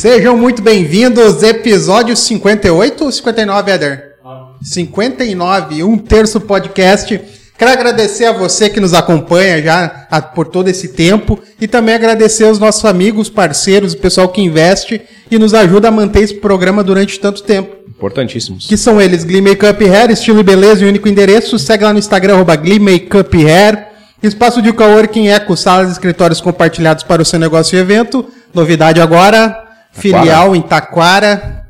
[0.00, 4.14] Sejam muito bem-vindos, episódio 58 ou 59, Eder?
[4.62, 7.20] 59, um terço podcast.
[7.58, 12.44] Quero agradecer a você que nos acompanha já por todo esse tempo e também agradecer
[12.44, 16.82] aos nossos amigos, parceiros, o pessoal que investe e nos ajuda a manter esse programa
[16.82, 17.76] durante tanto tempo.
[17.86, 18.66] Importantíssimos.
[18.66, 21.58] Que são eles, Glee Makeup Hair, estilo e beleza e único endereço.
[21.58, 23.88] Segue lá no Instagram, arroba Glee Makeup Hair.
[24.22, 28.24] Espaço de coworking Eco, salas e escritórios compartilhados para o seu negócio e evento.
[28.54, 31.66] Novidade agora, filial em Taquara,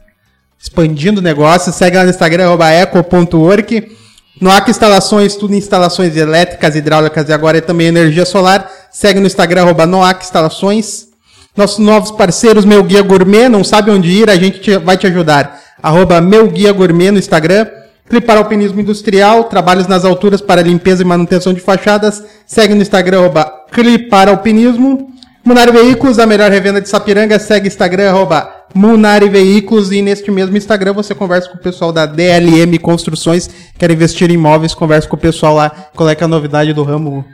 [0.58, 1.72] expandindo negócio.
[1.72, 3.96] Segue lá no Instagram, arroba eco.work.
[4.40, 8.70] No AC Instalações, tudo em instalações elétricas, hidráulicas e agora é também energia solar.
[8.90, 11.08] Segue no Instagram, arroba Noac Instalações.
[11.56, 15.06] Nossos novos parceiros, Meu Guia Gourmet, não sabe onde ir, a gente te- vai te
[15.06, 15.60] ajudar.
[15.82, 17.66] Arroba Meu Guia Gourmet no Instagram.
[18.08, 22.22] Clipar Alpinismo Industrial, trabalhos nas alturas para limpeza e manutenção de fachadas.
[22.46, 25.12] Segue no Instagram, arroba Clipar Alpinismo.
[25.44, 27.38] Munari Veículos, a melhor revenda de Sapiranga.
[27.38, 29.90] Segue Instagram, arroba Munari Veículos.
[29.90, 33.48] E neste mesmo Instagram você conversa com o pessoal da DLM Construções.
[33.78, 35.70] Quer investir em imóveis, conversa com o pessoal lá.
[35.94, 37.24] Qual é, é a novidade do ramo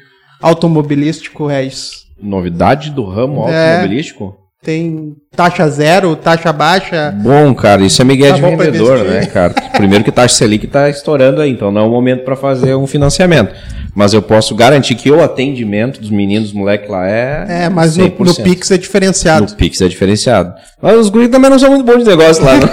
[0.40, 1.50] automobilístico?
[1.50, 2.06] É isso.
[2.20, 3.72] Novidade do ramo É.
[3.74, 4.36] automobilístico?
[4.62, 7.14] Tem taxa zero, taxa baixa.
[7.22, 9.54] Bom, cara, isso é Miguel Tá de vendedor, né, cara?
[9.76, 12.86] Primeiro que taxa Selic tá estourando aí, então não é o momento para fazer um
[12.86, 13.54] financiamento.
[13.94, 17.46] Mas eu posso garantir que o atendimento dos meninos, moleque lá é.
[17.48, 18.42] É, mas no, no 100%.
[18.42, 19.46] Pix é diferenciado.
[19.50, 20.52] No Pix é diferenciado.
[20.82, 22.66] Mas os guris também não são muito bons de negócio lá, né?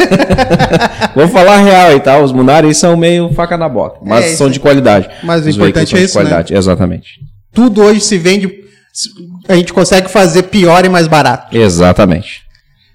[1.16, 2.24] Vou falar real e tal.
[2.24, 4.00] Os Munari aí são meio faca na boca.
[4.04, 5.10] Mas É, são de qualidade.
[5.24, 6.24] Mas o importante é de isso, né?
[6.26, 6.54] qualidade.
[6.56, 7.20] Exatamente.
[7.54, 8.63] Tudo hoje se vende.
[9.48, 11.56] A gente consegue fazer pior e mais barato.
[11.56, 12.44] Exatamente.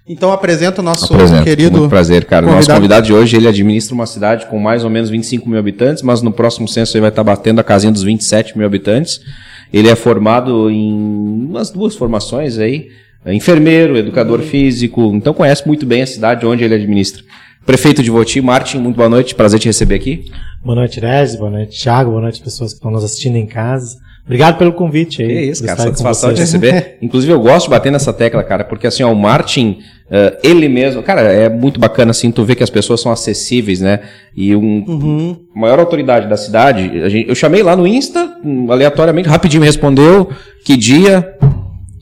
[0.07, 1.45] Então apresenta o nosso Apresento.
[1.45, 1.77] querido.
[1.79, 2.47] Muito prazer, cara.
[2.47, 2.79] O Nosso convidado.
[2.81, 6.23] convidado de hoje, ele administra uma cidade com mais ou menos 25 mil habitantes, mas
[6.23, 9.21] no próximo censo ele vai estar batendo a casinha dos 27 mil habitantes.
[9.71, 10.95] Ele é formado em
[11.51, 12.89] umas duas formações aí,
[13.23, 17.23] é enfermeiro, educador físico, então conhece muito bem a cidade onde ele administra.
[17.67, 20.25] Prefeito de Voti, Martin, muito boa noite, prazer te receber aqui.
[20.65, 21.37] Boa noite, Rez.
[21.37, 22.13] Boa noite, Thiago.
[22.13, 23.99] Boa noite, pessoas que estão nos assistindo em casa.
[24.29, 25.29] Obrigado pelo convite aí.
[25.29, 26.99] Que isso, cara, satisfação de receber.
[27.01, 29.79] Inclusive, eu gosto de bater nessa tecla, cara, porque assim, ó, o Martin,
[30.11, 33.81] eh, ele mesmo, cara, é muito bacana assim, tu vê que as pessoas são acessíveis,
[33.81, 34.01] né?
[34.37, 35.37] E um Uhum.
[35.57, 39.63] a maior autoridade da cidade, a gente- eu chamei lá no Insta, hum, aleatoriamente, rapidinho
[39.63, 40.29] me respondeu,
[40.63, 41.27] que dia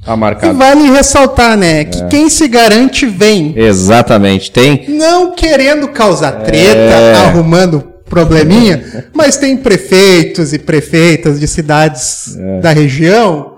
[0.04, 0.58] tá E marcado.
[0.58, 1.82] vale ressaltar, né?
[1.82, 1.84] É.
[1.84, 3.52] Que quem se garante vem.
[3.56, 4.84] Exatamente, tem.
[4.88, 7.14] Não querendo causar treta, É.
[7.26, 12.60] arrumando probleminha, mas tem prefeitos e prefeitas de cidades É.
[12.60, 13.56] da região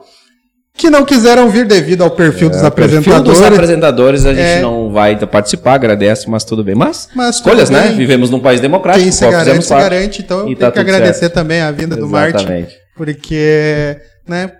[0.76, 3.38] que não quiseram vir devido ao perfil dos É, perfil apresentadores.
[3.40, 4.60] dos apresentadores a gente É.
[4.60, 6.74] não vai participar, agradece, mas tudo bem.
[6.76, 7.92] Mas, Mas escolhas, né?
[7.96, 10.22] Vivemos num país democrático, Quem se garante, se garante.
[10.22, 11.34] Então tenho tá que agradecer certo.
[11.34, 12.36] também a vinda do Marte.
[12.36, 12.76] Exatamente.
[12.96, 13.96] Porque,
[14.28, 14.52] né?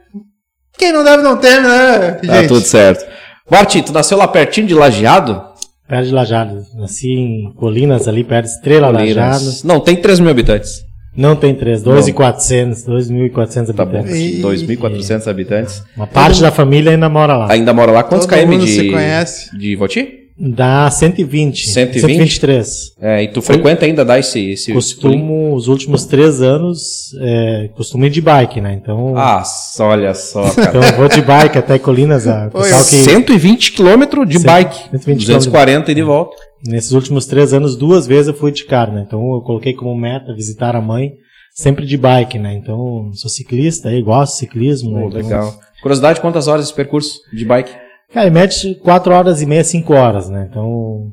[0.76, 2.18] Quem não deve não ter, né?
[2.26, 3.04] Tá tudo certo.
[3.50, 5.42] Martin, tu nasceu lá pertinho de Lajeado?
[5.88, 6.74] Perto de Lajados.
[6.74, 9.64] Nasci em Colinas, ali perto de Estrela Lajados.
[9.64, 10.86] Não, tem 3 mil habitantes.
[11.16, 14.14] Não tem três, 2.400, 2.400 Tá habitantes.
[14.14, 15.82] E- 2.400 habitantes.
[15.96, 17.50] Uma parte da família ainda mora lá.
[17.50, 18.04] Ainda mora lá.
[18.04, 19.58] Quantos Todo km mundo de, se conhece.
[19.58, 20.17] de Voti?
[20.40, 21.66] Dá 120.
[21.70, 22.00] 120?
[22.00, 22.92] 123.
[23.00, 24.52] É, e tu frequenta ainda dá esse...
[24.52, 28.78] esse Costumo, os últimos três anos, é, costumo ir de bike, né?
[28.80, 29.42] Então, Ah,
[29.80, 30.68] olha só, cara.
[30.68, 32.28] então eu vou de bike até Colinas.
[32.28, 34.78] A, pessoal que, 120 km de Cento- bike.
[34.90, 36.36] 120 240 e de volta.
[36.64, 39.04] Nesses últimos três anos, duas vezes eu fui de carro, né?
[39.06, 41.12] Então eu coloquei como meta visitar a mãe,
[41.52, 42.54] sempre de bike, né?
[42.54, 45.00] Então sou ciclista aí, gosto de ciclismo, né?
[45.02, 45.54] Pô, Então, legal.
[45.82, 47.70] Curiosidade, quantas horas esse percurso de bike?
[48.12, 50.46] Cara, em média quatro horas e meia, cinco horas, né?
[50.50, 51.12] Então.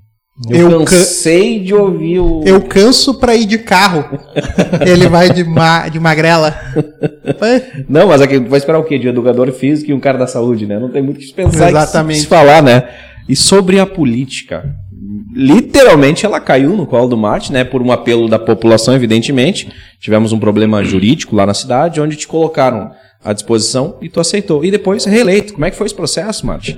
[0.49, 2.41] Eu Eu can- cansei de ouvir o...
[2.45, 4.03] Eu canso pra ir de carro.
[4.85, 6.53] Ele vai de, ma de magrela.
[7.87, 8.97] Não, mas aqui vai esperar o quê?
[8.99, 10.77] De educador físico e um cara da saúde, né?
[10.77, 12.17] Não tem muito o que se pensar Exatamente.
[12.17, 12.83] e se falar, né?
[13.29, 14.65] E sobre a política.
[15.33, 17.63] Literalmente ela caiu no colo do Mate, né?
[17.63, 19.69] Por um apelo da população, evidentemente.
[20.01, 22.91] Tivemos um problema jurídico lá na cidade, onde te colocaram
[23.25, 24.63] à disposição e tu aceitou.
[24.63, 25.53] E depois reeleito.
[25.53, 26.77] Como é que foi esse processo, Mate?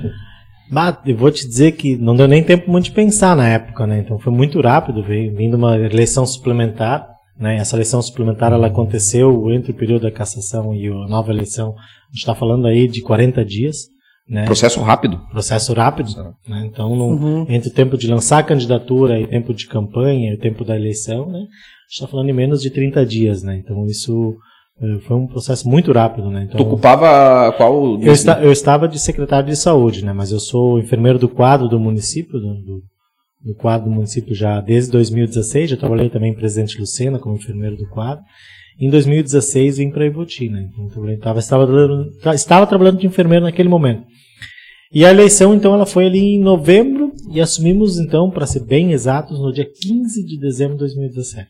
[0.70, 3.86] Mas eu vou te dizer que não deu nem tempo muito de pensar na época,
[3.86, 4.00] né?
[4.00, 7.06] Então foi muito rápido, veio vindo uma eleição suplementar,
[7.38, 7.56] né?
[7.56, 11.68] Essa eleição suplementar ela aconteceu entre o período da cassação e a nova eleição.
[11.70, 13.86] A gente está falando aí de 40 dias,
[14.28, 14.44] né?
[14.44, 15.18] Processo rápido.
[15.30, 16.10] processo rápido.
[16.46, 16.66] Né?
[16.70, 17.46] Então, no- Uhum.
[17.48, 20.64] entre o tempo de lançar a candidatura e o tempo de campanha e o tempo
[20.66, 21.38] da eleição, né?
[21.38, 23.42] a gente está falando em menos de 30 dias.
[23.42, 23.56] Né?
[23.64, 24.36] Então, isso
[25.00, 26.30] foi um processo muito rápido.
[26.30, 26.44] Né?
[26.44, 28.00] Então, Tu ocupava qual...
[28.00, 30.12] eu, esta- eu estava de secretário de saúde, né?
[30.12, 32.82] mas eu sou enfermeiro do quadro do município, do, do-
[33.44, 35.70] do quadro do município já desde 2016.
[35.70, 38.22] Já trabalhei também em Presidente Lucena como enfermeiro do quadro.
[38.80, 40.68] Em 2016 vim para Ivoti, né?
[40.72, 44.02] Então, estava, trabalhando- tra- estava trabalhando de enfermeiro naquele momento.
[44.92, 48.92] E a eleição, então, ela foi ali em novembro e assumimos, então, para ser bem
[48.92, 51.48] exatos, no dia 15 de dezembro de 2017.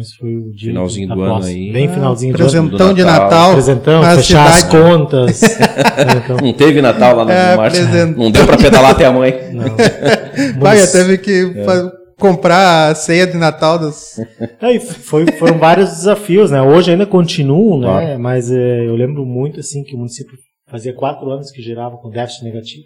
[0.00, 1.70] Esse foi o dia Finalzinho do ano aí.
[1.72, 2.50] Bem finalzinho do ano.
[2.50, 3.54] Presentão de Natal.
[3.54, 4.70] Na fechar as cidade.
[4.70, 5.42] contas.
[5.42, 7.76] então, Não teve Natal lá no É, Marte.
[7.80, 8.18] presente.
[8.18, 9.32] Não deu pra pedalar até a mãe.
[9.52, 9.64] não.
[10.90, 14.16] Teve que fa- comprar a ceia de Natal dos.
[14.60, 16.62] Aí foi, foram vários desafios, né?
[16.62, 17.86] Hoje ainda continuam, né?
[17.86, 18.20] Claro.
[18.20, 20.32] Mas é, eu lembro muito assim que o município
[20.68, 22.84] fazia quatro anos que girava com déficit negativo.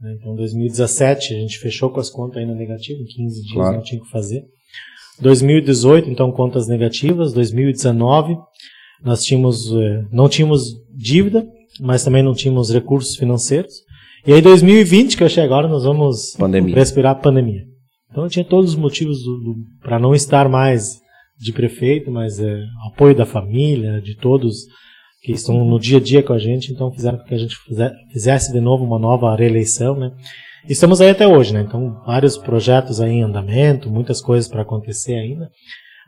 [0.00, 0.14] né?
[0.20, 3.76] Então, em 2017 a gente fechou com as contas ainda negativas, em 15 dias Claro.
[3.76, 4.42] não tinha o que fazer.
[5.20, 7.32] 2018, então contas negativas.
[7.32, 8.36] 2019
[9.02, 11.46] nós tínhamos, eh, não tínhamos dívida,
[11.80, 13.72] mas também não tínhamos recursos financeiros.
[14.26, 16.74] E aí 2020 que eu achei agora nós vamos Pandemia.
[16.74, 17.62] respirar a pandemia.
[18.10, 19.18] Então eu tinha todos os motivos
[19.82, 20.98] para não estar mais
[21.38, 22.62] de prefeito, mas é,
[22.92, 24.66] apoio da família, de todos
[25.22, 27.56] que estão no dia a dia com a gente, então fizeram com que a gente
[27.66, 30.12] fize- fizesse de novo uma nova reeleição, né?
[30.68, 31.64] Estamos aí até hoje, né?
[31.66, 35.48] Então vários projetos aí em andamento, muitas coisas para acontecer ainda.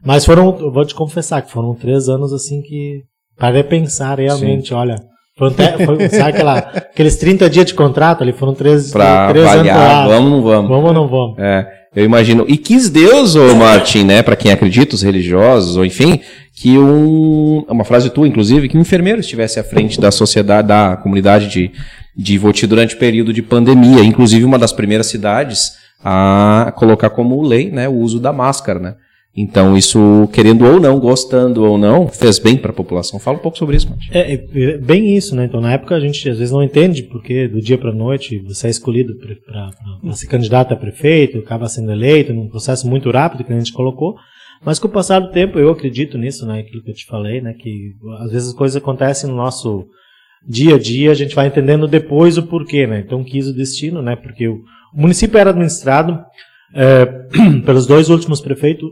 [0.05, 3.03] Mas foram, eu vou te confessar que foram três anos assim que
[3.37, 4.97] para repensar realmente, olha,
[5.38, 9.44] foram até, foi, sabe aquela, aqueles 30 dias de contrato ali, foram três, Pra três
[9.44, 10.08] anos avaliar, lá.
[10.08, 10.69] vamos ou não vamos?
[10.70, 11.38] Vamos ou não vamos?
[11.38, 12.47] É, eu imagino.
[12.49, 16.20] E quis Deus, ô Martin, né, para quem acredita, os religiosos, ou enfim,
[16.55, 20.97] que um, uma frase tua, inclusive, que um enfermeiro estivesse à frente da sociedade, da
[20.97, 21.70] comunidade de,
[22.16, 24.02] de Voti durante o período de pandemia.
[24.02, 25.72] Inclusive, uma das primeiras cidades
[26.02, 28.94] a colocar como lei, né, o uso da máscara, né.
[29.36, 33.20] Então, isso, querendo ou não, gostando ou não, fez bem para a população.
[33.20, 34.08] Fala um pouco sobre isso, Martin.
[34.10, 35.44] É, é, é bem isso, né?
[35.44, 38.69] Então, na época a gente às vezes não entende porque do dia para noite você
[38.69, 39.14] é escolhido
[39.44, 43.74] para ser candidato a prefeito, acaba sendo eleito num processo muito rápido que a gente
[43.74, 44.16] colocou.
[44.64, 46.60] Mas com o passar do tempo, eu acredito nisso, né?
[46.60, 47.52] Aquilo que eu te falei, né?
[47.52, 49.84] Que às vezes as coisas acontecem no nosso
[50.48, 53.00] dia a dia, a gente vai entendendo depois o porquê, né?
[53.00, 54.16] Então quis o destino, né?
[54.16, 54.60] Porque o,
[54.94, 56.19] município era administrado
[56.75, 57.04] é,
[57.64, 58.88] pelos dois últimos prefeitos.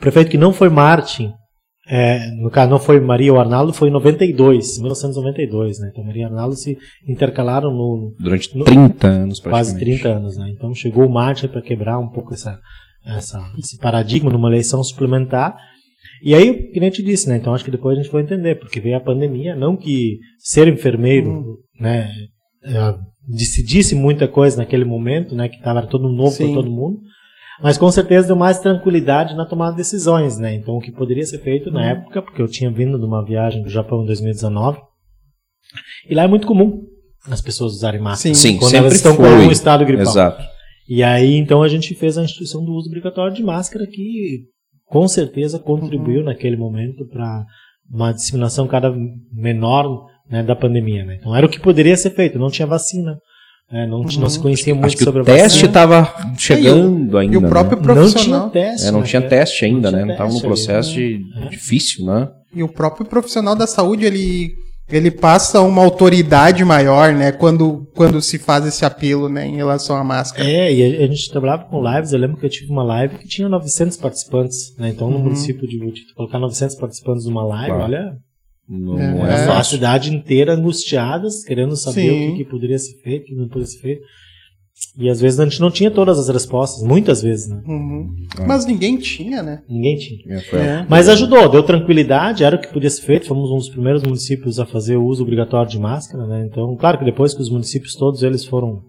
[0.00, 1.32] Prefeito que não foi Martin,
[1.86, 5.90] é, no caso não foi Maria ou Arnaldo, foi em 92, 1992, né?
[5.90, 10.02] Então Maria e Arnaldo se intercalaram no Durante No- 30 anos, quase praticamente.
[10.02, 10.50] 30 anos, né?
[10.56, 12.58] Então chegou o Martin para quebrar um pouco essa,
[13.04, 15.56] essa, esse paradigma numa eleição suplementar.
[16.22, 17.36] E aí, que nem eu te disse, né?
[17.36, 20.68] Então acho que depois a gente vai entender, porque veio a pandemia, não que ser
[20.68, 22.10] enfermeiro, né,
[22.62, 22.94] é,
[23.26, 27.00] decidisse muita coisa naquele momento, né, que estava todo novo para todo mundo,
[27.62, 30.54] mas com certeza deu mais tranquilidade na tomada de decisões, né?
[30.54, 33.62] Então o que poderia ser feito na época, porque eu tinha vindo de uma viagem
[33.62, 34.78] do Japão em 2019,
[36.08, 36.86] e lá é muito comum
[37.30, 39.34] as pessoas usarem máscara Sim, quando sempre elas estão com foi.
[39.34, 40.06] algum estado gripal.
[40.06, 40.42] Exato.
[40.88, 44.46] E aí, então, a gente fez a instituição do uso obrigatório de máscara, que
[44.90, 47.44] com certeza contribuiu naquele momento para
[47.90, 48.92] uma disseminação cada
[49.32, 51.04] menor né, da pandemia.
[51.04, 51.16] Né?
[51.18, 53.16] Então, era o que poderia ser feito, não tinha vacina.
[53.70, 57.34] né, não, não se conhecia muito Acho que sobre o teste estava chegando ainda.
[57.34, 57.86] E o próprio né?
[57.86, 58.50] Não profissional.
[58.50, 58.86] tinha teste.
[58.86, 59.30] É, não né, tinha cara?
[59.30, 60.04] teste ainda, Não né?
[60.04, 61.48] tinha Não estava num teste processo ali, de, né?
[61.50, 62.28] difícil, né?
[62.52, 64.50] E o próprio profissional da saúde, ele,
[64.90, 67.32] ele passa uma autoridade maior, né?
[67.32, 69.46] Quando, quando se faz esse apelo, né?
[69.46, 70.48] Em relação à máscara.
[70.48, 72.12] É, e a, a gente trabalhava com lives.
[72.12, 74.76] Eu lembro que eu tive uma live que tinha 900 participantes.
[74.78, 74.90] Né?
[74.90, 75.24] Então, no Uhum.
[75.24, 77.84] município de Butito, colocar 900 participantes numa live, Claro.
[77.84, 78.12] olha,
[78.68, 79.46] Não É.
[79.46, 82.28] É, a cidade inteira angustiadas, querendo saber Sim.
[82.28, 84.02] o que, que poderia ser feito, o que não poderia ser feito.
[84.98, 87.62] E às vezes a gente não tinha todas as respostas, muitas vezes, né?
[87.66, 88.14] Uhum.
[88.46, 89.62] Mas ninguém tinha, né?
[89.68, 90.36] Ninguém tinha.
[90.36, 90.86] É, foi- É.
[90.88, 93.26] Mas ajudou, deu tranquilidade, era o que podia ser feito.
[93.26, 96.46] Fomos um dos primeiros municípios a fazer o uso obrigatório de máscara, né?
[96.50, 98.82] Então, claro que depois que os municípios todos eles foram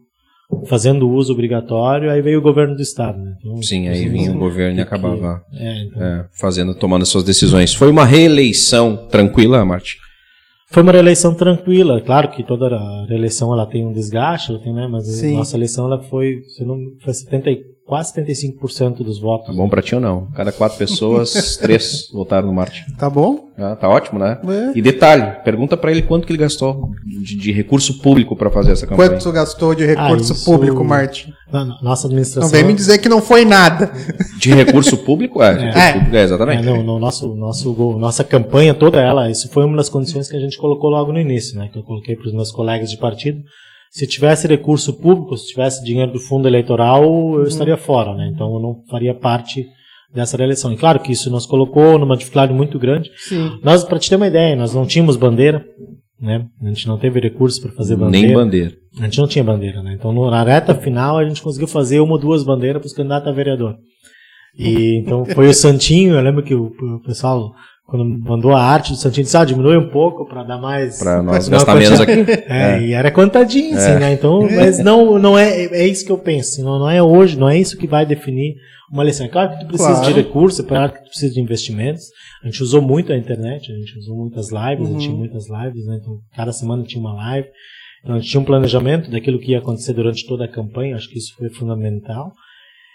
[0.67, 3.35] fazendo o uso obrigatório, aí veio o governo do estado, né?
[3.39, 7.23] Então, Sim, aí vinha o governo e acabava É, então, é, fazendo, tomando as suas
[7.23, 7.73] decisões.
[7.73, 9.97] Foi uma reeleição tranquila, Marte?
[10.71, 14.73] Foi uma reeleição tranquila, claro que toda a reeleição ela tem um desgaste, ela tem,
[14.73, 14.87] né?
[14.87, 15.33] Mas Sim.
[15.35, 19.47] a nossa eleição ela foi, se não, foi 70, e- quase 75% dos votos.
[19.47, 20.27] Tá bom pra ti ou não?
[20.33, 22.85] Cada quatro pessoas, três votaram no Marte.
[22.97, 23.49] Tá bom?
[23.57, 24.39] Ah, tá ótimo, né?
[24.47, 24.77] É.
[24.77, 28.71] E detalhe, pergunta pra ele quanto que ele gastou de, de recurso público pra fazer
[28.71, 29.09] essa campanha.
[29.09, 30.81] Quanto gastou de recurso Ah, isso- público,
[31.51, 32.43] na nossa administração.
[32.43, 33.91] Não vem me dizer que não foi nada.
[34.39, 35.43] De recurso público?
[35.43, 35.91] É, recurso É.
[35.91, 36.65] público, é, exatamente.
[36.65, 40.37] É, no, no nosso, nosso, nossa campanha toda ela, isso foi uma das condições que
[40.37, 41.67] a gente colocou logo no início, né?
[41.73, 43.41] Que eu coloquei para os meus colegas de partido.
[43.91, 47.03] Se tivesse recurso público, se tivesse dinheiro do fundo eleitoral,
[47.35, 48.31] eu estaria fora, né?
[48.33, 49.67] Então eu não faria parte
[50.13, 50.71] dessa reeleição.
[50.71, 53.11] E claro que isso nos colocou numa dificuldade muito grande.
[53.17, 53.59] Sim.
[53.61, 55.65] Nós, para te ter uma ideia, nós não tínhamos bandeira,
[56.17, 56.47] né?
[56.61, 58.27] A gente não teve recursos para fazer bandeira.
[58.27, 58.71] Nem bandeira.
[58.97, 59.95] A gente não tinha bandeira, né?
[59.99, 63.27] Então, na reta final, a gente conseguiu fazer uma ou duas bandeiras para os candidatos
[63.27, 63.75] a vereador.
[64.57, 67.53] E então foi o Santinho, eu lembro que o, o pessoal
[67.91, 70.97] quando mandou a arte do Santinho, disse, ah, diminui um pouco para dar mais...
[70.97, 72.23] Para nós gastar menos aqui.
[72.47, 74.13] É, e era contadinho, assim, né?
[74.13, 76.63] Então, mas não, não é, é isso que eu penso.
[76.63, 78.55] Não, não é hoje, não é isso que vai definir
[78.89, 79.25] uma lição.
[79.25, 80.07] É claro que tu precisa Claro.
[80.07, 82.05] de recursos, é claro que tu precisa de investimentos.
[82.41, 85.49] A gente usou muito a internet, a gente usou muitas lives, a gente tinha muitas
[85.49, 85.99] lives, né?
[86.01, 87.49] Então, cada semana tinha uma live.
[88.03, 91.09] Então, a gente tinha um planejamento daquilo que ia acontecer durante toda a campanha, acho
[91.09, 92.31] que isso foi fundamental.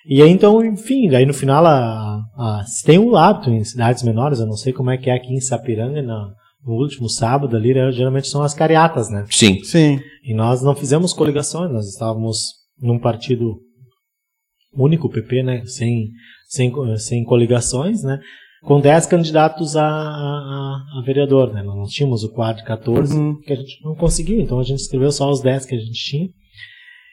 [0.08, 4.02] E aí, então, enfim, aí no final, a, a, se tem um hábito em cidades
[4.02, 6.32] menores, eu não sei como é que é aqui em Sapiranga, na,
[6.64, 9.24] no último sábado ali, né, geralmente são as cariatas, né?
[9.30, 9.62] Sim.
[9.64, 9.98] Sim.
[10.22, 12.38] E nós não fizemos coligações, nós estávamos
[12.80, 13.56] num partido
[14.74, 15.62] único, PP, né?
[15.66, 16.10] Sem,
[16.48, 18.20] sem, sem coligações, né?
[18.62, 21.62] Com 10 candidatos a, a, a vereador, né?
[21.62, 23.40] Nós não tínhamos o quadro 14, Uhum.
[23.40, 25.92] que a gente não conseguiu, então a gente escreveu só os 10 que a gente
[25.92, 26.28] tinha.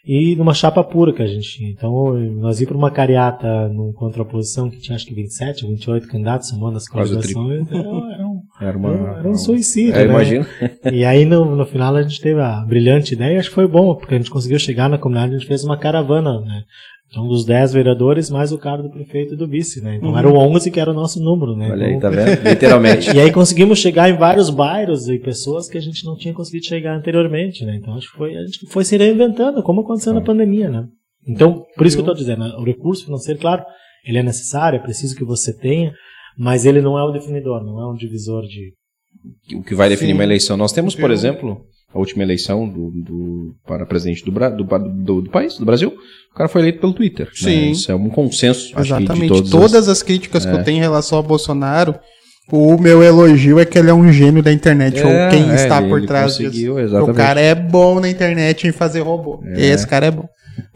[0.05, 1.69] E numa chapa pura que a gente tinha.
[1.69, 6.07] Então, nós íamos para uma cariata num contraposição que tinha acho que 27 ou 28
[6.09, 7.71] candidatos, somando as coligações.
[7.71, 9.19] Era, era um, Era uma.
[9.19, 9.95] era um suicídio.
[9.95, 10.13] É, né?
[10.13, 10.45] imagino.
[10.91, 13.95] E aí no, no final a gente teve a brilhante ideia, acho que foi bom,
[13.95, 16.63] porque a gente conseguiu chegar na comunidade, a gente fez uma caravana, né?
[17.13, 19.97] Então, dos 10 vereadores, mais o cara do prefeito e do vice, né?
[19.97, 21.69] Então, eram 11 que era o nosso número, né?
[21.71, 22.41] Olha aí, Então, tá vendo?
[22.49, 23.15] Literalmente.
[23.15, 26.65] E aí conseguimos chegar em vários bairros e pessoas que a gente não tinha conseguido
[26.65, 27.75] chegar anteriormente, né?
[27.75, 30.87] Então, acho que foi, a gente foi se reinventando, como aconteceu na pandemia, né?
[31.27, 33.63] Então, por isso que eu estou dizendo, o recurso financeiro, claro,
[34.03, 35.93] ele é necessário, é preciso que você tenha,
[36.35, 38.73] mas ele não é o definidor, não é um divisor de...
[39.55, 40.17] o que vai definir Sim.
[40.17, 40.57] uma eleição.
[40.57, 41.61] Nós temos, por exemplo,
[41.93, 45.93] a última eleição do, do- para presidente do, do, do- país, do Brasil,
[46.33, 47.27] o cara foi eleito pelo Twitter.
[47.27, 47.31] né?
[47.35, 47.71] Sim.
[47.71, 49.27] Isso é um consenso, que, Exatamente.
[49.27, 49.49] todos.
[49.51, 50.55] Todas os- as críticas que É.
[50.55, 51.95] eu tenho em relação ao Bolsonaro,
[52.51, 55.55] o meu elogio é que ele é um gênio da internet, É, ou quem é,
[55.55, 56.79] está ele- por trás disso.
[56.79, 57.11] exatamente.
[57.11, 59.41] O cara é bom na internet em fazer robô.
[59.45, 59.65] É.
[59.67, 60.25] Esse cara é bom.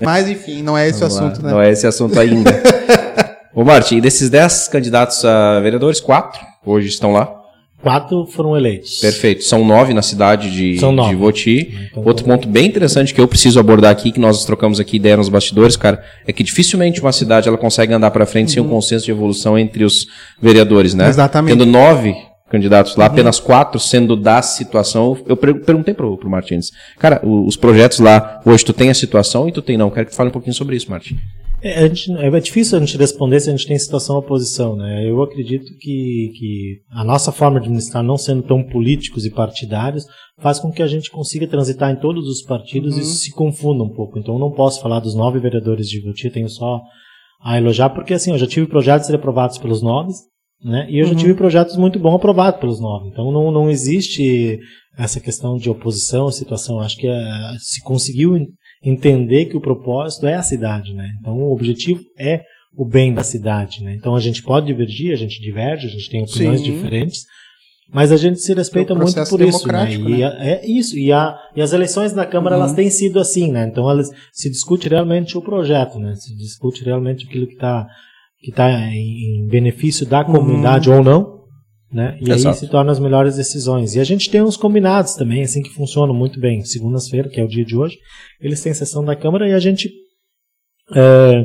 [0.02, 1.28] Mas enfim, não é esse o Vamos lá.
[1.28, 1.52] assunto, né?
[1.52, 2.52] Não é esse assunto ainda.
[3.54, 7.34] Ô, Martin, desses 10 candidatos a vereadores, quatro hoje estão lá.
[7.82, 9.00] Quatro foram eleitos.
[9.00, 9.44] Perfeito.
[9.44, 11.10] São nove na cidade de, São nove.
[11.10, 11.88] de Voti.
[11.92, 15.16] Então, Outro ponto bem interessante que eu preciso abordar aqui, que nós trocamos aqui ideia
[15.16, 18.68] nos bastidores, cara, é que dificilmente uma cidade ela consegue andar para frente sem um
[18.68, 20.08] consenso de evolução entre os
[20.42, 21.08] vereadores, né?
[21.08, 21.52] Exatamente.
[21.58, 22.16] Tendo nove
[22.50, 25.18] candidatos lá, apenas quatro sendo da situação.
[25.28, 28.94] Eu per- perguntei pro, pro Martins, cara, o- os projetos lá, hoje tu tem a
[28.94, 29.90] situação e tu tem não.
[29.92, 31.18] Quero que tu fale um pouquinho sobre isso, Martin.
[31.62, 34.76] É, a gente- é difícil a gente responder se a gente tem situação ou oposição,
[34.76, 35.10] né?
[35.10, 40.06] Eu acredito que, que a nossa forma de administrar, não sendo tão políticos e partidários,
[40.40, 43.84] faz com que a gente consiga transitar em todos os partidos e isso se confunda
[43.84, 44.20] um pouco.
[44.20, 46.80] Então eu não posso falar dos nove vereadores de Voti, tenho só
[47.42, 50.14] a elogiar, porque assim, eu já tive projetos aprovados pelos nove,
[50.64, 50.86] né?
[50.92, 53.10] E eu já tive projetos muito bons aprovados pelos nove.
[53.10, 54.60] Então não, não existe
[54.98, 56.80] essa questão de oposição, situação.
[56.80, 58.36] Acho que eh, se conseguiu
[58.84, 61.10] entender que o propósito é a cidade, né?
[61.20, 62.44] Então o objetivo é
[62.76, 63.96] o bem da cidade, né?
[63.96, 66.72] Então a gente pode divergir, a gente diverge, a gente tem opiniões Sim.
[66.72, 67.26] diferentes,
[67.92, 69.94] mas a gente se respeita É um muito por isso, né?
[69.94, 70.24] E né?
[70.26, 70.98] a- é isso.
[70.98, 72.62] E, a, e as eleições na Câmara Uhum.
[72.62, 73.66] elas têm sido assim, né?
[73.66, 76.14] Então elas se discute realmente o projeto, né?
[76.16, 77.88] Se discute realmente aquilo que está
[78.40, 81.37] que tá em, em benefício da comunidade ou não,
[81.92, 82.18] né?
[82.22, 82.56] E Exato.
[82.56, 83.96] aí se tornam as melhores decisões.
[83.96, 86.64] E a gente tem uns combinados também, assim que funcionam muito bem.
[86.64, 87.98] Segundas-feiras, que é o dia de hoje,
[88.42, 89.90] eles têm sessão da Câmara e a gente
[90.96, 91.42] é,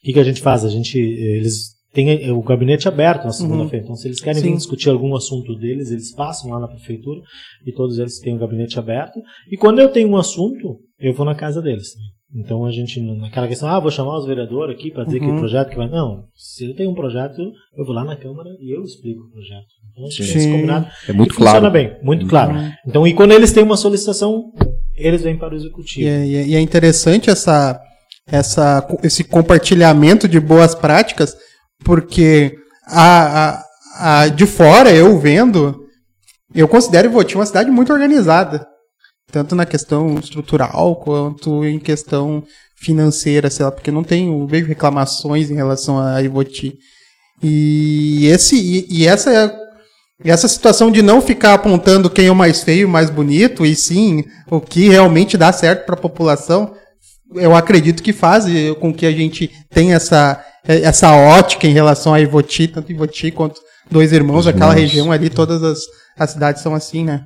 [0.00, 0.64] o que, que a gente faz?
[0.64, 3.84] A gente, eles têm o gabinete aberto na segunda-feira.
[3.84, 4.56] Então, se eles querem vir Sim.
[4.56, 7.20] discutir algum assunto deles, eles passam lá na prefeitura
[7.66, 9.20] e todos eles têm o gabinete aberto.
[9.50, 11.88] E quando eu tenho um assunto, eu vou na casa deles.
[12.34, 15.36] Então a gente, naquela questão, ah, vou chamar os vereadores aqui para dizer que o
[15.38, 15.88] projeto que vai.
[15.88, 17.40] Não, se eu tenho um projeto,
[17.76, 19.66] eu vou lá na Câmara e eu explico o projeto.
[19.90, 20.52] Então, a gente tem esse Sim.
[20.52, 20.86] combinado.
[21.08, 21.72] É muito E Funciona claro.
[21.72, 22.52] bem, muito claro.
[22.86, 24.44] Então, e quando eles têm uma solicitação,
[24.94, 26.06] eles vêm para o executivo.
[26.06, 27.80] E é, e é- e é interessante essa,
[28.28, 31.36] essa, esse compartilhamento de boas práticas,
[31.84, 32.54] porque
[32.86, 33.64] a, a,
[34.22, 35.80] a- de fora, eu vendo,
[36.54, 38.64] eu considero Voti uma cidade muito organizada.
[39.30, 42.42] Tanto na questão estrutural quanto em questão
[42.76, 46.74] financeira, sei lá, porque não tenho, vejo reclamações em relação a Ivoti.
[47.42, 49.54] E, esse, e, e essa
[50.22, 53.74] essa situação de não ficar apontando quem é o mais feio, o mais bonito, e
[53.74, 56.74] sim o que realmente dá certo para a população,
[57.34, 58.44] eu acredito que faz
[58.78, 63.60] com que a gente tenha essa, essa ótica em relação a Ivoti, tanto Ivoti quanto
[63.90, 64.80] Dois Irmãos, aquela Irmãos.
[64.80, 65.80] região ali, todas as,
[66.18, 67.24] as cidades são assim, né?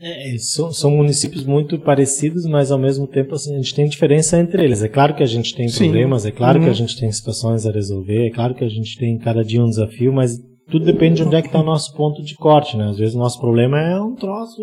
[0.00, 4.38] É, são, são municípios muito parecidos, mas ao mesmo tempo assim, a gente tem diferença
[4.38, 4.82] entre eles.
[4.82, 5.84] É claro que a gente tem Sim.
[5.84, 6.70] problemas, é claro que Uhum.
[6.70, 9.68] a gente tem situações a resolver, é claro que a gente tem cada dia um
[9.70, 10.38] desafio, mas
[10.70, 12.90] tudo depende de onde é que está o nosso ponto de corte, né?
[12.90, 14.60] Às vezes o nosso problema é um troço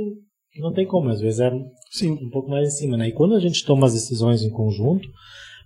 [0.51, 1.51] que não tem como, às vezes é
[1.91, 2.11] Sim.
[2.11, 3.07] um pouco mais em cima, né?
[3.07, 5.07] E quando a gente toma as decisões em conjunto,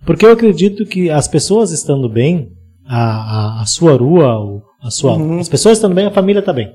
[0.06, 2.48] porque eu acredito que as pessoas estando bem,
[2.86, 5.40] a, a, a sua rua, a sua, Uhum.
[5.40, 6.72] as pessoas estando bem, a família está bem.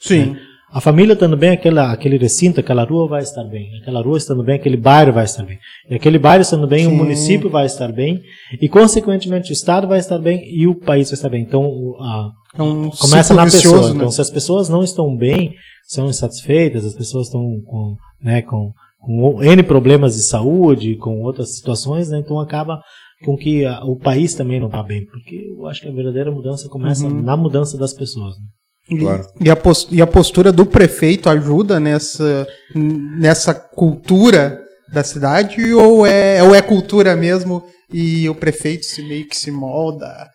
[0.00, 0.34] Sim.
[0.74, 3.68] A família estando bem, aquela, aquele recinto, aquela rua vai estar bem.
[3.82, 5.58] Aquela rua estando bem, aquele bairro vai estar bem.
[5.90, 6.92] E aquele bairro estando bem, Sim.
[6.92, 8.20] o município vai estar bem.
[8.60, 11.42] E, consequentemente, o Estado vai estar bem e o país vai estar bem.
[11.42, 11.62] Então,
[12.00, 13.88] a, É um começa na vicioso, pessoa.
[13.90, 13.96] né?
[13.96, 15.52] Então, se as pessoas não estão bem,
[15.86, 21.56] são insatisfeitas, as pessoas estão com, né, com, com N problemas de saúde, com outras
[21.56, 22.80] situações, né, então acaba
[23.26, 25.04] com que a- o país também não está bem.
[25.04, 27.20] Porque eu acho que a verdadeira mudança começa Uhum.
[27.22, 28.36] na mudança das pessoas.
[28.38, 28.44] né.
[28.90, 29.26] E- Claro.
[29.40, 29.56] E, a
[29.90, 34.60] e a postura do prefeito ajuda nessa, nessa cultura
[34.92, 39.50] da cidade ou é, ou é cultura mesmo e o prefeito se meio que se
[39.50, 40.28] molda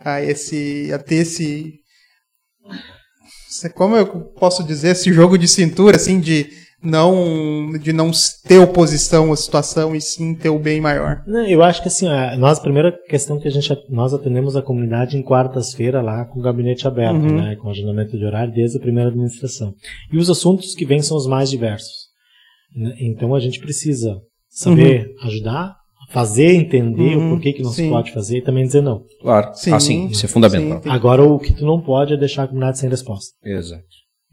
[0.00, 1.72] a esse a ter esse
[3.48, 6.48] se- como eu posso dizer esse jogo de cintura assim de
[6.84, 8.10] não de não
[8.46, 11.22] ter oposição à situação e sim ter o bem maior.
[11.48, 14.62] Eu acho que assim, a, nós, a primeira questão que a gente, nós atendemos a
[14.62, 17.36] comunidade em quartas-feira lá com o gabinete aberto, Uhum.
[17.36, 19.74] né, com agendamento de horário desde a primeira administração.
[20.12, 22.04] E os assuntos que vêm são os mais diversos.
[22.76, 22.94] né?
[23.00, 25.74] Então a gente precisa saber ajudar,
[26.10, 27.84] fazer entender Uhum, o porquê que não sim.
[27.84, 29.02] se pode fazer e também dizer não.
[29.20, 29.50] Claro.
[29.54, 30.82] Sim, assim, isso é fundamental.
[30.82, 30.88] sim.
[30.90, 33.32] Agora o que tu não pode é deixar a comunidade sem resposta.
[33.44, 33.82] Exato.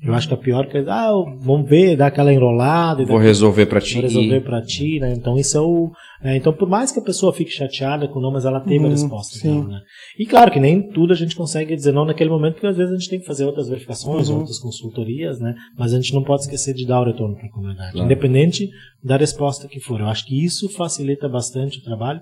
[0.03, 3.67] Eu acho que a pior coisa, ah, vamos ver, dar aquela enrolada, e Vou resolver
[3.67, 3.93] pra ti.
[3.93, 5.13] Vou resolver pra ti, né?
[5.13, 5.91] Então isso é o.
[6.23, 6.37] né?
[6.37, 8.87] Então, por mais que a pessoa fique chateada com o não, mas ela teve Uhum,
[8.87, 9.37] a resposta.
[9.37, 9.63] sim.
[9.63, 9.79] né?
[10.17, 12.91] E claro que nem tudo a gente consegue dizer não naquele momento, porque às vezes
[12.93, 14.39] a gente tem que fazer outras verificações, Uhum.
[14.39, 15.53] outras consultorias, né?
[15.77, 18.05] Mas a gente não pode esquecer de dar o retorno para a comunidade, Claro.
[18.05, 18.69] independente
[19.03, 19.99] da resposta que for.
[19.99, 22.21] Eu acho que isso facilita bastante o trabalho.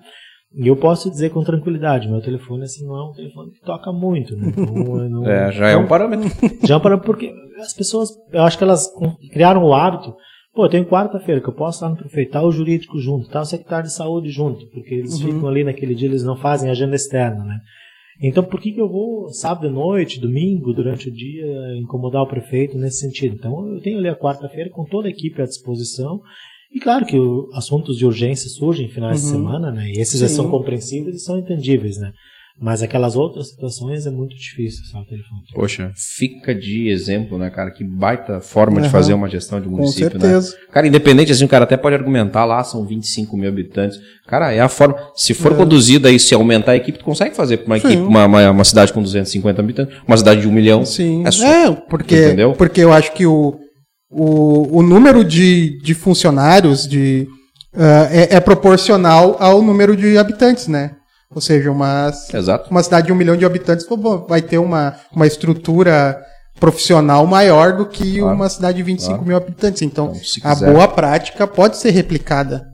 [0.56, 3.92] E eu posso dizer com tranquilidade, meu telefone assim não é um telefone que toca
[3.92, 4.50] muito, né?
[4.52, 4.66] Então,
[5.10, 6.28] não- É, já é um parâmetro.
[6.66, 8.92] já para porque as pessoas, eu acho que elas
[9.32, 10.16] criaram o hábito.
[10.56, 13.42] Pô, eu tenho quarta-feira que eu posso estar no prefeito, tá o jurídico junto, tá
[13.42, 15.34] o secretário de saúde junto, porque eles Uhum.
[15.34, 17.60] ficam ali naquele dia, eles não fazem agenda externa, né?
[18.22, 21.46] Então, por que, que eu vou sábado à noite, domingo, durante o dia,
[21.78, 23.36] incomodar o prefeito nesse sentido?
[23.36, 26.20] Então, eu tenho ali a quarta-feira com toda a equipe à disposição.
[26.74, 29.32] E claro que o, assuntos de urgência surgem em finais de Uhum.
[29.34, 29.90] semana, né?
[29.90, 30.36] E esses já Sim.
[30.36, 32.12] são compreensíveis e são entendíveis, né?
[32.62, 35.42] Mas aquelas outras situações é muito difícil, sabe, o telefone.
[35.56, 37.72] Poxa, fica de exemplo, né, cara?
[37.72, 38.90] Que baita forma de Aham.
[38.92, 40.26] fazer uma gestão de Com município, né?
[40.28, 40.58] certeza.
[40.70, 43.98] Cara, independente, assim, o cara até pode argumentar lá, são 25 mil habitantes.
[44.28, 44.96] Cara, é a forma.
[45.16, 45.56] Se for É.
[45.56, 47.88] conduzida aí, se aumentar a equipe, tu consegue fazer pra uma Sim.
[47.88, 50.86] equipe, uma, uma, uma cidade com 250 habitantes, uma cidade de um milhão.
[50.86, 51.26] Sim.
[51.26, 52.52] É só- É, porque, Entendeu?
[52.54, 53.58] porque eu acho que o,
[54.10, 57.28] o, o número de, de funcionários de,
[57.76, 60.96] ah, é, é proporcional ao número de habitantes, né?
[61.34, 62.72] Ou seja, uma, Exato.
[62.72, 63.86] uma cidade de um milhão de habitantes
[64.28, 66.20] vai ter uma, uma estrutura
[66.60, 68.36] profissional maior do que Claro.
[68.36, 69.28] uma cidade de 25 Claro.
[69.28, 69.82] mil habitantes.
[69.84, 70.74] Então, Então, a quiser.
[70.74, 72.66] boa prática pode ser replicada.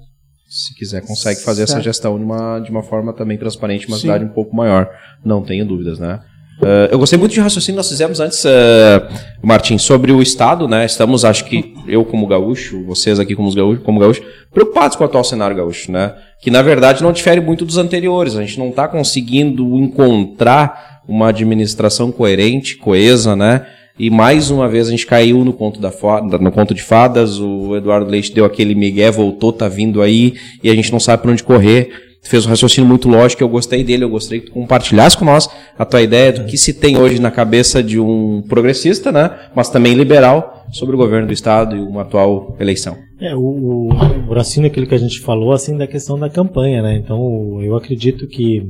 [0.50, 1.84] Se quiser, consegue fazer essa Certo.
[1.84, 4.04] gestão de uma, de uma forma também transparente, uma Sim.
[4.04, 4.90] cidade um pouco maior.
[5.24, 6.22] Não tenho dúvidas, né?
[6.64, 9.08] Eh, eu gostei muito de raciocínio que nós fizemos antes, eh,
[9.42, 10.86] Martim, sobre o Estado, né?
[10.86, 14.22] Estamos, acho que eu como gaúcho, vocês aqui como, gaúcho, como gaúcho,
[14.54, 16.14] preocupados com o atual cenário gaúcho, né?
[16.42, 18.36] Que na verdade não difere muito dos anteriores.
[18.36, 23.66] A gente não está conseguindo encontrar uma administração coerente, coesa, né?
[23.98, 25.92] E mais uma vez a gente caiu no conto, da
[26.40, 30.70] no conto de fadas, o Eduardo Leite deu aquele migué, voltou, tá vindo aí, e
[30.70, 32.15] a gente não sabe para onde correr.
[32.26, 35.48] Fez um raciocínio muito lógico, eu gostei dele, eu gostaria que tu compartilhasse com nós
[35.78, 39.30] a tua ideia do que se tem hoje na cabeça de um progressista, né?
[39.56, 42.98] Mas também liberal, sobre o governo do Estado e uma atual eleição.
[43.20, 46.82] É, o, o, o raciocínio aquilo que a gente falou, assim, da questão da campanha,
[46.82, 46.98] né?
[46.98, 48.64] Então, eu acredito que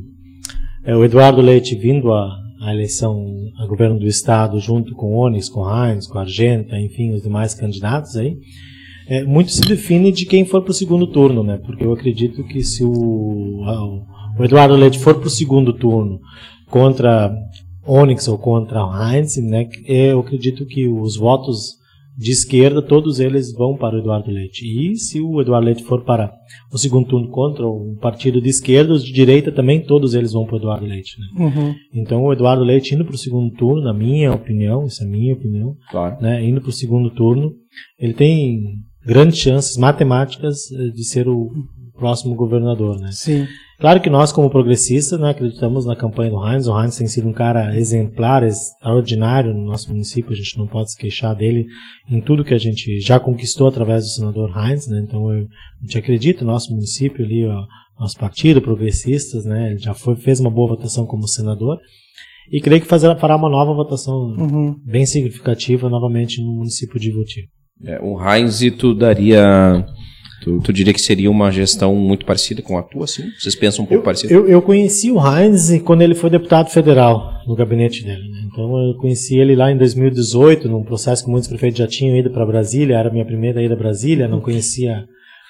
[0.86, 2.30] é, o Eduardo Leite vindo à,
[2.62, 3.26] à eleição
[3.58, 7.14] a governo do Estado, junto com o Onis, com o Heinz, com a Argenta, enfim,
[7.14, 8.38] os demais candidatos aí,
[9.08, 11.58] é, muito se define de quem for para o segundo turno, né?
[11.66, 14.04] Porque eu acredito que se o, o-
[14.40, 16.20] o Eduardo Leite for para o segundo turno
[16.70, 17.34] contra
[17.88, 19.68] Onyx ou contra o Heinz, né?
[19.86, 21.76] Eu acredito que os votos
[22.18, 24.64] de esquerda, todos eles vão para o Eduardo Leite.
[24.66, 26.32] E se o Eduardo Leite for para
[26.72, 30.46] o segundo turno contra um partido de esquerda, os de direita também, todos eles vão
[30.46, 31.12] para o Eduardo Leite.
[31.20, 31.46] Né?
[31.46, 31.76] Uhum.
[31.94, 35.10] Então o Eduardo Leite indo para o segundo turno, na minha opinião, isso é a
[35.10, 36.16] minha opinião, Claro.
[36.22, 37.52] né, indo para o segundo turno,
[38.00, 38.62] ele tem
[39.06, 41.52] grandes chances matemáticas eh, de ser o
[41.98, 43.00] próximo governador.
[43.00, 43.10] Né?
[43.12, 43.48] Sim.
[43.80, 46.68] Claro que nós, como progressistas, né, acreditamos na campanha do Heinz.
[46.68, 50.32] O Heinz tem sido um cara exemplar, extraordinário no nosso município.
[50.32, 51.66] A gente não pode se queixar dele
[52.10, 54.88] em tudo que a gente já conquistou através do senador Heinz.
[54.88, 55.02] Né?
[55.06, 57.66] Então, eu, a gente acredita no nosso município ali, ó,
[58.00, 59.44] nosso partido, progressistas.
[59.46, 59.72] Né?
[59.72, 61.78] Ele já foi, fez uma boa votação como senador.
[62.52, 64.76] E creio que fazer, fará uma nova votação Uhum.
[64.86, 67.50] bem significativa novamente no município de Ivoti.
[67.84, 69.86] É, o Heinz, tu daria,
[70.44, 73.24] tu Tu, diria que seria uma gestão muito parecida com a tua, assim?
[73.40, 74.34] Vocês pensam um pouco Eu, parecido?
[74.34, 78.30] eu, eu conheci o Heinz quando ele foi deputado federal no gabinete dele.
[78.30, 78.40] né?
[78.52, 82.30] Então eu conheci ele lá em 2018, num processo que muitos prefeitos já tinham ido
[82.32, 82.96] para Brasília.
[82.98, 85.06] Era a minha primeira ida a Brasília, não conhecia.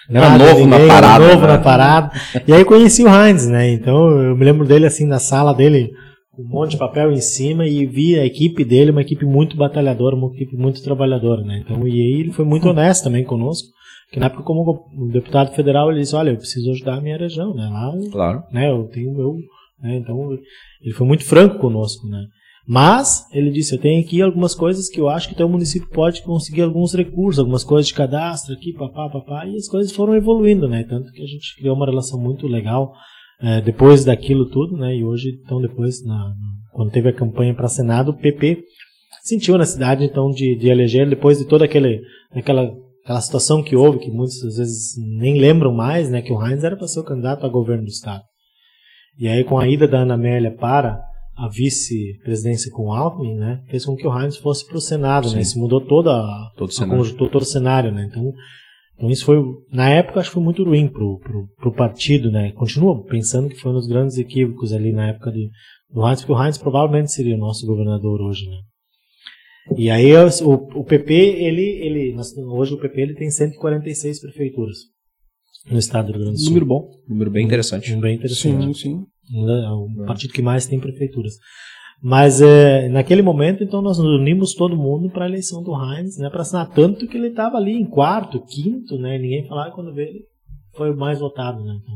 [0.09, 1.47] Era novo na era parada, novo né?
[1.47, 2.11] na parada.
[2.47, 3.69] E aí conheci o Heinz, né?
[3.71, 5.91] Então eu me lembro dele assim na sala dele,
[6.37, 10.15] um monte de papel em cima e vi a equipe dele, uma equipe muito batalhadora,
[10.15, 11.63] uma equipe muito trabalhadora, né?
[11.63, 13.67] Então, e aí ele foi muito honesto também conosco.
[14.11, 17.53] Que na época, como deputado federal, ele disse: Olha, eu preciso ajudar a minha região,
[17.53, 17.67] né?
[17.67, 18.43] Lá Claro.
[18.51, 18.69] né?
[18.69, 19.35] Eu tenho meu,
[19.81, 19.97] né?
[19.97, 20.31] Então
[20.81, 22.25] ele foi muito franco conosco, né?
[22.67, 26.23] Mas ele disse, eu tenho aqui algumas coisas que eu acho que o município pode
[26.23, 30.67] conseguir alguns recursos, algumas coisas de cadastro aqui, papá, papá, e as coisas foram evoluindo,
[30.67, 30.83] né?
[30.83, 32.91] Tanto que a gente criou uma relação muito legal
[33.41, 34.95] eh, depois daquilo tudo, né?
[34.95, 36.33] E hoje, então depois, na,
[36.71, 38.63] quando teve a campanha para Senado, o PP
[39.23, 42.71] sentiu na cidade então de, de eleger depois de toda aquele, aquela
[43.03, 46.21] aquela situação que houve, que muitas vezes nem lembram mais, né?
[46.21, 48.23] Que o Heinz era para ser o candidato a governo do estado.
[49.17, 50.99] E aí, com a ida da Ana Amélia para
[51.37, 55.31] a vice-presidência com o Alckmin, né, fez com que o Heinz fosse para o Senado,
[55.31, 58.31] né, isso mudou toda a, Todo o a conjuntura, todo o cenário, né, então,
[58.95, 59.37] então isso foi,
[59.71, 63.59] na época, acho que foi muito ruim pro, pro, pro partido, né, continua pensando que
[63.59, 65.49] foi um dos grandes equívocos ali na época de,
[65.89, 68.57] do Heinz, porque o Heinz provavelmente seria o nosso governador hoje, né.
[69.77, 72.15] E aí o, o PP, ele, ele,
[72.47, 74.77] hoje o PP ele tem 146 prefeituras
[75.69, 76.49] no estado do Rio Grande do Sul.
[76.49, 76.91] Número bom.
[77.07, 77.91] Número bem interessante.
[77.93, 78.77] Um bem interessante.
[78.77, 79.05] Sim, sim.
[79.33, 81.33] É o partido que mais tem prefeituras.
[82.01, 86.17] Mas é, naquele momento, então, nós nos unimos todo mundo para a eleição do Heinz,
[86.17, 89.93] né, para assinar tanto que ele estava ali em quarto, quinto, né, ninguém falava quando
[89.93, 90.25] veio ele
[90.75, 91.95] foi o mais votado, né, então,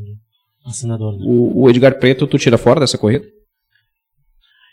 [0.65, 1.17] assinador.
[1.17, 1.25] Né.
[1.27, 3.25] O, o Edgar Preto, tu tira fora dessa corrida?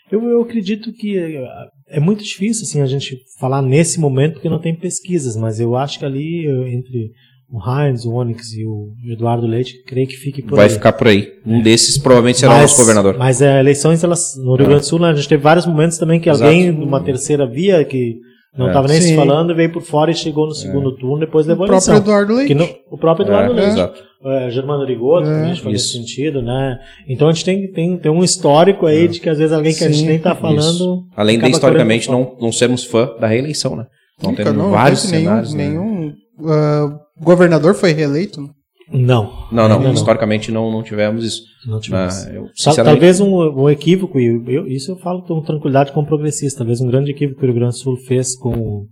[0.09, 1.45] Eu, eu acredito que é,
[1.89, 5.75] é muito difícil assim a gente falar nesse momento porque não tem pesquisas, mas eu
[5.75, 7.11] acho que ali entre
[7.51, 10.71] o Heinz, o Onyx e o Eduardo Leite, creio que fique por Vai aí.
[10.71, 11.29] ficar por aí.
[11.45, 13.15] Um desses provavelmente será o mas, nosso governador.
[13.17, 15.97] Mas é, eleições, elas, no Rio Grande do Sul, né, a gente teve vários momentos
[15.97, 16.43] também que Exato.
[16.43, 18.15] alguém numa terceira via, que
[18.57, 18.69] não É.
[18.69, 19.15] estava nem se Sim.
[19.15, 22.03] falando, veio por fora e chegou no segundo turno, depois O levou a próprio eleição.
[22.03, 22.53] Eduardo Leite.
[22.53, 23.69] Não- o próprio Eduardo É, Leite.
[23.71, 24.03] exato.
[24.25, 25.97] É, Germano Rigoto É, também acho que faz nesse isso.
[25.97, 26.79] sentido, né?
[27.07, 29.83] Então a gente tem, tem, tem um histórico aí de que às vezes alguém que
[29.83, 31.03] a gente Sim, nem tá falando.
[31.15, 33.85] Além de historicamente não, não sermos fã da reeleição, né?
[34.21, 35.53] Não Nunca, temos não, vários cenários.
[35.53, 35.69] né?
[35.69, 38.41] Nenhum, nenhum ah, governador foi reeleito.
[38.89, 39.47] Não.
[39.51, 39.91] Não, não, não.
[39.93, 41.41] historicamente não, não tivemos isso.
[41.65, 42.05] Não tivemos.
[42.23, 46.07] Mas eu, sinceramente, Talvez um, um equívoco, e eu, isso eu falo com tranquilidade como
[46.07, 48.87] progressista, talvez um grande equívoco que o Rio Grande do Sul fez com,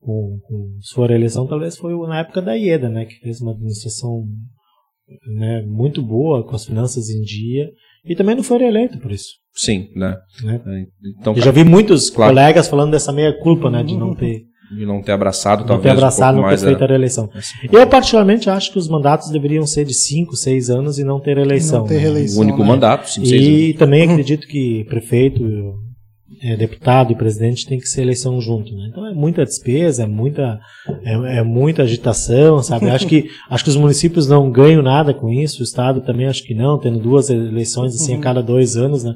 [0.00, 3.52] com, com sua reeleição, talvez foi o- na época da IEDA, né, que fez uma
[3.52, 4.24] administração
[5.36, 7.68] né, muito boa, com as finanças em dia,
[8.04, 9.28] e também não foi reeleito por isso.
[9.54, 10.16] sim, né?
[10.42, 10.60] Né?
[11.20, 12.32] Então, Eu já vi muitos Claro.
[12.32, 15.94] colegas falando dessa meia culpa, né, de não ter, de não ter abraçado, não talvez,
[15.94, 17.30] ter abraçado, um não pouco ter mais feito a a- reeleição.
[17.72, 21.36] Eu, particularmente, acho que os mandatos deveriam ser de 5, 6 anos e não ter
[21.36, 21.80] reeleição.
[21.80, 22.00] Não ter né?
[22.00, 22.38] reeleição.
[22.38, 22.66] o único né?
[22.66, 25.42] mandato, sim, seis E também acredito que prefeito,
[26.42, 28.88] eh, deputado e presidente tem que ser eleição junto, né?
[28.90, 30.60] Então é muita despesa, é muita,
[31.02, 32.90] é, é muita agitação, sabe?
[32.90, 36.44] Acho que, acho que os municípios não ganham nada com isso, o estado também acho
[36.44, 39.14] que não, tendo duas eleições assim a cada dois anos, né?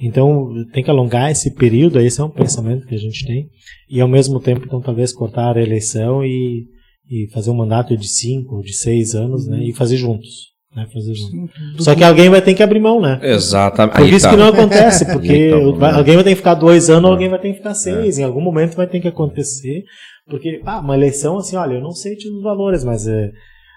[0.00, 3.48] Então tem que alongar esse período, esse é um pensamento que a gente tem,
[3.88, 6.64] e ao mesmo tempo, então talvez cortar a eleição e,
[7.10, 9.62] e fazer um mandato de cinco, de seis anos, né?
[9.62, 10.86] E fazer juntos, né?
[10.92, 11.84] Fazer juntos.
[11.84, 13.20] Só que alguém vai ter que abrir mão, né?
[13.22, 13.96] Exatamente.
[13.96, 14.30] Por Aí isso tá.
[14.30, 15.96] que não acontece, porque tá vai- problema.
[15.96, 18.18] alguém vai ter que ficar dois anos, alguém vai ter que ficar seis.
[18.18, 19.84] Em algum momento vai ter que acontecer.
[20.26, 23.30] Porque, ah, uma eleição, assim, olha, eu não sei os valores, mas é,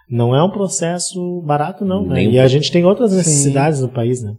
[0.09, 2.05] não é um processo barato, não.
[2.07, 2.15] Né?
[2.15, 4.33] Nem E a gente tem outras necessidades no país, né?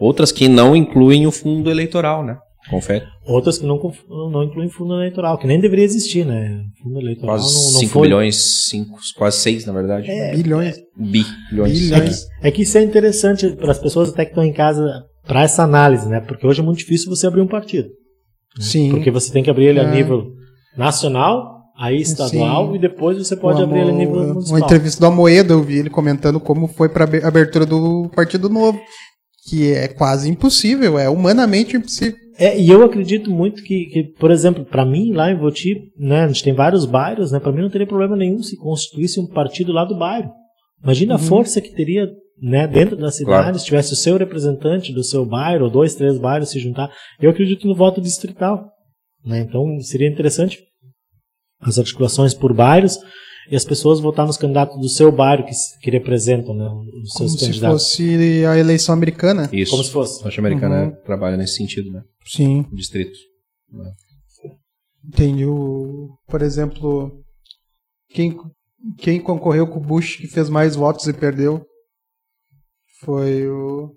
[0.00, 2.36] Outras que não incluem o fundo eleitoral, né?
[2.70, 3.04] Confere.
[3.26, 3.78] Outras que não,
[4.30, 6.62] não incluem fundo eleitoral, que nem deveria existir, né?
[6.82, 8.02] Fundo eleitoral Quase não, não 5 foi.
[8.02, 8.36] bilhões,
[8.68, 10.08] cinco, quase 6 na verdade.
[10.34, 10.76] Bilhões.
[10.96, 11.78] Bi, bilhões.
[11.78, 12.26] Bilhões.
[12.42, 14.84] É que isso é interessante para as pessoas até que estão em casa
[15.26, 16.20] para essa análise, né?
[16.20, 17.88] Porque hoje é muito difícil você abrir um partido.
[18.58, 18.90] Sim.
[18.90, 19.90] Porque você tem que abrir ele a É.
[19.94, 20.26] nível
[20.76, 22.76] nacional, aí estadual, Sim.
[22.76, 24.58] e depois você pode O abrir ele a nível Uma municipal.
[24.60, 28.78] entrevista do Amoedo, eu vi ele comentando como foi para a abertura do Partido Novo.
[29.48, 32.18] Que é quase impossível, é humanamente impossível.
[32.38, 36.24] É, e eu acredito muito que, que por exemplo, para mim, lá em Voti, né,
[36.24, 39.26] a gente tem vários bairros, né, para mim não teria problema nenhum se constituísse um
[39.26, 40.30] partido lá do bairro.
[40.82, 42.08] Imagina a força que teria
[42.42, 43.58] né, dentro da cidade, Claro.
[43.58, 46.90] se tivesse o seu representante do seu bairro, ou dois, três bairros se juntar.
[47.20, 48.70] Eu acredito no voto distrital.
[49.22, 50.58] Né, então seria interessante
[51.60, 52.98] as articulações por bairros
[53.48, 57.12] e as pessoas votar nos candidatos do seu bairro que, se- que representam né, os
[57.12, 57.82] Como seus se candidatos.
[57.84, 59.48] fosse a eleição americana.
[59.52, 59.70] Isso.
[59.70, 60.20] Como se fosse.
[60.20, 61.02] A norte-americana Uhum.
[61.04, 62.02] trabalha nesse sentido, né?
[62.26, 62.60] Sim.
[62.70, 63.18] O distrito.
[65.16, 67.22] Tem o, por exemplo,
[68.10, 68.36] quem
[68.98, 71.64] quem concorreu com o Bush que fez mais votos e perdeu
[73.00, 73.94] foi o.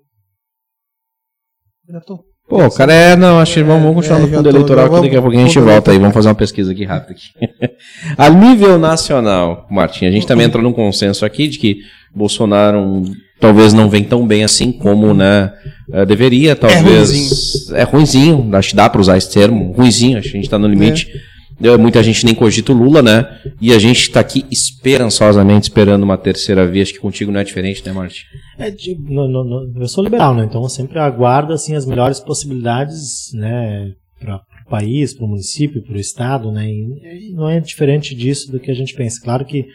[1.90, 2.24] Já tô.
[2.54, 3.16] Pô, o cara é.
[3.16, 5.22] Não, acho que vamos, vamos continuar é, no já fundo tô- eleitoral, que daqui a
[5.22, 5.98] pouquinho a gente fundo volta aí.
[5.98, 7.14] Vamos fazer uma pesquisa aqui rápida.
[7.14, 7.74] Aqui.
[8.18, 11.78] a nível nacional, Martim, a gente também entrou num consenso aqui de que
[12.14, 13.04] Bolsonaro
[13.40, 15.52] talvez não vem tão bem assim como né,
[15.92, 17.72] eh, deveria, talvez.
[17.74, 19.72] É ruimzinho, acho que dá para usar esse termo.
[19.74, 21.08] Ruimzinho, acho que a gente está no limite.
[21.14, 21.33] Eh,
[21.80, 23.40] Muita gente nem cogita o Lula, né?
[23.62, 26.84] E a gente está aqui esperançosamente esperando uma terceira via.
[26.84, 28.24] Acho que contigo não é diferente, né, Martim?
[28.58, 30.46] É, de- no- no- no- eu sou liberal, né?
[30.46, 35.82] Então eu sempre aguardo assim as melhores possibilidades, né, para o país, para o município,
[35.84, 36.68] para o estado, né?
[36.70, 39.22] E, e não é diferente disso do que a gente pensa.
[39.22, 39.66] Claro que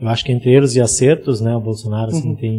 [0.00, 2.36] eu acho que entre erros e acertos, né, o Bolsonaro assim Uhum.
[2.36, 2.58] tem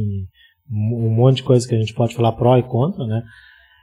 [0.71, 3.23] um um monte de coisa que a gente pode falar pró e contra, né?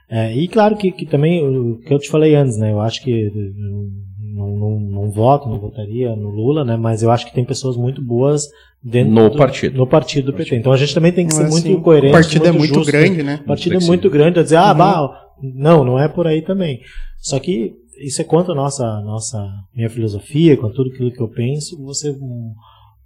[0.09, 2.71] É, e claro que, que também o que eu te falei antes, né?
[2.71, 3.89] Eu acho que eu
[4.37, 6.77] não, não, não voto, não votaria no Lula, né?
[6.77, 8.43] Mas eu acho que tem pessoas muito boas
[8.83, 9.77] dentro No do, partido.
[9.77, 10.55] no partido do PT.
[10.55, 12.11] Então a gente também tem que ser é muito assim, coerente.
[12.13, 13.39] O partido é muito justo, grande, né?
[13.43, 14.77] O partido é muito grande a dizer, ah, Uhum.
[14.77, 16.79] bah, não, não é por aí também.
[17.19, 19.43] Só que isso é contra a nossa, nossa
[19.75, 21.75] minha filosofia, com tudo aquilo que eu penso.
[21.83, 22.15] Você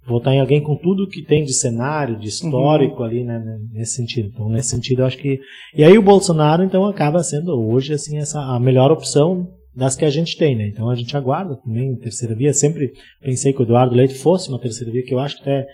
[0.06, 3.92] votar em alguém com tudo que tem de cenário, de histórico ali, né, né, nesse
[3.96, 4.30] sentido.
[4.34, 5.38] Então, nesse sentido, eu acho que.
[5.74, 10.04] E aí o Bolsonaro, então, acaba sendo hoje, assim, essa, a melhor opção das que
[10.04, 10.68] a gente tem, né?
[10.68, 12.52] Então a gente aguarda também terceira via.
[12.52, 15.66] Sempre pensei que o Eduardo Leite fosse uma terceira via, que eu acho que até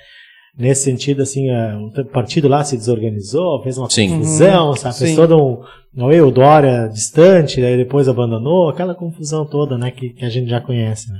[0.56, 4.08] nesse sentido, assim, é, o partido lá se desorganizou, fez uma Sim.
[4.08, 4.98] confusão, sabe?
[4.98, 5.16] Fez Sim.
[5.16, 5.62] todo um.
[5.94, 10.28] Não é o Dória distante, daí depois abandonou, aquela confusão toda, né, que, que a
[10.28, 11.18] gente já conhece, né?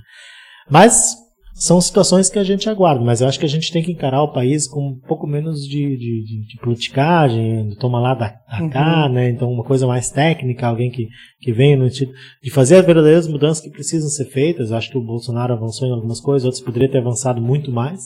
[0.68, 1.16] Mas
[1.58, 4.22] são situações que a gente aguarda, mas eu acho que a gente tem que encarar
[4.22, 8.68] o país com um pouco menos de, de, de, de politicagem, toma lá da, da
[8.70, 9.28] cá, né?
[9.28, 11.08] Então uma coisa mais técnica, alguém que,
[11.40, 14.70] que vem no sentido de fazer as verdadeiras mudanças que precisam ser feitas.
[14.70, 18.02] Eu acho que o Bolsonaro avançou em algumas coisas, outros poderiam ter avançado muito mais.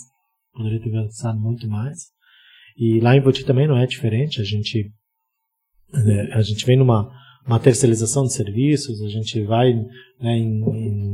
[0.55, 1.99] Poderia ter avançado muito mais.
[2.79, 4.41] E lá em Voti também não é diferente.
[4.41, 4.91] A gente,
[5.93, 7.11] né, a gente vem numa
[7.47, 9.75] uma terceirização de serviços, a gente vai
[10.21, 11.12] né, em, em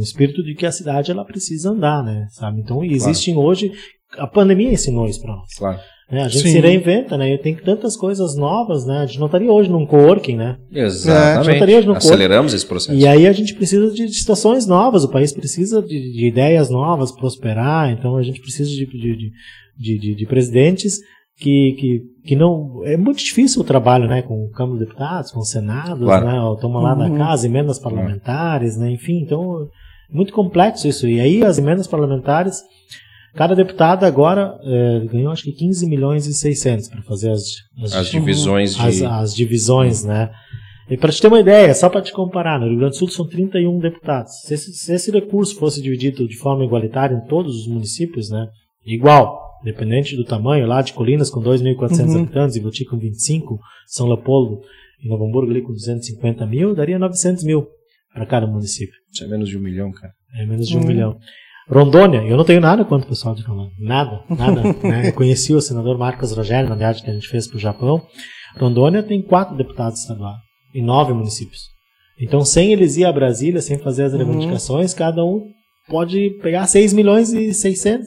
[0.00, 2.60] um espírito de que a cidade ela precisa andar, né, sabe?
[2.60, 3.72] Então existem hoje
[4.18, 5.54] a pandemia ensinou isso para nós.
[5.56, 5.78] Claro.
[6.10, 6.22] né?
[6.24, 6.52] A gente Sim.
[6.54, 7.32] se reinventa, né?
[7.32, 8.98] E tem tantas coisas novas, né?
[8.98, 10.56] A gente não estaria hoje num coworking, né?
[10.72, 11.76] Exatamente.
[11.86, 11.98] No corpo.
[11.98, 12.98] Aceleramos esse processo.
[12.98, 17.12] E aí a gente precisa de situações novas, o país precisa de, de ideias novas,
[17.12, 19.30] prosperar, então a gente precisa de, de, de,
[19.78, 20.98] de, de- de presidentes
[21.38, 22.84] que, que, que não.
[22.84, 24.22] É muito difícil o trabalho, né?
[24.22, 26.26] Com o Câmara de Deputados, com o Senado, Claro.
[26.26, 26.40] né?
[26.40, 27.16] O toma lá Uhum.
[27.16, 28.90] casa, emendas parlamentares, né?
[28.90, 29.66] Enfim, então é
[30.12, 31.08] muito complexo isso.
[31.08, 32.62] E aí as emendas parlamentares,
[33.34, 37.44] cada deputado agora é, ganhou acho que 15 milhões e 600 para fazer as,
[37.94, 38.82] As divisões de.
[38.86, 40.30] as, as divisões, né?
[40.90, 43.08] E para te ter uma ideia, só para te comparar, no Rio Grande do Sul
[43.08, 44.32] são 31 deputados.
[44.42, 48.48] Se esse, se esse recurso fosse dividido de forma igualitária em todos os municípios, né?
[48.84, 52.22] Igual, independente do tamanho, lá de Colinas com 2.400 Uhum.
[52.22, 54.62] habitantes, e Voti com 25, São Leopoldo
[55.04, 57.68] e Novo Hamburgo ali com 250 mil, daria 900 mil
[58.12, 58.94] para cada município.
[59.12, 60.12] Isso é menos de um milhão, cara.
[60.36, 60.86] É menos de um Uhum.
[60.86, 61.18] milhão.
[61.68, 63.72] Rondônia, eu não tenho nada contra o pessoal de Rondônia.
[63.78, 64.62] Nada, nada.
[64.82, 65.08] né?
[65.08, 68.04] Eu conheci o senador Marcos Rogério na viagem que a gente fez para o Japão.
[68.58, 70.36] Rondônia tem quatro deputados estaduais
[70.74, 71.62] em nove municípios.
[72.20, 75.42] Então, sem eles ir a Brasília, sem fazer as reivindicações, cada um
[75.88, 78.06] pode pegar 6 milhões e 600.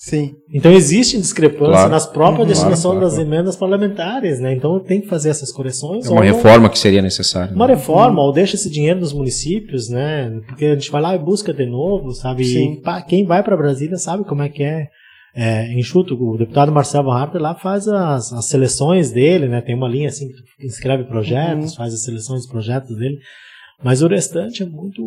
[0.00, 0.36] Sim.
[0.54, 1.90] Então, existe discrepância Claro.
[1.90, 3.28] nas próprias destinação Claro, claro, das claro.
[3.34, 4.54] emendas parlamentares, né?
[4.54, 6.06] Então, tem que fazer essas correções.
[6.06, 7.52] É uma ou não- reforma que seria necessária.
[7.52, 7.74] uma né?
[7.74, 10.30] reforma, ou deixa esse dinheiro nos municípios, né?
[10.46, 12.44] Porque a gente vai lá e busca de novo, sabe?
[12.44, 12.80] Sim.
[12.86, 14.86] E quem vai para Brasília sabe como é que é.
[15.34, 19.60] É, enxuto, o deputado Marcelo Harper lá faz as, as seleções dele, né?
[19.60, 21.76] Tem uma linha assim que escreve projetos, Uhum.
[21.76, 23.18] faz as seleções dos projetos dele.
[23.82, 25.02] Mas o restante é muito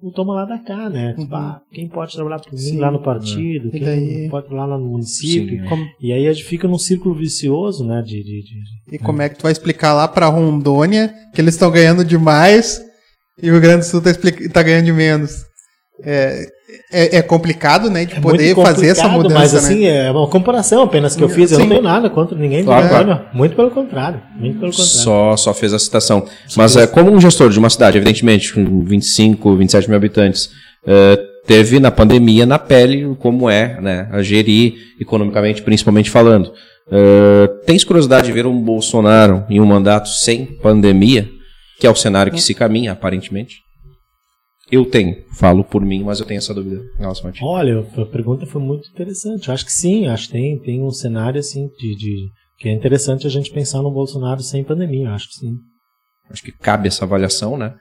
[0.00, 1.14] o toma lá da cá, né?
[1.16, 1.26] Uhum.
[1.28, 2.78] Pá, quem pode trabalhar por mim Sim.
[2.78, 5.58] lá no partido, E quem daí- pode trabalhar lá no município.
[5.58, 5.68] Sim, é.
[5.68, 8.02] Como- E aí a gente fica num círculo vicioso, né?
[8.02, 11.54] De, de, de- e como é que tu vai explicar lá pra Rondônia que eles
[11.54, 12.80] estão ganhando demais
[13.40, 14.10] e o Rio Grande do Sul tá,
[14.52, 15.44] tá ganhando de menos?
[16.02, 16.46] É,
[16.92, 18.04] é, é complicado, né?
[18.04, 19.58] De É poder muito fazer essa mudança, Mas né?
[19.58, 21.50] assim, é uma comparação apenas que eu fiz.
[21.50, 21.62] Eu Sim.
[21.64, 22.64] não tenho nada contra ninguém.
[22.64, 23.20] Claro, Claro.
[23.32, 24.20] Muito pelo contrário.
[24.36, 24.92] Muito pelo contrário.
[24.92, 26.26] Só, só fez a citação.
[26.56, 30.50] Mas é, como um gestor de uma cidade, evidentemente, com 25, 27 mil habitantes,
[30.86, 36.52] é, teve na pandemia, na pele, como é né, a gerir economicamente, principalmente falando.
[36.90, 41.28] É, tens curiosidade de ver um Bolsonaro em um mandato sem pandemia,
[41.78, 43.56] que é o cenário que se caminha, aparentemente?
[44.72, 46.80] Eu tenho, falo por mim, mas eu tenho essa dúvida.
[47.44, 49.48] Olha, a pergunta foi muito interessante.
[49.48, 52.72] Eu acho que sim, acho que tem, tem um cenário assim de, de- que é
[52.72, 55.10] interessante a gente pensar no Bolsonaro sem pandemia.
[55.10, 55.56] Acho que sim.
[56.30, 57.74] Acho que cabe essa avaliação, né?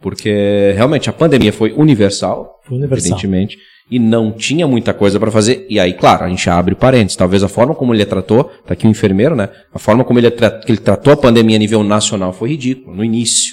[0.00, 3.10] Porque realmente a pandemia foi universal, Foi universal.
[3.12, 3.58] evidentemente.
[3.90, 5.66] e não tinha muita coisa para fazer.
[5.68, 7.16] E aí, claro, a gente abre parênteses.
[7.16, 9.50] Talvez a forma como ele tratou, tá aqui o enfermeiro, né?
[9.74, 13.04] A forma como ele, que ele tratou a pandemia a nível nacional foi ridículo no
[13.04, 13.52] início.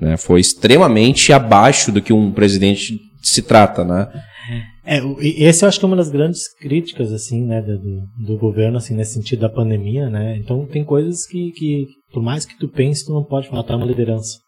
[0.00, 0.16] Né?
[0.16, 4.08] Foi extremamente abaixo do que um presidente se trata, né?
[4.84, 7.78] É, esse eu acho que é uma das grandes críticas, assim, né, do,
[8.26, 10.36] do governo, assim, nesse sentido da pandemia, né?
[10.36, 13.76] Então tem coisas que, que por mais que tu pense, tu não pode falar, tá
[13.76, 14.43] uma liderança.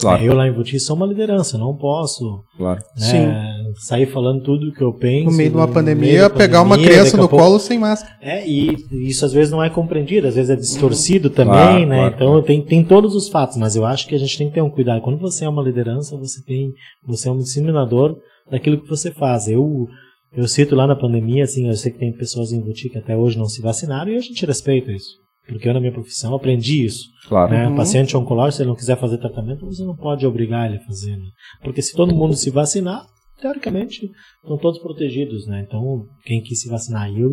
[0.00, 0.24] Claro.
[0.24, 2.80] Eu lá em Voti sou uma liderança, não posso claro.
[2.96, 5.30] Né, sair falando tudo que eu penso.
[5.30, 7.44] No meio de uma pandemia, pegar uma criança no pouco...
[7.44, 8.16] colo sem máscara.
[8.20, 8.74] É, e
[9.06, 11.34] isso às vezes não é compreendido, às vezes é distorcido uhum.
[11.34, 11.96] também, claro, né?
[11.96, 14.54] Claro, então tem, tem todos os fatos, mas eu acho que a gente tem que
[14.54, 15.02] ter um cuidado.
[15.02, 16.72] Quando você é uma liderança, você tem,
[17.06, 18.16] você é um disseminador
[18.50, 19.46] daquilo que você faz.
[19.46, 19.86] Eu,
[20.34, 23.14] eu cito lá na pandemia, assim, eu sei que tem pessoas em Voti que até
[23.14, 25.21] hoje não se vacinaram e a gente respeita isso.
[25.46, 27.08] Porque eu, na minha profissão, aprendi isso.
[27.28, 27.50] Claro.
[27.50, 27.68] Né?
[27.68, 27.76] Uhum.
[27.76, 31.16] Paciente oncológico, se ele não quiser fazer tratamento, você não pode obrigar ele a fazer.
[31.16, 31.26] Né?
[31.62, 33.04] Porque se todo mundo se vacinar,
[33.42, 34.08] teoricamente,
[34.40, 35.64] estão todos protegidos, né?
[35.66, 37.30] Então, quem quis se vacinar, eu,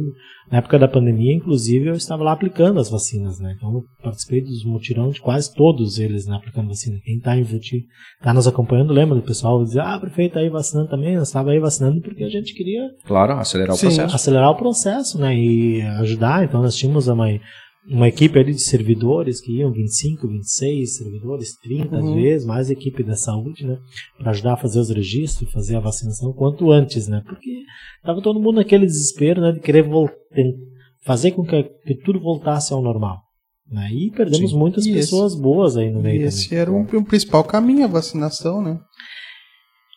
[0.52, 3.54] na época da pandemia, inclusive, eu estava lá aplicando as vacinas, né?
[3.56, 7.00] Então, eu participei dos mutirão de quase todos eles, né, aplicando vacina.
[7.04, 7.86] Quem está em Vuti,
[8.18, 11.52] está nos acompanhando, lembra do pessoal dizer, ah, prefeito, tá aí vacinando também, nós estava
[11.52, 12.90] aí vacinando porque a gente queria...
[13.06, 14.16] Claro, acelerar o Sim, processo.
[14.16, 17.40] Acelerar o processo, né, e ajudar, então nós tínhamos a mãe
[17.88, 22.10] uma equipe ali de servidores que iam 25, 26 servidores, 30 uhum.
[22.10, 23.80] às vezes, mais equipe da saúde, né,
[24.18, 27.64] para ajudar a fazer os registros, fazer a vacinação quanto antes, né, porque
[28.04, 29.86] tava todo mundo naquele desespero, né, de querer
[31.04, 33.20] fazer com que, que, tudo voltasse ao normal.
[33.72, 34.58] Né, e perdemos Sim.
[34.58, 36.24] muitas e pessoas esse, boas aí no meio.
[36.24, 36.60] Esse também.
[36.60, 38.80] era um, um, principal caminho, a vacinação, né?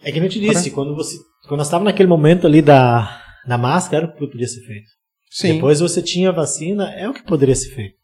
[0.02, 0.74] É que eu te disse, pra...
[0.74, 1.16] quando você,
[1.48, 4.90] quando nós estávamos naquele momento ali da, da máscara, era o que podia ser feito.
[5.32, 5.54] Sim.
[5.54, 7.94] Depois você tinha a vacina, é o que poderia ser feito.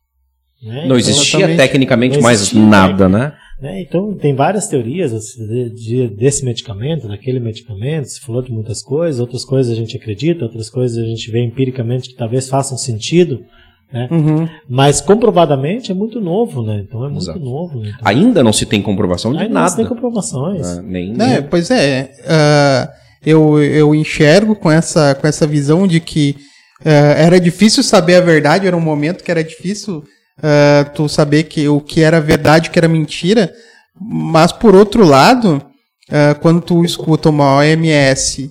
[0.62, 0.87] Né?
[0.87, 3.35] Não então, existia tecnicamente não mais existia, nada, né?
[3.61, 3.83] né?
[3.83, 9.21] Então tem várias teorias de, de, desse medicamento, daquele medicamento, se falou de muitas coisas,
[9.21, 13.45] outras coisas a gente acredita, outras coisas a gente vê empiricamente que talvez façam sentido.
[13.93, 14.09] Né?
[14.11, 14.49] Uhum.
[14.67, 16.83] Mas comprovadamente é muito novo, né?
[16.87, 17.38] Então é muito Exato.
[17.38, 17.81] novo.
[17.81, 17.93] Né?
[17.95, 19.64] Então, Ainda não se tem comprovação de Ainda nada.
[19.64, 20.67] Não se tem comprovações.
[20.67, 21.35] Ah, nem, nem...
[21.35, 22.11] É, pois é.
[22.25, 22.93] Uh,
[23.25, 26.48] eu, eu enxergo com essa, com essa visão de que
[26.85, 30.05] era difícil saber a verdade, era um momento que era difícil
[30.38, 33.53] uh, tu saber que o que era verdade, o que era mentira.
[34.01, 35.62] Mas por outro lado,
[36.09, 38.51] uh, quando tu escuta uma OMS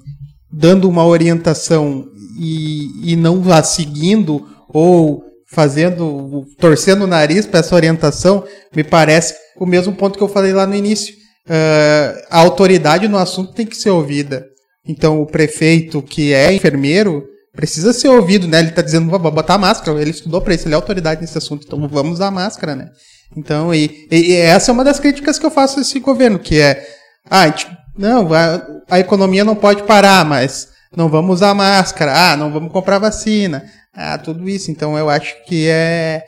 [0.51, 2.05] dando uma orientação
[2.39, 8.43] e, e não a seguindo ou fazendo, torcendo o nariz para essa orientação,
[8.75, 11.13] me parece o mesmo ponto que eu falei lá no início.
[11.45, 14.45] Uh, a autoridade no assunto tem que ser ouvida.
[14.85, 17.25] Então, o prefeito que é enfermeiro,
[17.57, 18.59] precisa ser ouvido, né?
[18.59, 19.99] Ele está dizendo, vou botar a máscara.
[19.99, 22.89] Ele estudou para isso, ele é autoridade nesse assunto, então vamos usar a máscara, né?
[23.35, 26.61] Então, e, e, essa é uma das críticas que eu faço a esse governo, que
[26.61, 26.87] é,
[27.29, 27.53] ah,
[27.97, 32.71] não, a, a, economia não pode parar, mas não vamos usar máscara, ah, não vamos
[32.71, 34.69] comprar vacina, ah, tudo isso.
[34.69, 36.23] Então, eu acho que é,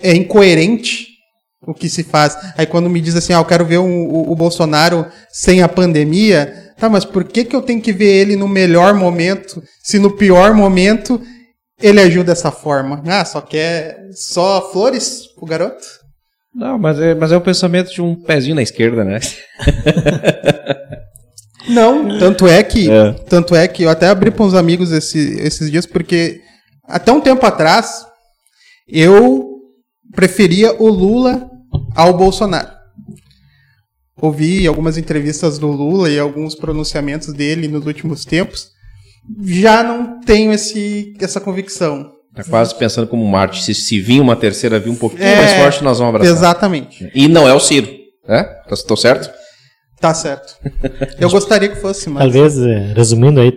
[0.00, 1.08] é incoerente
[1.66, 2.38] o que se faz.
[2.56, 6.63] Aí quando me diz assim, ah, eu quero ver o, o Bolsonaro sem a pandemia,
[6.76, 10.10] Tá, mas por que, que eu tenho que ver ele no melhor momento, se no
[10.16, 11.20] pior momento
[11.80, 13.02] ele ajuda dessa forma?
[13.06, 15.84] Ah, só quer só flores pro garoto?
[16.54, 19.18] Não, mas é, mas é o pensamento de um pezinho na esquerda, né?
[21.66, 23.12] Não, tanto é que, é.
[23.26, 26.42] tanto é que eu até abri para uns amigos esse, esses dias porque
[26.86, 28.04] até um tempo atrás
[28.86, 29.48] eu
[30.14, 31.48] preferia o Lula
[31.96, 32.83] ao Bolsonaro
[34.24, 38.68] ouvi algumas entrevistas do Lula e alguns pronunciamentos dele nos últimos tempos,
[39.42, 42.12] já não tenho esse, essa convicção.
[42.36, 45.52] É quase pensando como Marte, se, se vir uma terceira vir um pouquinho é, mais
[45.52, 46.34] forte, nós vamos abraçar.
[46.34, 47.10] Exatamente.
[47.14, 47.88] E não é o Ciro,
[48.26, 48.44] né?
[48.70, 49.30] Estou certo?
[50.00, 50.56] Tá certo.
[51.18, 52.24] Eu gostaria que fosse mais.
[52.24, 53.56] Talvez, é, resumindo aí,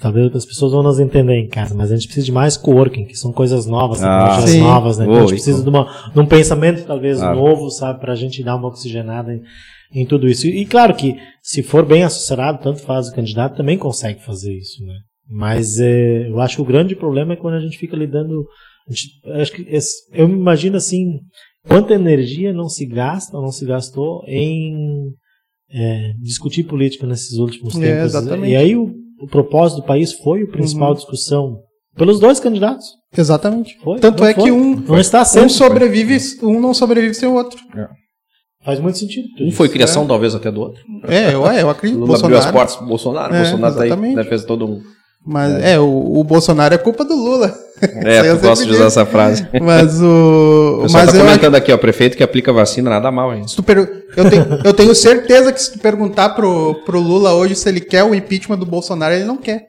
[0.00, 3.04] talvez as pessoas vão nos entender em casa, mas a gente precisa de mais coworking,
[3.04, 5.04] que são coisas novas, ah, coisas novas, né?
[5.04, 7.36] Então a gente precisa de, uma, de um pensamento talvez claro.
[7.36, 9.40] novo, sabe, para a gente dar uma oxigenada
[9.92, 10.46] em tudo isso.
[10.46, 14.84] E, claro que, se for bem assessorado, tanto faz o candidato, também consegue fazer isso,
[14.84, 14.94] né?
[15.28, 18.46] Mas é, eu acho que o grande problema é quando a gente fica lidando.
[18.88, 19.66] Gente, acho que
[20.12, 21.18] eu me imagino assim,
[21.66, 25.12] quanta energia não se gasta, ou não se gastou em
[25.70, 28.04] é, discutir política nesses últimos é, tempos.
[28.04, 28.52] exatamente.
[28.52, 30.94] E aí o, o, propósito do país foi a principal uhum.
[30.94, 31.60] discussão
[31.96, 32.86] pelos dois candidatos.
[33.16, 33.76] Exatamente.
[33.82, 34.44] Foi, Tanto é foi.
[34.44, 37.58] que um, não está sendo, um sobrevive, um não sobrevive sem o outro.
[37.76, 37.88] É.
[38.66, 39.28] Faz muito sentido.
[39.40, 40.06] Um foi criação, é.
[40.08, 40.82] talvez, até do outro.
[41.06, 42.00] É, eu, eu acredito.
[42.00, 43.32] Lula abriu as portas pro Bolsonaro.
[43.32, 44.82] O é, Bolsonaro tá aí, né, fez todo um,
[45.24, 47.54] Mas é, o, o Bolsonaro é culpa do Lula.
[48.04, 49.46] É, eu tu gosta sempre de usar essa frase.
[49.62, 50.78] Mas o.
[50.84, 53.46] O Mas tá eu, comentando aqui, ó, prefeito que aplica vacina, nada mal, hein?
[53.46, 57.34] se tu per- eu, tenho, eu tenho certeza que se tu perguntar pro, pro Lula
[57.34, 59.66] hoje se ele quer o impeachment do Bolsonaro, ele não quer.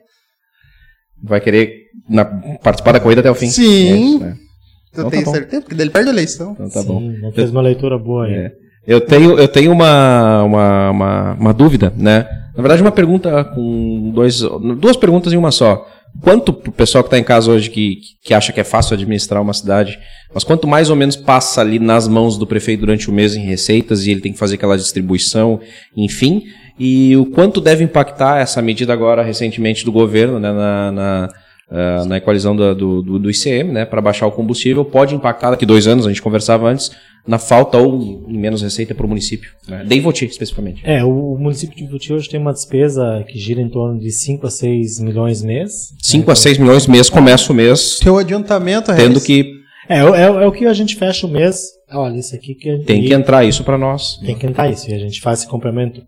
[1.22, 1.72] Vai querer
[2.08, 2.24] na-
[2.62, 3.48] participar da corrida até o fim.
[3.50, 3.92] Sim.
[3.92, 4.34] É isso, né?
[4.36, 5.32] Eu Então tá tenho bom.
[5.32, 6.52] certeza, porque ele perde a eleição.
[6.52, 7.00] Então tá Sim, bom.
[7.00, 8.32] não fez uma leitura boa aí.
[8.34, 8.52] É.
[8.86, 12.26] Eu tenho, eu tenho uma, uma, uma, uma dúvida, né?
[12.56, 14.40] Na verdade, uma pergunta com dois,
[14.80, 15.86] duas perguntas em uma só.
[16.20, 19.40] Quanto pro pessoal que está em casa hoje que, que acha que é fácil administrar
[19.40, 19.98] uma cidade,
[20.34, 23.44] mas quanto mais ou menos passa ali nas mãos do prefeito durante o mês em
[23.44, 25.60] receitas e ele tem que fazer aquela distribuição,
[25.96, 26.42] enfim,
[26.78, 31.28] e o quanto deve impactar essa medida agora recentemente do governo, né, na, na,
[31.70, 35.50] ah, na equalização do, do, do- do ICM, né, para baixar o combustível, pode impactar
[35.50, 36.90] daqui dois anos, a gente conversava antes,
[37.26, 40.80] na falta ou em menos receita para o município, né, de Ivoti especificamente.
[40.84, 44.10] É, o, o município de Ivoti hoje tem uma despesa que gira em torno de
[44.10, 45.92] 5 a 6 milhões mês.
[46.02, 49.52] 5 a 6 milhões mês, começa o mês Seu adiantamento, tendo Regis, que
[49.90, 51.64] É, é, é o que a gente fecha o mês.
[51.90, 54.18] Olha, isso aqui que tem que entrar isso para nós.
[54.24, 54.90] tem que entrar isso.
[54.90, 56.02] E a gente faz esse complemento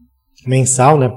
[0.47, 1.11] mensal, né?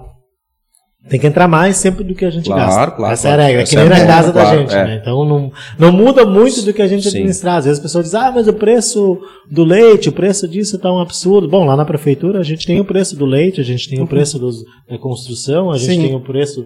[1.10, 2.92] Tem que entrar mais sempre do que a gente Claro, gasta.
[2.92, 3.48] claro, Essa é a claro.
[3.50, 4.84] regra, é que nem é a na casa claro, da gente, é.
[4.86, 5.00] né?
[5.02, 7.10] Então não, não muda muito do que a gente Sim.
[7.10, 7.58] administrar.
[7.58, 9.20] Às vezes as pessoas dizem, ah, mas o preço
[9.52, 11.50] do leite, o preço disso tá um absurdo.
[11.50, 14.08] Bom, lá na prefeitura a gente tem o preço do leite, a gente tem o
[14.08, 16.02] preço dos, da construção, a gente Sim.
[16.08, 16.66] tem o preço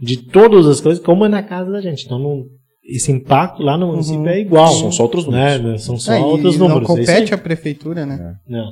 [0.00, 2.04] de todas as coisas, como é na casa da gente.
[2.04, 2.44] Então não,
[2.84, 4.68] esse impacto lá no município é igual.
[4.68, 5.62] São só outros números.
[5.62, 5.78] Né?
[5.78, 6.90] São só É, outros não números.
[6.90, 7.16] é isso aí.
[7.16, 8.34] compete a prefeitura, né?
[8.46, 8.70] Não.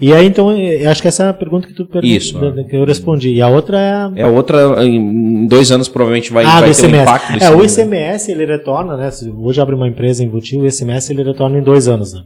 [0.00, 2.64] E aí, então, eu acho que essa é a pergunta que tu perguntou, é.
[2.64, 3.30] que eu respondi.
[3.34, 4.20] E a outra é...
[4.22, 8.30] É outra, em dois anos provavelmente vai, ah, vai ter um impacto é, o ICMS.
[8.30, 9.10] Ele retorna, né?
[9.10, 12.20] Se hoje abre uma empresa em Buti, o ICMS, ele retorna em dois anos, né?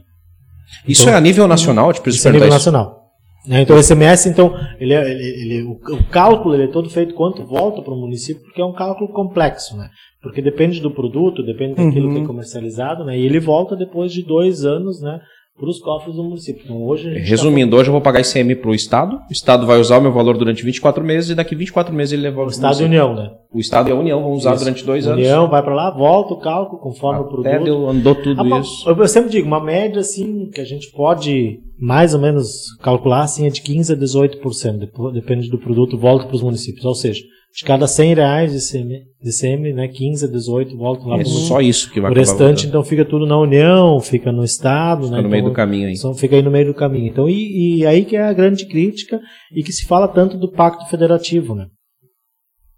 [0.87, 2.57] Isso Então- é a nível nacional, te preciso Isso é a nível isso.
[2.57, 3.05] nacional.
[3.47, 6.89] Né, Então, o ICMS, então, ele, é- ele- ele- o, o cálculo ele é todo
[6.89, 9.87] feito quanto volta para o município, porque é um cálculo complexo, né?
[10.21, 13.15] Porque depende do produto, depende daquilo que é comercializado, né?
[13.19, 15.19] E ele volta depois de dois anos, né?
[15.57, 16.63] Para os cofres do município.
[16.65, 19.65] Então, hoje a tá Resumindo, hoje eu vou pagar ICM para o Estado, o Estado
[19.65, 22.53] vai usar o meu valor durante 24 meses e daqui 24 meses ele devolve o
[22.53, 23.05] Estado e município.
[23.07, 23.31] União, né?
[23.53, 24.65] O Estado e a União vão usar Isso.
[24.65, 25.19] durante dois anos.
[25.19, 27.63] União vai para lá, volta o cálculo conforme o Até produto.
[27.63, 28.89] deu, andou tudo Ah, isso.
[28.89, 33.21] eu, eu sempre digo, uma média assim que a gente pode mais ou menos calcular
[33.23, 36.83] assim é de 15 a 18%, depo- depende do produto, volta para os municípios.
[36.83, 37.21] Ou seja,
[37.55, 41.19] de cada 100 reais de CM, de CM né, 15 a 18 voltam lá É
[41.23, 42.67] para o só isso que vai O restante, voltando.
[42.67, 45.21] então, fica tudo na União, fica no Estado, Fica né?
[45.21, 45.95] no meio então, do caminho aí.
[45.95, 47.07] só fica aí no meio do caminho.
[47.07, 49.21] Então, e, e aí que é a grande crítica
[49.55, 51.67] e que se fala tanto do Pacto Federativo, né?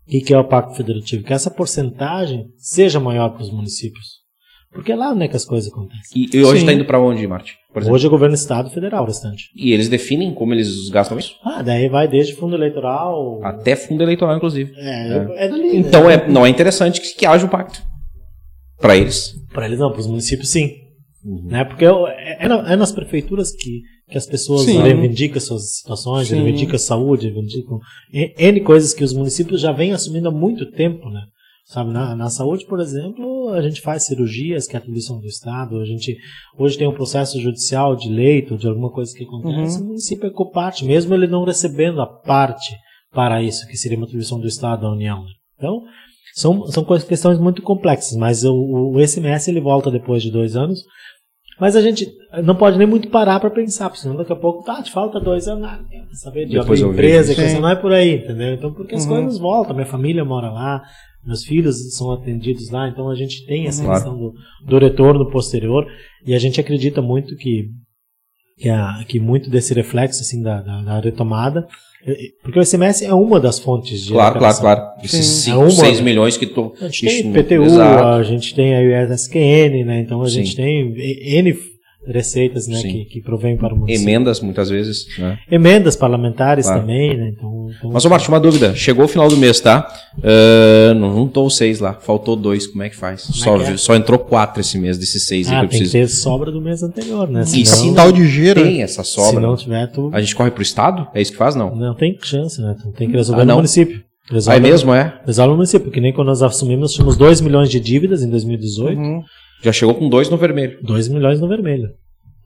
[0.06, 1.24] O que, que é o Pacto Federativo?
[1.24, 4.06] Que essa porcentagem seja maior para os municípios.
[4.72, 6.22] Porque é lá né, que as coisas acontecem.
[6.32, 7.56] E, e hoje está indo para onde, Marte?
[7.80, 7.96] Exemplo?
[7.96, 9.50] Hoje é governo Estado Federal, o restante.
[9.56, 11.36] E eles definem como eles gastam isso?
[11.44, 13.40] Ah, daí vai desde fundo eleitoral.
[13.44, 14.74] Até fundo eleitoral, inclusive.
[14.78, 15.78] É, é, dali.
[15.78, 16.16] Então né?
[16.16, 17.82] é, não é interessante que, que haja o pacto.
[18.80, 19.34] Para eles.
[19.54, 20.72] Para eles não, para os municípios sim.
[21.26, 21.48] Uhum.
[21.50, 21.66] Né?
[21.66, 24.82] Porque é, é é nas prefeituras que, que as pessoas Sim.
[24.82, 26.36] reivindicam suas situações, Sim.
[26.36, 27.80] reivindicam saúde, reivindicam
[28.14, 31.22] N N coisas que os municípios já vêm assumindo há muito tempo, né?
[31.66, 33.26] Sabe, na, na saúde, por exemplo,
[33.58, 36.16] a gente faz cirurgias que é atribuição do Estado, a gente
[36.58, 39.84] hoje tem um processo judicial de leito, de alguma coisa que acontece, Uhum.
[39.84, 42.76] o município é coparte, mesmo ele não recebendo a parte
[43.12, 45.24] para isso, que seria uma atribuição do Estado à União.
[45.24, 45.30] né?
[45.58, 45.82] Então,
[46.36, 48.53] são, são coisas- questões muito complexas, mas o,
[48.93, 50.84] o, SMS ele volta depois de dois anos,
[51.60, 52.05] mas a gente
[52.43, 55.20] não pode nem muito parar para pensar, porque senão daqui a pouco, tá, te falta
[55.20, 55.80] dois anos, ah,
[56.14, 57.60] saber de Depois abrir empresa, e Sim.
[57.60, 58.53] não é por aí, entendeu?
[58.53, 59.10] Então, porque as Uhum.
[59.10, 60.84] coisas voltam, minha família mora lá,
[61.28, 64.00] meus filhos são atendidos lá, então a gente tem essa Claro.
[64.02, 64.34] questão do,
[64.66, 65.86] do retorno posterior,
[66.26, 67.66] e a gente acredita muito que,
[68.58, 71.68] que, a, que muito desse reflexo assim, da, da, da retomada,
[72.42, 74.82] porque o SMS é uma das fontes de Claro, claro, claro.
[75.04, 75.52] Esses Sim.
[75.52, 76.74] 5, É uma- 6 milhões que tu.
[76.80, 78.04] A gente tem PTU, exato.
[78.08, 80.00] a gente tem a USSQN, né?
[80.00, 80.36] Então a Sim.
[80.36, 81.54] gente tem N
[82.06, 82.90] receitas né, Sim.
[82.90, 84.10] que, que provém para o município.
[84.10, 85.06] Emendas, muitas vezes.
[85.20, 85.38] Né?
[85.52, 86.82] Emendas parlamentares Claro.
[86.82, 87.34] também, né?
[87.36, 88.76] Então- Mas, ô Marte, uma dúvida.
[88.76, 89.88] Chegou o final do mês, tá?
[90.24, 91.93] Ah, não juntou seis lá.
[91.93, 92.68] Faltou dois.
[92.68, 93.22] Como é que faz?
[93.22, 93.78] só, que é?
[93.78, 96.15] só entrou quatro esse mês, desses seis aí ah, que eu tem que preciso.
[96.15, 97.41] ter sobra do mês anterior, né?
[97.41, 98.63] E Senão, se Capital de giro.
[98.63, 99.39] Tem essa se sobra.
[99.41, 101.07] não tiver, tu A gente corre pro Estado?
[101.13, 101.76] É isso que faz, não?
[101.76, 102.76] não tem chance, né?
[102.82, 104.01] Tu tem que resolver Ah, no município.
[104.30, 105.22] Ah, Resolve, é mesmo, é?
[105.26, 108.30] Resolve no município, porque nem quando nós assumimos, nós tínhamos 2 milhões de dívidas em
[108.30, 109.22] 2018, Uhum.
[109.63, 110.78] Já chegou com dois no vermelho.
[110.84, 111.89] 2 milhões no vermelho.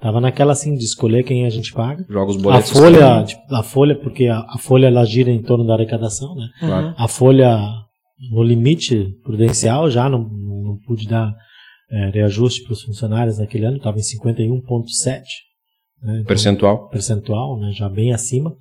[0.02, 2.06] Tava naquela assim de escolher quem a gente paga.
[2.10, 2.72] Joga os A boletos.
[2.72, 6.48] folha, tipo, a folha, porque a, a folha ela gira em torno da arrecadação, né?
[6.60, 6.96] Claro.
[6.98, 7.60] A folha
[8.32, 11.32] no limite prudencial já não, não pude dar
[11.92, 15.22] é, reajuste para os funcionários naquele ano, estava em 51,7
[16.02, 16.14] né?
[16.14, 16.90] Então, Percentual.
[16.90, 17.72] percentual, né?
[17.72, 18.56] já bem acima.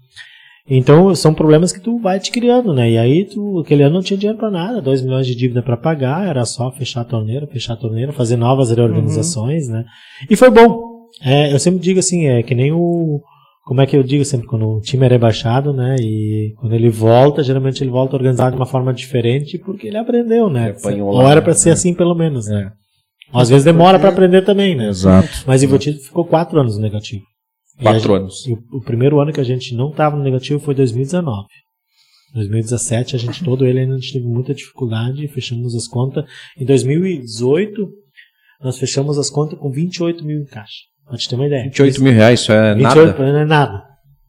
[0.68, 2.90] Então, são problemas que tu vai te criando, né?
[2.90, 5.76] E aí, tu, aquele ano não tinha dinheiro para nada, 2 milhões de dívida para
[5.76, 9.84] pagar, era só fechar a torneira, fechar a torneira, fazer novas reorganizações, né?
[10.28, 10.89] E foi bom.
[11.22, 13.20] É, eu sempre digo assim, é que nem o.
[13.64, 15.94] Como é que eu digo sempre, quando o time é rebaixado, né?
[16.00, 20.50] E quando ele volta, geralmente ele volta organizado de uma forma diferente porque ele aprendeu,
[20.50, 20.74] né?
[20.84, 21.58] Ele Ou era para né?
[21.58, 22.72] ser assim, pelo menos, né?
[23.32, 24.88] Às vezes demora para aprender também, né?
[24.88, 25.28] Exato.
[25.46, 27.22] Mas o Ivotito ficou quatro anos no negativo.
[27.78, 28.46] E Quatro gente- anos.
[28.46, 31.46] e o, o primeiro ano que a gente não estava no negativo foi 2019.
[32.34, 36.24] 2017, a gente todo ele ainda teve muita dificuldade, fechamos as contas.
[36.58, 37.88] Em 2018,
[38.62, 40.89] nós fechamos as contas com 28 mil em caixa.
[41.10, 41.64] Pra te ter uma ideia.
[41.64, 43.32] 28 mil reais, isso é 28 nada.
[43.32, 43.72] não é nada.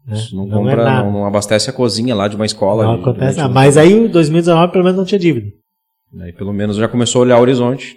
[0.07, 0.15] né?
[0.17, 1.03] Isso não, Não é compra, nada.
[1.05, 2.83] não, não abastece a cozinha lá de uma escola.
[2.83, 3.53] Não de- acontece nada.
[3.53, 5.47] Mas aí o 2019 pelo menos não tinha dívida.
[6.19, 7.95] Aí pelo menos já começou a olhar o horizonte.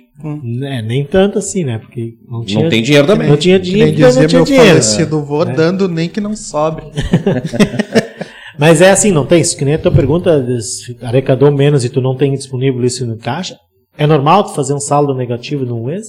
[0.63, 1.79] É, nem tanto assim, né?
[1.79, 3.29] Porque não tinha, Não tem dinheiro também.
[3.29, 4.69] não tinha Que dinheiro, nem dizia não tinha meu dinheiro.
[4.69, 5.53] falecido vô, É.
[5.53, 6.85] dando nem que não sobre.
[8.59, 9.57] Mas é assim, não tem isso.
[9.57, 13.17] Que nem a tua pergunta, se arrecadou menos e tu não tem disponível isso no
[13.19, 13.57] caixa.
[13.99, 16.07] É normal tu fazer um saldo negativo num mês?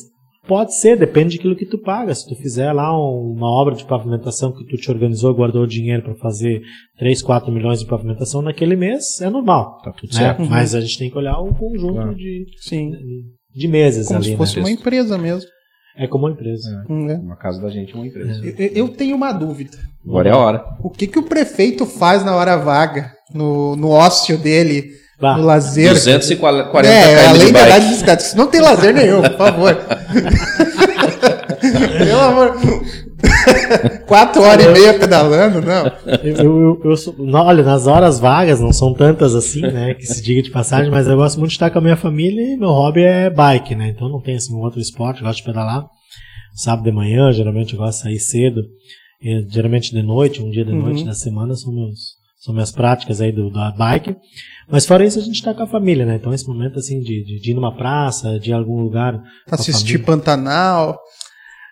[0.48, 2.14] Pode ser, depende daquilo que tu paga.
[2.14, 6.04] Se tu fizer lá um- uma obra de pavimentação que tu te organizou, guardou dinheiro
[6.04, 6.62] para fazer
[7.00, 9.80] 3, 4 milhões de pavimentação naquele mês, é normal.
[9.84, 10.20] Tá tudo né?
[10.20, 10.44] certo.
[10.46, 12.16] Mas a gente tem que olhar o conjunto Claro.
[12.16, 12.92] de, Sim.
[13.56, 14.30] de meses Como ali.
[14.30, 14.62] se fosse né?
[14.64, 15.50] uma empresa mesmo.
[15.98, 16.70] É como uma empresa.
[16.90, 17.16] Hum, é.
[17.16, 18.46] Uma casa da gente é uma empresa.
[18.46, 19.78] Eu, eu tenho uma dúvida.
[20.06, 20.64] Agora é a hora.
[20.84, 24.90] O que, que o prefeito faz na hora vaga, no, no ócio dele,
[25.20, 25.92] Bah, no lazer?
[25.94, 28.24] 240 é, km além de da idade de bicicleta.
[28.24, 29.76] Isso não tem lazer nenhum, por favor.
[31.98, 32.56] Pelo amor.
[34.08, 35.86] Quatro horas e meia pedalando, não.
[36.24, 39.94] Eu, eu, eu sou- não, olha, nas horas vagas, não são tantas assim, né?
[39.94, 42.54] Que se diga de passagem, mas eu gosto muito de estar com a minha família
[42.54, 43.90] e meu hobby é bike, né?
[43.90, 45.86] Então não tem assim um outro esporte, eu gosto de pedalar.
[46.54, 48.62] Sábado de manhã, geralmente eu gosto de sair cedo.
[49.22, 51.06] E, geralmente de noite, um dia de noite Uhum.
[51.08, 54.16] da semana são meus são minhas práticas aí do, da bike.
[54.70, 56.16] Mas fora isso, a gente tá com a família, né?
[56.16, 59.20] Então esse momento assim de, de, de ir numa praça, de algum lugar.
[59.50, 60.00] Assistir.
[60.00, 61.00] Pantanal.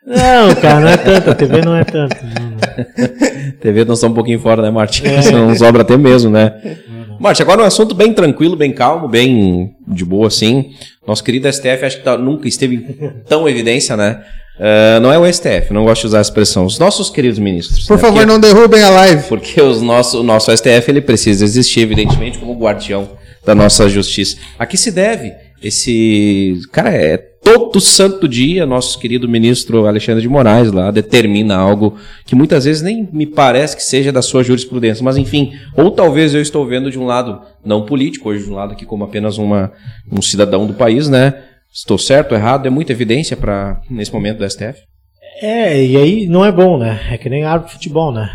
[0.06, 2.16] Não, cara, não é tanto, a TV não é tanto.
[2.24, 3.54] Não, não.
[3.60, 5.02] TV nós estamos um pouquinho fora, né, Marte?
[5.08, 5.32] É.
[5.32, 6.54] Nos sobra até mesmo, né?
[7.20, 10.72] Marte, agora um assunto bem tranquilo, bem calmo, bem de boa, assim.
[11.08, 14.22] Nosso querido STF, acho que tá- nunca esteve em tão evidência, né?
[14.60, 16.66] Ah, não é o STF, não gosto de usar a expressão.
[16.66, 17.88] Os nossos queridos ministros.
[17.88, 18.02] Por né?
[18.02, 19.24] favor, Porque- não derrubem a live.
[19.28, 23.10] Porque os nosso, o nosso STF ele precisa existir, evidentemente, como guardião
[23.46, 24.38] da nossa justiça.
[24.58, 26.60] A que se deve esse.
[26.72, 32.36] Cara, é todo santo dia nosso querido ministro Alexandre de Moraes lá determina algo que
[32.36, 36.42] muitas vezes nem me parece que seja da sua jurisprudência, mas enfim, ou talvez eu
[36.42, 39.74] estou vendo de um lado não político, hoje de um lado aqui como apenas uma,
[40.10, 41.34] um cidadão do país, né?
[41.74, 44.80] Estou certo, errado, é muita evidência para nesse momento do STF.
[45.42, 47.00] É, e aí não é bom, né?
[47.12, 48.30] É que nem árbitro de futebol, né?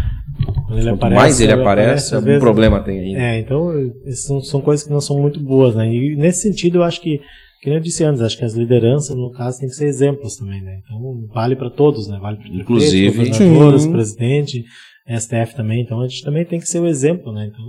[0.66, 3.20] Quando ele Quanto mais ele aparece, algum vezes- problema tem ainda.
[3.20, 3.70] É, então
[4.12, 5.88] são, são coisas que não são muito boas, né?
[5.92, 7.20] E nesse sentido eu acho que,
[7.62, 10.60] que eu disse antes, acho que as lideranças, no caso, têm que ser exemplos também,
[10.62, 10.80] né?
[10.84, 10.98] Então
[11.32, 12.18] vale para todos, né?
[12.20, 13.16] Vale para Inclusive.
[13.30, 14.64] governadores, presidente,
[15.08, 17.48] STF também, então a gente também tem que ser o exemplo, né?
[17.50, 17.64] Então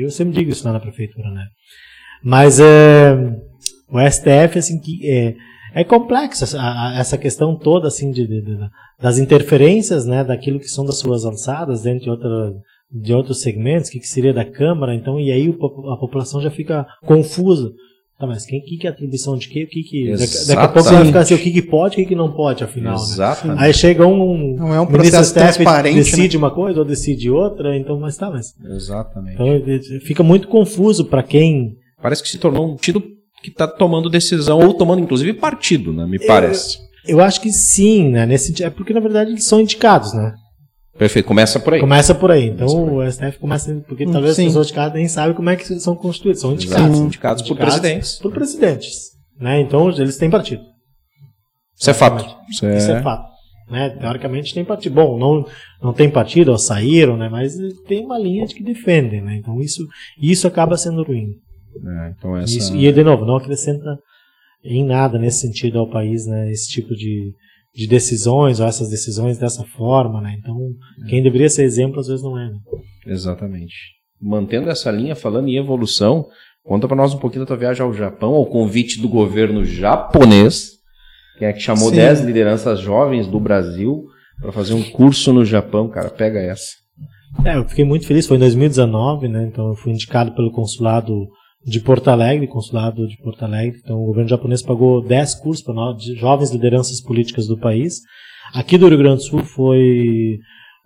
[0.00, 1.44] eu sempre digo isso lá na prefeitura, né?
[2.22, 3.16] Mas é,
[3.94, 5.34] o STF, assim, que é,
[5.74, 8.58] é complexo essa, questão toda, assim, de, de- de-
[9.00, 12.54] das interferências, né, daquilo que são das suas alçadas, dentro de, outra,
[12.90, 16.50] de outros segmentos, o que, que seria da Câmara, então, e aí a população já
[16.50, 17.70] fica confusa.
[18.16, 19.64] Tá, mas quem que, que é atribuição de quê?
[19.64, 21.06] O que que, daqui, daqui a pouco vai Exatamente.
[21.08, 23.00] ficar assim, o que, que pode, o que, que não pode, afinal, né?
[23.02, 23.62] Exatamente.
[23.64, 26.00] Aí chega um, Não é um processo transparente, né?
[26.02, 29.34] decide uma coisa ou decide outra, então, mas tá, mas Exatamente.
[29.34, 33.02] então, fica muito confuso para quem Parece que se tornou um tiro
[33.44, 36.06] que está tomando decisão, ou tomando inclusive partido, né?
[36.06, 36.78] Me parece.
[37.06, 38.24] Eu acho que sim, né?
[38.24, 40.32] Nesse, é porque, na verdade, eles são indicados, né?
[40.96, 41.80] Perfeito, começa por aí.
[41.80, 42.46] Começa por aí.
[42.46, 43.84] Então o STF começa.
[43.86, 44.42] Porque talvez Sim.
[44.42, 46.40] as pessoas indicadas nem sabem como é que são constituídos.
[46.40, 46.96] São Exato, indicados.
[46.96, 48.18] são indicados por presidentes.
[48.20, 48.92] Por presidentes.
[49.38, 49.60] Né?
[49.60, 50.62] Então eles têm partido.
[51.78, 52.24] Isso é fato.
[52.48, 53.02] Isso Isso é é...
[53.02, 53.26] fato.
[53.68, 53.90] Né?
[53.90, 54.94] Teoricamente tem partido.
[54.94, 55.44] Bom, não,
[55.82, 57.28] não tem partido, ou saíram, né?
[57.28, 57.54] Mas
[57.88, 59.36] tem uma linha de que defendem, né?
[59.36, 59.84] Então isso,
[60.16, 61.26] isso acaba sendo ruim.
[61.82, 62.56] É, então essa...
[62.56, 63.98] Isso, e, de novo, não acrescenta
[64.64, 66.50] em nada nesse sentido ao país, né?
[66.50, 67.32] Esse tipo de,
[67.74, 70.36] de decisões, ou essas decisões dessa forma, né?
[70.38, 70.56] Então,
[71.08, 72.58] quem deveria ser exemplo, às vezes não é, né?
[73.06, 73.74] Exatamente.
[74.20, 76.26] Mantendo essa linha, falando em evolução,
[76.62, 80.70] conta para nós um pouquinho da tua viagem ao Japão, ao convite do governo japonês,
[81.38, 81.96] que é que chamou Sim.
[81.96, 84.06] 10 lideranças jovens do Brasil
[84.40, 86.08] para fazer um curso no Japão, cara.
[86.08, 86.72] Pega essa.
[87.44, 89.44] É, eu fiquei muito feliz, foi em 2019, né?
[89.44, 91.28] Então eu fui indicado pelo consulado
[91.66, 93.80] de Porto Alegre, consulado de Porto Alegre.
[93.82, 98.00] Então o governo japonês pagou 10 cursos para nós, de jovens lideranças políticas do país.
[98.52, 100.38] Aqui do Rio Grande do Sul foi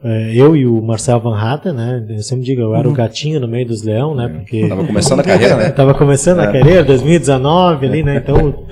[0.03, 2.07] é, eu e o Marcel Van Hatten, né?
[2.09, 4.29] Eu sempre digo, eu era o gatinho no meio dos leão, né?
[4.29, 5.70] Porque Tava começando a carreira, né?
[5.72, 8.16] Tava começando a carreira, 2019 ali, né?
[8.16, 8.64] Então,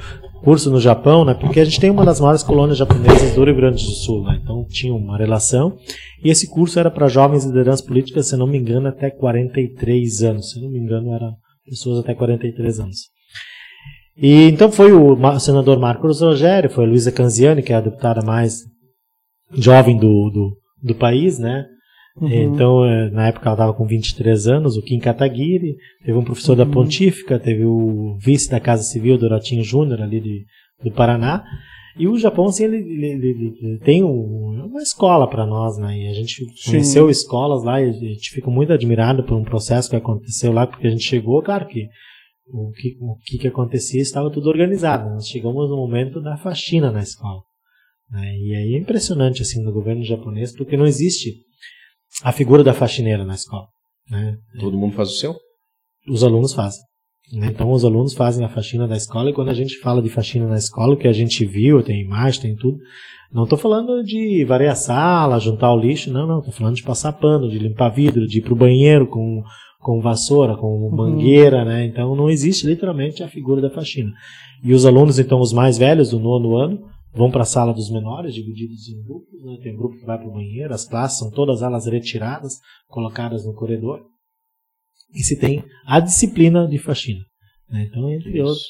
[0.45, 1.35] curso no Japão, né?
[1.35, 4.39] Porque a gente tem uma das maiores colônias japonesas do Rio Grande do Sul, né?
[4.41, 5.77] Então tinha uma relação.
[6.23, 10.53] E esse curso era para jovens lideranças políticas, se não me engano, até 43 anos.
[10.53, 11.33] Se não me engano, era
[11.69, 12.99] pessoas até 43 anos.
[14.17, 18.23] E então foi o senador Marcos Rogério, foi a Luísa Canziani, que é a deputada
[18.25, 18.63] mais
[19.53, 21.67] jovem do, do, do país, né?
[22.19, 26.57] Então, eh, na época ela estava com 23 anos, o Kim Kataguiri, teve um professor
[26.57, 30.47] da Pontífica, teve o vice da Casa Civil, Doratinho Júnior, ali de,
[30.83, 31.45] do Paraná.
[31.99, 35.97] E o Japão, assim, ele, ele- ele- ele tem um- uma escola para nós, né?
[35.99, 39.89] E a gente conheceu escolas lá e a gente fica muito admirado por um processo
[39.89, 41.87] que aconteceu lá, porque a gente chegou, claro que
[42.49, 45.09] o que, o que, que acontecia estava tudo organizado.
[45.11, 47.41] Nós chegamos no momento da faxina na escola.
[48.11, 48.37] né?
[48.39, 51.35] E aí é impressionante, assim, no governo japonês, porque não existe
[52.23, 53.67] a figura da faxineira na escola.
[54.09, 54.37] Né?
[54.61, 55.35] Todo mundo faz o seu?
[56.09, 56.83] Os alunos fazem.
[57.33, 60.47] Então os alunos fazem a faxina da escola e quando a gente fala de faxina
[60.47, 62.79] na escola, o que a gente viu, tem imagem, tem tudo,
[63.33, 66.83] não estou falando de varrer a sala, juntar o lixo, não, não, estou falando de
[66.83, 69.43] passar pano, de limpar vidro, de ir para o banheiro com,
[69.81, 71.85] com vassoura, com mangueira, né?
[71.85, 74.13] Então não existe literalmente a figura da faxina.
[74.63, 76.81] E os alunos, então, os mais velhos do nono ano,
[77.13, 79.59] vão para a sala dos menores, divididos em grupos, né?
[79.63, 82.55] tem um grupo que vai para o banheiro, as classes são todas elas retiradas,
[82.89, 84.03] colocadas no corredor,
[85.15, 87.21] e se tem a disciplina de faxina.
[87.71, 87.87] né?
[87.91, 88.63] Então, entre outros.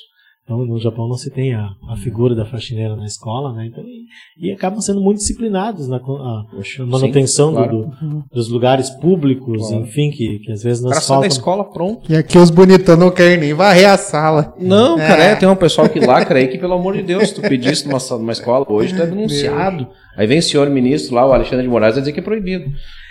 [0.44, 3.66] Então, no Japão não se tem a, a figura da faxineira na escola, né?
[3.66, 6.00] Então, e, e acabam sendo muito disciplinados na a
[6.48, 7.90] Poxa, manutenção sim, do- claro.
[8.00, 9.82] do- dos lugares públicos, Claro.
[9.82, 11.26] enfim, que, que às vezes cara sai da faltam.
[11.28, 12.12] escola pronto.
[12.12, 14.54] E aqui os bonitão não querem nem varrer a sala.
[14.56, 15.04] Não, É.
[15.08, 17.40] cara, é, tem um pessoal que lacra aí que, pelo amor de Deus, se tu
[17.42, 19.88] pedisse numa, sala- numa escola hoje, tu é denunciado.
[20.16, 22.64] Aí vem o senhor ministro lá, o Alexandre de Moraes, vai dizer que é proibido.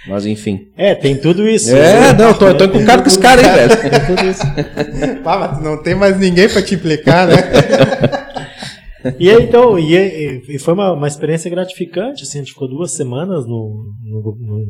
[0.08, 0.68] Mas enfim.
[0.78, 1.76] É, tem tudo isso.
[1.76, 2.14] É, né?
[2.14, 3.82] não, eu tô, tô encucado com esse cara aí, velho.
[3.82, 4.42] Tem tudo isso.
[5.26, 7.36] Ah, mas não tem mais ninguém pra te implicar, né?
[9.20, 12.92] E aí, então, e- e foi uma, uma experiência gratificante, assim, a gente ficou duas
[12.92, 14.66] semanas no, no, no,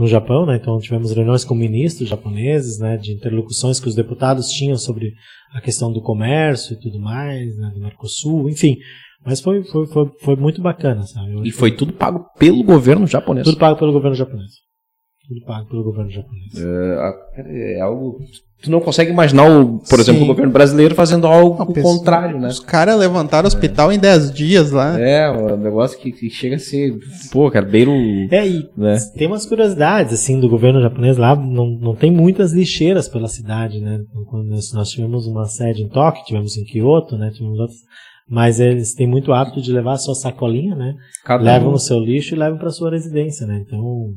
[0.00, 4.50] no Japão, né, então tivemos reuniões com ministros japoneses, né, de interlocuções que os deputados
[4.50, 5.14] tinham sobre
[5.54, 8.76] a questão do comércio e tudo mais, né, do Mercosul, enfim,
[9.24, 11.32] mas foi, foi, foi, foi muito bacana, sabe?
[11.34, 13.44] Eu E foi tudo pago pelo governo japonês.
[13.44, 14.50] tudo pago pelo governo japonês.
[15.28, 16.52] Tudo pago pelo governo japonês.
[16.56, 18.18] É, é algo.
[18.62, 20.00] Tu não consegue imaginar, o, por Sim.
[20.00, 22.48] exemplo, o governo brasileiro fazendo algo Não, contrário, né?
[22.48, 24.98] Os caras levantaram o hospital em 10 dias lá.
[25.00, 26.98] É, um negócio que, que chega a ser.
[27.32, 27.94] Pô, cara, beira o.
[28.30, 28.98] É, e Né?
[29.16, 33.80] tem umas curiosidades, assim, do governo japonês lá, não, não tem muitas lixeiras pela cidade,
[33.80, 34.00] né?
[34.28, 37.30] Quando nós, nós tivemos uma sede em Tóquio, tivemos em Kyoto, né?
[37.32, 37.78] Tivemos outras,
[38.30, 40.94] mas eles têm muito hábito de levar a sua sacolinha, né?
[41.24, 43.62] Cada levam um- o seu lixo e levam para sua residência, né?
[43.66, 44.14] Então,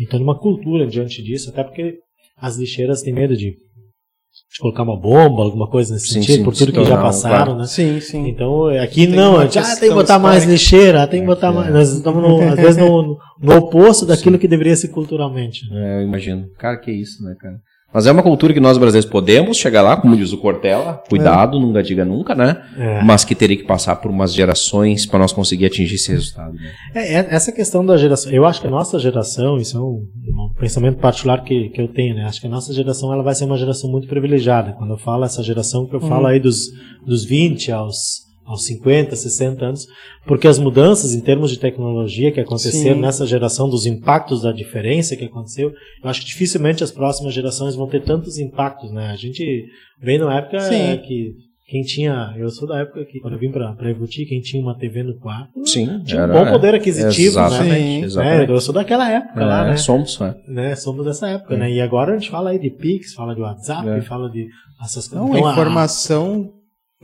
[0.00, 1.96] então uma cultura diante disso, até porque
[2.36, 6.44] as lixeiras têm medo de, de colocar uma bomba, alguma coisa nesse Sim, sentido, sim,
[6.44, 7.58] por tudo que já passaram, claro.
[7.58, 7.66] né?
[7.66, 8.28] Sim, sim.
[8.28, 11.52] Então, aqui Tem não, a gente, ah, tem que botar mais lixeira, tem que botar
[11.52, 11.72] mais.
[11.72, 15.68] Nós estamos, no- às vezes, no, no oposto daquilo que deveria ser culturalmente.
[15.70, 15.96] né?
[15.96, 16.48] É, eu imagino.
[16.58, 17.56] Cara, que isso, né, cara?
[17.94, 21.60] Mas é uma cultura que nós brasileiros podemos chegar lá, como diz o Cortella, cuidado,
[21.60, 22.60] nunca diga nunca, né?
[22.76, 23.04] É.
[23.04, 26.54] Mas que teria que passar por umas gerações para nós conseguir atingir esse resultado.
[26.54, 26.72] Né?
[26.92, 30.02] É, é- essa questão da geração, eu acho que a nossa geração, isso é um,
[30.02, 32.24] um pensamento particular que, que eu tenho, né?
[32.24, 34.72] Acho que a nossa geração ela vai ser uma geração muito privilegiada.
[34.72, 36.70] Quando eu falo essa geração, que eu falo aí dos,
[37.06, 39.86] dos 20 aos, aos 50, 60 anos,
[40.26, 43.00] porque as mudanças em termos de tecnologia que aconteceram Sim.
[43.00, 45.72] nessa geração, dos impactos da diferença que aconteceu,
[46.02, 49.10] eu acho que dificilmente as próximas gerações vão ter tantos impactos, né?
[49.10, 49.64] A gente
[50.00, 50.98] vem numa época Sim.
[51.06, 51.32] que
[51.66, 54.62] quem tinha, eu sou da época que quando eu vim para para Evuti, quem tinha
[54.62, 57.46] uma TV no quarto Sim, tinha um bom poder aquisitivo, né?
[57.46, 58.04] Exatamente, Sim.
[58.04, 58.50] exatamente.
[58.50, 59.76] É, eu sou daquela época lá, É, né?
[59.78, 60.34] Somos, né?
[60.46, 60.76] né?
[60.76, 61.70] Somos dessa época, né?
[61.72, 64.02] E agora a gente fala aí de Pix, fala de WhatsApp, É.
[64.02, 64.46] fala de
[64.84, 66.50] essas Não, Então, a- informação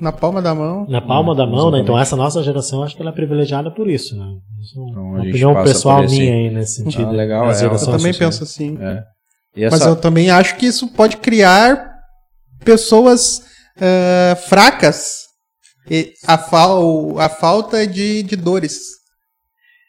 [0.01, 0.87] na palma da mão.
[0.89, 1.59] na palma da mão, né?
[1.79, 1.83] Exatamente.
[1.83, 4.27] Então essa nossa geração, acho que ela é privilegiada por isso, né?
[4.61, 7.09] Isso é Então, a uma opinião pessoal esse- minha aí nesse sentido.
[7.09, 8.79] Ah, legal, é, eu também penso assim.
[8.81, 9.03] É.
[9.57, 11.91] E Mas essa, eu também acho que isso pode criar
[12.65, 13.43] pessoas
[13.81, 15.21] eh, fracas.
[15.91, 18.79] E a, fal, a falta de, de dores.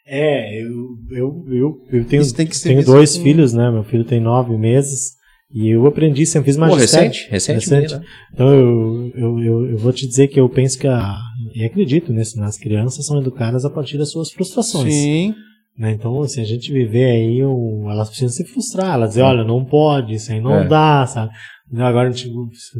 [0.06, 0.70] É, eu,
[1.12, 3.70] eu, eu, eu tenho, tenho visto dois com- filhos, né?
[3.70, 5.12] Meu filho tem nove meses
[5.54, 7.08] e eu aprendi, sempre fiz Pô, magistério.
[7.08, 7.94] recente, recente, Recente.
[7.94, 8.04] né?
[8.32, 11.14] Então eu, eu, eu, eu vou te dizer que eu penso que a,
[11.54, 12.46] e acredito nisso, né?
[12.46, 14.94] as crianças são educadas a partir das suas frustrações.
[14.94, 15.34] Sim.
[15.78, 15.92] Né?
[15.92, 20.14] Então, se a gente viver aí, elas precisam se frustrar, elas dizem, olha, não pode,
[20.14, 20.68] isso aí não É.
[20.68, 21.32] dá, sabe?
[21.72, 22.30] Não, agora a gente,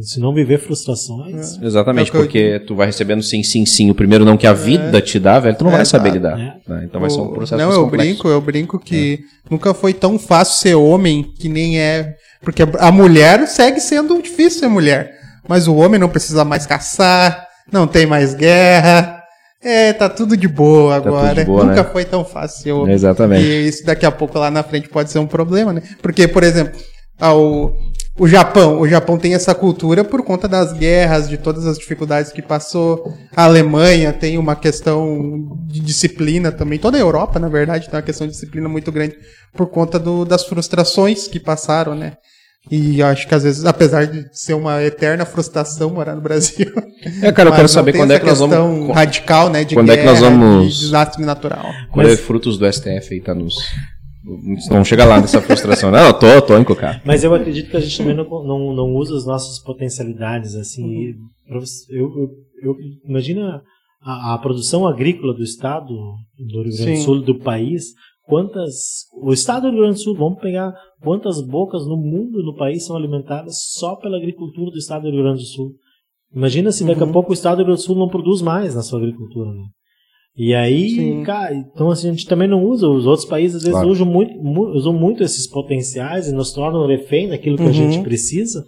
[0.03, 1.59] se não viver frustrações.
[1.59, 1.65] É.
[1.67, 3.91] Exatamente, É o que eu porque tu vai recebendo sim, sim, sim.
[3.91, 6.15] O primeiro não que a vida te dá, velho, tu não É, vai saber tá.
[6.15, 6.39] lidar.
[6.39, 6.55] É.
[6.69, 6.85] né?
[6.85, 8.07] Então vai ser um O- processo Não, mais eu complexo.
[8.13, 9.21] brinco, eu brinco que
[9.51, 12.15] nunca foi tão fácil ser homem que nem é.
[12.43, 15.11] Porque a mulher segue sendo difícil ser mulher.
[15.49, 19.21] Mas o homem não precisa mais caçar, não tem mais guerra.
[19.65, 21.35] É, tá tudo de boa tudo agora.
[21.37, 21.89] de boa, nunca né?
[21.93, 22.93] foi tão fácil ser homem.
[22.95, 23.45] Exatamente.
[23.45, 25.83] E isso daqui a pouco lá na frente pode ser um problema, né?
[26.03, 26.79] Porque, por exemplo,
[27.23, 27.75] ao,
[28.19, 32.31] o Japão, o Japão tem essa cultura por conta das guerras, de todas as dificuldades
[32.33, 33.15] que passou.
[33.35, 36.79] A Alemanha tem uma questão de disciplina também.
[36.79, 39.15] Toda a Europa, na verdade, tem uma questão de disciplina muito grande
[39.55, 42.15] por conta do- das frustrações que passaram, né?
[42.71, 46.71] E eu acho que às vezes, apesar de ser uma eterna frustração morar no Brasil.
[47.21, 48.49] É, cara, eu quero saber quando é que nós questão
[48.79, 48.95] vamos.
[48.95, 49.65] radical, né?
[49.65, 51.67] De quando é que nós guerra, vamos- de desastre natural.
[51.91, 53.57] Colher Mas- frutos do STF aí, tá nos.
[54.71, 55.91] Não chega lá nessa frustração.
[55.91, 57.01] Não, eu tô, tô encucado.
[57.05, 60.85] Mas eu acredito que a gente também não, não, não usa as nossas potencialidades, assim.
[61.11, 61.29] Uhum.
[61.51, 61.61] eu,
[61.91, 62.31] eu,
[62.63, 62.77] eu-
[63.09, 63.63] imagina
[64.01, 67.05] a, a produção agrícola do estado do Rio Grande do.
[67.05, 67.87] Sul, do país,
[68.25, 69.07] quantas...
[69.21, 72.55] O estado do Rio Grande do Sul, vamos pegar quantas bocas no mundo e no
[72.55, 75.73] país são alimentadas só pela agricultura do estado do Rio Grande do Sul.
[76.35, 77.13] Imagina se daqui a Uhum.
[77.13, 79.65] pouco o estado do Rio Grande do Sul não produz mais na sua agricultura, né?
[80.37, 81.23] E aí, Sim.
[81.25, 83.91] cara, então assim, a gente também não usa, os outros países às vezes Claro.
[83.91, 87.73] usam, muito, mu- usam muito esses potenciais e nos tornam refém daquilo que a Uhum.
[87.73, 88.65] gente precisa.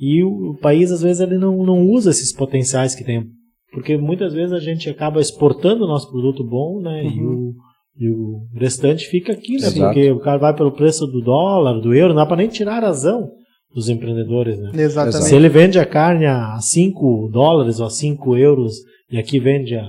[0.00, 3.24] E o, o país, às vezes, ele não, não usa esses potenciais que tem.
[3.72, 7.04] Porque muitas vezes a gente acaba exportando o nosso produto bom, né?
[7.04, 7.54] E, o,
[7.98, 9.66] e o restante fica aqui, né?
[9.66, 9.80] Exato.
[9.94, 12.82] Porque o cara vai pelo preço do dólar, do euro, não dá para nem tirar
[12.82, 13.30] a razão
[13.74, 14.70] dos empreendedores, né?
[14.74, 15.24] Exatamente.
[15.28, 18.74] Se ele vende a carne a 5 dólares ou a 5 euros
[19.10, 19.84] e aqui vende a,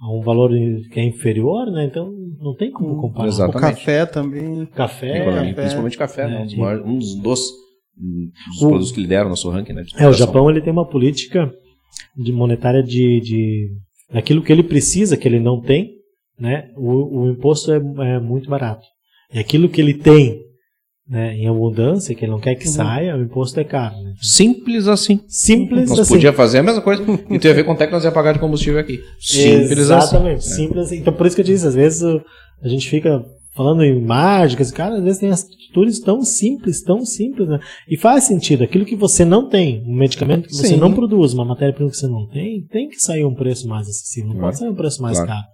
[0.00, 0.50] a um valor
[0.90, 1.84] que é inferior, né?
[1.84, 3.28] Então não tem como comparar.
[3.28, 3.50] Exato.
[3.52, 3.76] O Exatamente.
[3.78, 4.66] café também.
[4.66, 5.18] Café.
[5.22, 5.60] Economia, café.
[5.62, 6.36] Principalmente café, né?
[6.36, 7.50] É, Um dos, e- maiores- um dos, dos,
[8.62, 9.82] O- produtos que lideram o nosso ranking, né?
[9.82, 10.12] de É, o.
[10.12, 11.52] Japão ele tem uma política
[12.16, 13.68] de monetária de, de
[14.12, 15.90] daquilo que ele precisa, que ele não tem,
[16.38, 16.70] né?
[16.76, 18.84] O, o imposto é, é muito barato.
[19.32, 20.40] E aquilo que ele tem,
[21.10, 22.72] né, em abundância, que ele não quer que Uhum.
[22.72, 23.96] saia, o imposto é caro.
[24.00, 24.14] Né?
[24.22, 25.20] Simples assim.
[25.26, 26.14] Simples Nós assim.
[26.14, 28.32] podia fazer a mesma coisa e tu ia ver quanto é que nós ia pagar
[28.32, 29.00] de combustível aqui.
[29.18, 30.54] Simples Exatamente, assim.
[30.54, 30.98] simples assim.
[30.98, 32.02] Então por isso que eu disse, às vezes
[32.62, 33.24] a gente fica
[33.56, 37.58] falando em mágicas, cara, às vezes tem atitudes tão simples, tão simples, né?
[37.88, 38.62] E faz sentido.
[38.62, 40.76] Aquilo que você não tem, um medicamento que você Sim.
[40.76, 44.28] não produz, uma matéria-prima que você não tem, tem que sair um preço mais acessível,
[44.28, 44.46] não Claro.
[44.52, 45.32] pode sair um preço mais Claro.
[45.32, 45.44] caro.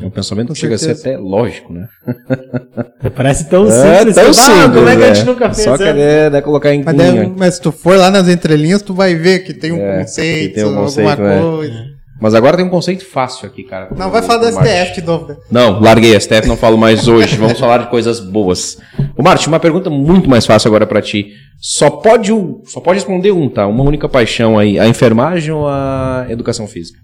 [0.00, 1.10] É um pensamento Com que chega a ser certeza.
[1.10, 1.86] até lógico, né?
[3.14, 4.14] Parece tão É, simples.
[4.14, 5.14] tão que, ah, simples, como é que a é.
[5.14, 5.86] gente nunca fez Só antes?
[5.86, 6.96] querer né, colocar em Mas,
[7.36, 10.48] mas se tu for lá nas entrelinhas, tu vai ver que tem um É, conceito,
[10.48, 11.40] que tem um conceito, alguma é.
[11.40, 11.84] coisa.
[12.20, 13.90] Mas agora tem um conceito fácil aqui, cara.
[13.94, 14.46] Não, vai falar do.
[14.56, 15.28] STF de novo.
[15.28, 15.36] né?
[15.50, 17.36] Não, larguei a STF, não falo mais hoje.
[17.36, 18.78] Vamos falar de coisas boas.
[19.18, 21.26] Ô, Marte, uma pergunta muito mais fácil agora pra ti.
[21.60, 23.66] Só pode, um, só pode responder um, tá?
[23.66, 24.78] Uma única paixão aí.
[24.78, 26.98] A enfermagem ou a educação física?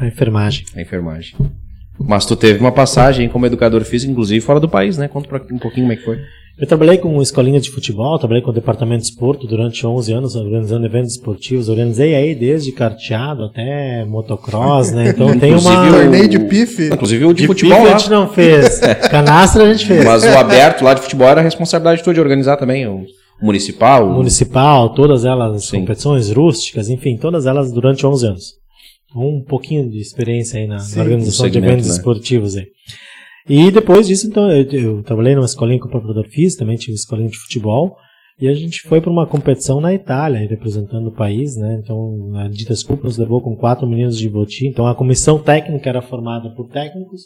[0.00, 0.64] A enfermagem.
[0.74, 1.34] A enfermagem.
[2.06, 5.06] Mas tu teve uma passagem como educador físico, inclusive fora do país, né?
[5.08, 6.18] Conta pra, um pouquinho como é que foi.
[6.58, 10.36] Eu trabalhei com escolinha de futebol, trabalhei com o departamento de esporto durante 11 anos,
[10.36, 11.70] organizando eventos esportivos.
[11.70, 15.08] Organizei aí desde carteado até motocross, né?
[15.08, 15.88] Então tem Inclusive uma...
[15.88, 16.86] o- Torneio de pife.
[16.92, 17.94] Inclusive o de, De futebol pife lá.
[17.94, 18.78] a gente não fez.
[19.10, 20.04] Canastra a gente fez.
[20.04, 22.86] Mas o aberto lá de futebol era responsabilidade tua de organizar também.
[22.86, 23.04] O
[23.40, 24.06] municipal.
[24.06, 25.80] o- Municipal, todas elas, Sim.
[25.80, 28.59] competições rústicas, enfim, todas elas durante 11 anos.
[29.14, 31.94] Um pouquinho de experiência aí na, na Sim, organização no de eventos né?
[31.94, 32.66] esportivos aí.
[33.48, 37.28] E depois disso, então, eu, eu trabalhei numa escolinha com preparador físico, também tive escolinha
[37.28, 37.96] de futebol,
[38.40, 41.80] e a gente foi para uma competição na Itália, representando o país, né?
[41.82, 45.90] Então, a Dita Scoop nos levou com quatro meninos de Voti, então a comissão técnica
[45.90, 47.22] era formada por técnicos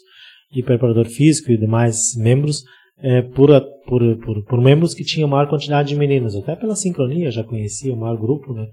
[0.53, 2.63] e preparador físico e demais membros,
[3.01, 3.49] é, por,
[3.87, 7.93] por, por, por membros que tinham maior quantidade de meninos, até pela sincronia, já conhecia
[7.93, 8.65] o maior grupo, né?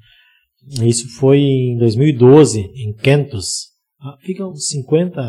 [0.83, 3.69] Isso foi em 2012, em Kentos.
[4.21, 5.21] Fica uns 50,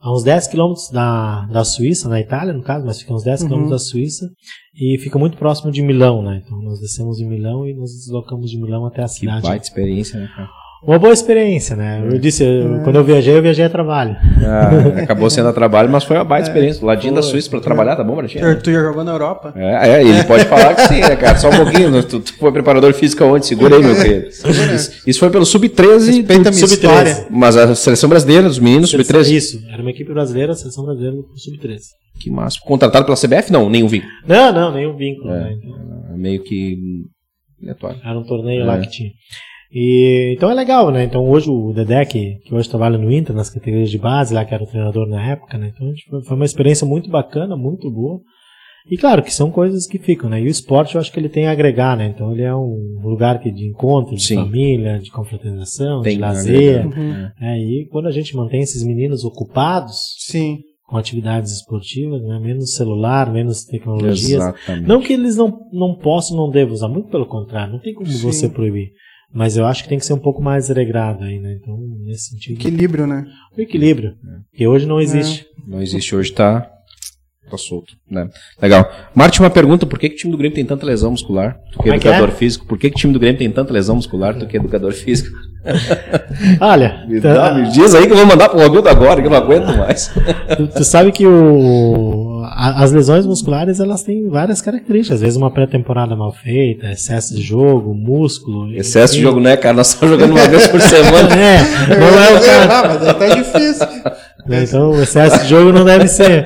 [0.00, 3.40] a uns 10 quilômetros da, da Suíça, na Itália, no caso, mas fica uns 10
[3.42, 3.46] Uhum.
[3.48, 4.26] quilômetros da Suíça
[4.74, 6.42] e fica muito próximo de Milão, né?
[6.44, 9.42] Então nós descemos em Milão e nos deslocamos de Milão até a Que cidade.
[9.42, 10.48] baita experiência, né, cara?
[10.82, 12.00] Uma boa experiência, né?
[12.08, 14.16] Eu disse, eu- quando eu viajei, eu viajei a trabalho.
[14.46, 16.86] Ah, acabou sendo a trabalho, mas foi uma baita experiência.
[16.86, 17.30] Ladinho da Foi.
[17.32, 18.54] Suíça pra trabalhar, tá bom, Tu, Bratinha?
[18.56, 19.52] tu já jogou na Europa.
[19.56, 21.36] É, é, ele pode falar que sim, né, cara?
[21.36, 22.02] Só um pouquinho.
[22.04, 23.46] Tu, tu foi preparador físico aonde?
[23.46, 24.28] Segura aí, meu querido.
[24.28, 26.06] Isso, isso foi pelo Sub-13.
[26.18, 26.72] Respeita a minha Sub-13.
[26.72, 27.26] história.
[27.28, 29.32] Mas a seleção brasileira, dos meninos, Sub-13.
[29.34, 31.80] Isso, era uma equipe brasileira, a seleção brasileira do Sub-13.
[32.20, 32.58] Que massa.
[32.64, 33.52] Contratado pela CBF?
[33.52, 34.12] Não, nenhum vínculo.
[34.26, 35.32] Não, não, nenhum vínculo.
[35.32, 35.40] É.
[35.40, 35.52] Né?
[35.60, 36.76] Então, É Meio que.
[37.62, 37.98] aleatório.
[38.04, 38.64] era um torneio É.
[38.64, 39.10] lá que tinha.
[39.70, 41.04] E, então é legal, né?
[41.04, 44.44] Então hoje o Dedé, que, que hoje trabalha no Inter, nas categorias de base, lá
[44.44, 45.72] que era o treinador na época, né?
[45.74, 48.20] Então foi, foi uma experiência muito bacana, muito boa.
[48.90, 50.40] E claro que são coisas que ficam, né?
[50.40, 52.06] E o esporte eu acho que ele tem a agregar, né?
[52.06, 54.36] Então ele é um lugar que de encontro, de Sim.
[54.36, 56.86] família, de confraternização, Tem de lazer.
[56.86, 57.30] Uhum.
[57.38, 57.58] né?
[57.58, 60.60] E quando a gente mantém esses meninos ocupados Sim.
[60.86, 62.40] com atividades esportivas, né?
[62.42, 64.42] menos celular, menos tecnologias.
[64.42, 64.88] Exatamente.
[64.88, 68.08] Não que eles não, não possam, não devam usar, muito pelo contrário, não tem como
[68.08, 68.22] Sim.
[68.22, 68.92] você proibir.
[69.32, 71.58] Mas eu acho que tem que ser um pouco mais regrado aí, né?
[71.60, 73.26] Então, nesse sentido, Equilíbrio, né?
[73.56, 74.14] o equilíbrio,
[74.52, 75.46] que hoje não existe.
[75.66, 76.70] Não existe hoje, tá,
[77.48, 78.28] tá solto, né?
[78.60, 78.90] Legal.
[79.14, 81.56] Marte, uma pergunta, por que, que o time do Grêmio tem tanta lesão muscular?
[81.72, 82.32] Tu que é é educador é?
[82.32, 84.60] físico, por que, que o time do Grêmio tem tanta lesão muscular, tu que é
[84.60, 85.36] educador físico?
[86.60, 89.26] Olha, Me, tá- dá, me diz aí que eu vou mandar pro Romildo agora, que
[89.26, 90.10] eu não aguento mais.
[90.56, 95.16] Tu, tu sabe que o, a- as lesões musculares elas têm várias características.
[95.16, 98.72] Às vezes uma pré-temporada mal feita, excesso de jogo, músculo.
[98.74, 99.28] Excesso de enfim.
[99.28, 99.76] jogo, né, cara?
[99.76, 101.28] Nós estamos jogando uma vez por semana.
[101.38, 102.78] É, não é o cara.
[102.78, 103.86] Ah, mas aí tá difícil.
[104.50, 106.44] Então o excesso de jogo não deve ser.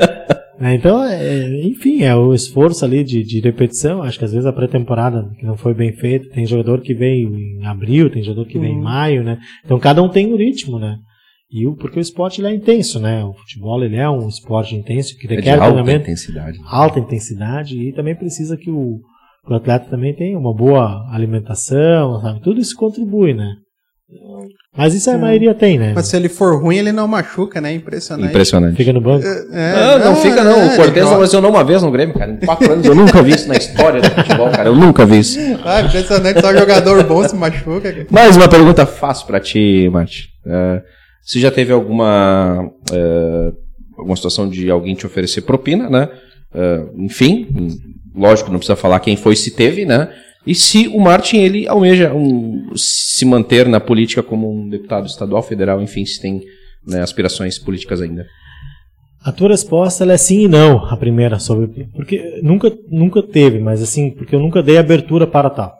[0.62, 0.74] Né?
[0.74, 4.02] Então, é, enfim, é o esforço ali de, de repetição.
[4.02, 7.24] Acho que às vezes a pré-temporada que não foi bem feita, tem jogador que vem
[7.24, 8.82] em abril, tem jogador que vem em Uhum.
[8.82, 9.38] maio, né?
[9.64, 10.96] Então cada um tem um ritmo, né?
[11.50, 13.22] E o, porque o esporte ele é intenso, né?
[13.24, 16.58] O futebol ele é um esporte intenso que É de requer alta treinamento intensidade.
[16.66, 19.00] alta intensidade e também precisa que o,
[19.46, 22.40] que o atleta também tenha uma boa alimentação, sabe?
[22.40, 23.52] Tudo isso contribui, né?
[24.76, 25.18] Mas isso a Hum.
[25.18, 25.92] maioria tem, né?
[25.94, 27.72] Mas se ele for ruim, ele não machuca, né?
[27.72, 28.30] Impressionante.
[28.30, 28.76] Impressionante.
[28.76, 29.26] Fica no banco.
[29.26, 30.52] É, não, não, fica não.
[30.60, 32.32] é, o Cortez ele não lesionou uma vez no Grêmio, cara.
[32.32, 34.68] Em quatro anos eu nunca vi isso na história do futebol, cara.
[34.68, 35.38] Eu nunca vi isso.
[35.64, 37.92] Ah, impressionante, só jogador bom se machuca.
[37.92, 38.06] cara.
[38.10, 40.30] Mais uma pergunta fácil pra ti, Mate.
[40.46, 40.82] É,
[41.22, 43.52] você já teve alguma, é,
[43.98, 46.08] alguma situação de alguém te oferecer propina, né?
[46.54, 47.46] É, enfim,
[48.14, 50.08] lógico, não precisa falar quem foi, se teve, né?
[50.46, 55.42] E se o Martin, ele almeja um, se manter na política como um deputado estadual,
[55.42, 56.42] federal, enfim, se tem
[56.86, 58.26] né, aspirações políticas ainda.
[59.24, 63.80] A tua resposta é sim e não, a primeira sobre porque nunca nunca teve, mas
[63.80, 65.72] assim, porque eu nunca dei abertura para tal.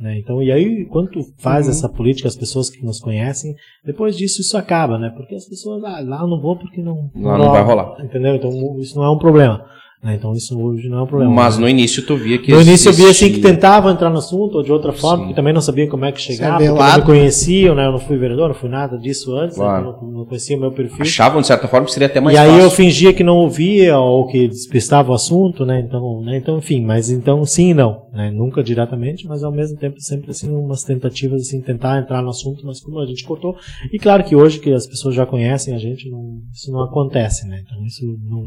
[0.00, 0.18] Né?
[0.18, 1.72] Então, e aí quando tu faz Uhum.
[1.72, 5.12] essa política, as pessoas que nos conhecem, depois disso isso acaba, né?
[5.14, 8.02] Porque as pessoas, ah, lá eu não vou porque não Lá não vai rolar.
[8.02, 8.36] Entendeu?
[8.36, 9.62] Então isso não é um problema.
[10.02, 10.16] Né?
[10.16, 11.32] Então isso hoje não é um problema.
[11.32, 14.10] Mas no início tu via que No início eu via assim que existia- tentavam entrar
[14.10, 15.28] no assunto ou de outra forma, Sim.
[15.30, 17.04] que também não sabiam como é que chegava, é porque não me velado.
[17.06, 17.86] conheciam, né?
[17.86, 19.64] Eu não fui vereador, não fui nada disso antes, né?
[19.64, 19.86] Claro.
[19.86, 21.02] Eu não, não conhecia o meu perfil.
[21.02, 22.64] achavam de certa forma que seria até mais e aí fácil.
[22.64, 25.80] eu fingia que não ouvia ou que despistava o assunto, né?
[25.80, 26.36] Então, né?
[26.36, 28.30] então enfim, mas então sim e não, né?
[28.30, 32.66] Nunca diretamente, mas ao mesmo tempo sempre assim umas tentativas assim tentar entrar no assunto,
[32.66, 33.54] mas como a gente cortou.
[33.92, 37.46] E claro que hoje que as pessoas já conhecem a gente, não, isso não acontece,
[37.46, 37.62] né?
[37.64, 38.44] Então isso não,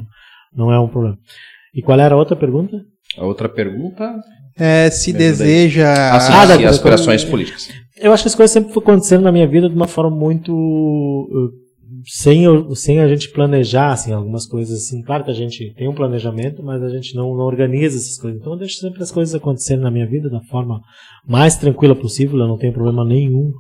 [0.56, 1.18] não é um problema.
[1.74, 2.78] E qual era a outra pergunta?
[3.18, 4.16] A outra pergunta.
[4.58, 5.50] É, se Me ajuda aí.
[5.50, 6.16] deseja.
[6.16, 6.32] Ah, sim,
[6.66, 7.70] Ah, aspirações políticas.
[7.98, 10.52] Eu acho que as coisas sempre foram acontecendo na minha vida de uma forma muito
[10.54, 11.50] uh,
[12.06, 15.02] sem, eu- sem a gente planejar assim, algumas coisas assim.
[15.02, 18.40] Claro que a gente tem um planejamento, mas a gente não, não organiza essas coisas.
[18.40, 20.82] Então eu deixo sempre as coisas acontecendo na minha vida da forma
[21.28, 22.40] mais tranquila possível.
[22.40, 23.52] Eu não tenho problema nenhum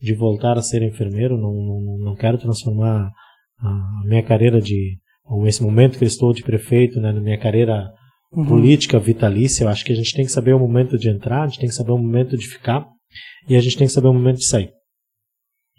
[0.00, 1.36] de voltar a ser enfermeiro.
[1.36, 3.10] Não, não, não quero transformar
[3.60, 7.38] a minha carreira de ou esse momento que eu estou de prefeito, né, na minha
[7.38, 7.92] carreira
[8.36, 8.46] Uhum.
[8.46, 11.46] política vitalícia, eu acho que a gente tem que saber o momento de entrar, a
[11.46, 12.84] gente tem que saber o momento de ficar
[13.48, 14.70] e a gente tem que saber o momento de sair.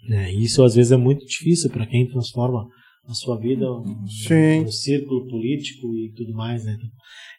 [0.08, 2.66] Né, e isso às vezes é muito difícil para quem transforma
[3.08, 3.66] a sua vida
[4.26, 4.64] Sim.
[4.64, 6.64] no círculo político e tudo mais.
[6.64, 6.74] Né?
[6.76, 6.88] Então,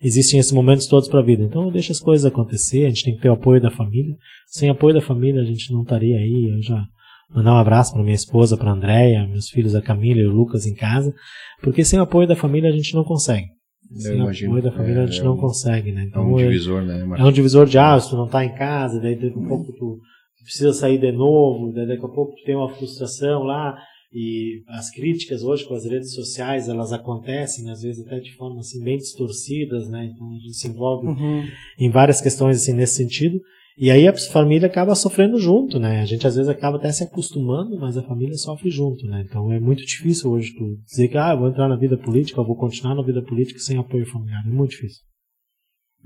[0.01, 1.43] existem esses momentos todos para a vida.
[1.43, 4.15] Então deixa as coisas acontecer, a gente tem que ter o apoio da família.
[4.47, 6.49] Sem apoio da família a gente não estaria aí.
[6.53, 6.85] Eu já
[7.29, 10.65] mandar um abraço para minha esposa, para Andréia, meus filhos, a Camila e o Lucas
[10.65, 11.13] em casa,
[11.61, 13.47] porque sem o apoio da família a gente não consegue.
[13.89, 14.49] Eu Sem o imagino.
[14.51, 16.01] apoio da família É, a gente é não um- consegue, né?
[16.01, 17.25] É Então, um é- divisor, né, é Marcos?
[17.27, 19.99] um divisor de ah, se tu não tá em casa, daí daqui a pouco tu
[20.43, 23.77] precisa sair de novo, daí daqui a pouco tu tem uma frustração lá,
[24.11, 28.59] e as críticas hoje com as redes sociais, elas acontecem, às vezes até de forma
[28.59, 30.09] assim bem distorcidas, né?
[30.13, 31.43] Então a gente se envolve Uhum.
[31.79, 33.37] em várias questões assim nesse sentido.
[33.79, 36.01] E aí a família acaba sofrendo junto, né?
[36.01, 39.23] A gente às vezes acaba até se acostumando, mas a família sofre junto, né?
[39.27, 42.39] Então é muito difícil hoje tu dizer que ah, eu vou entrar na vida política,
[42.41, 44.43] eu vou continuar na vida política sem apoio familiar.
[44.45, 45.01] É muito difícil.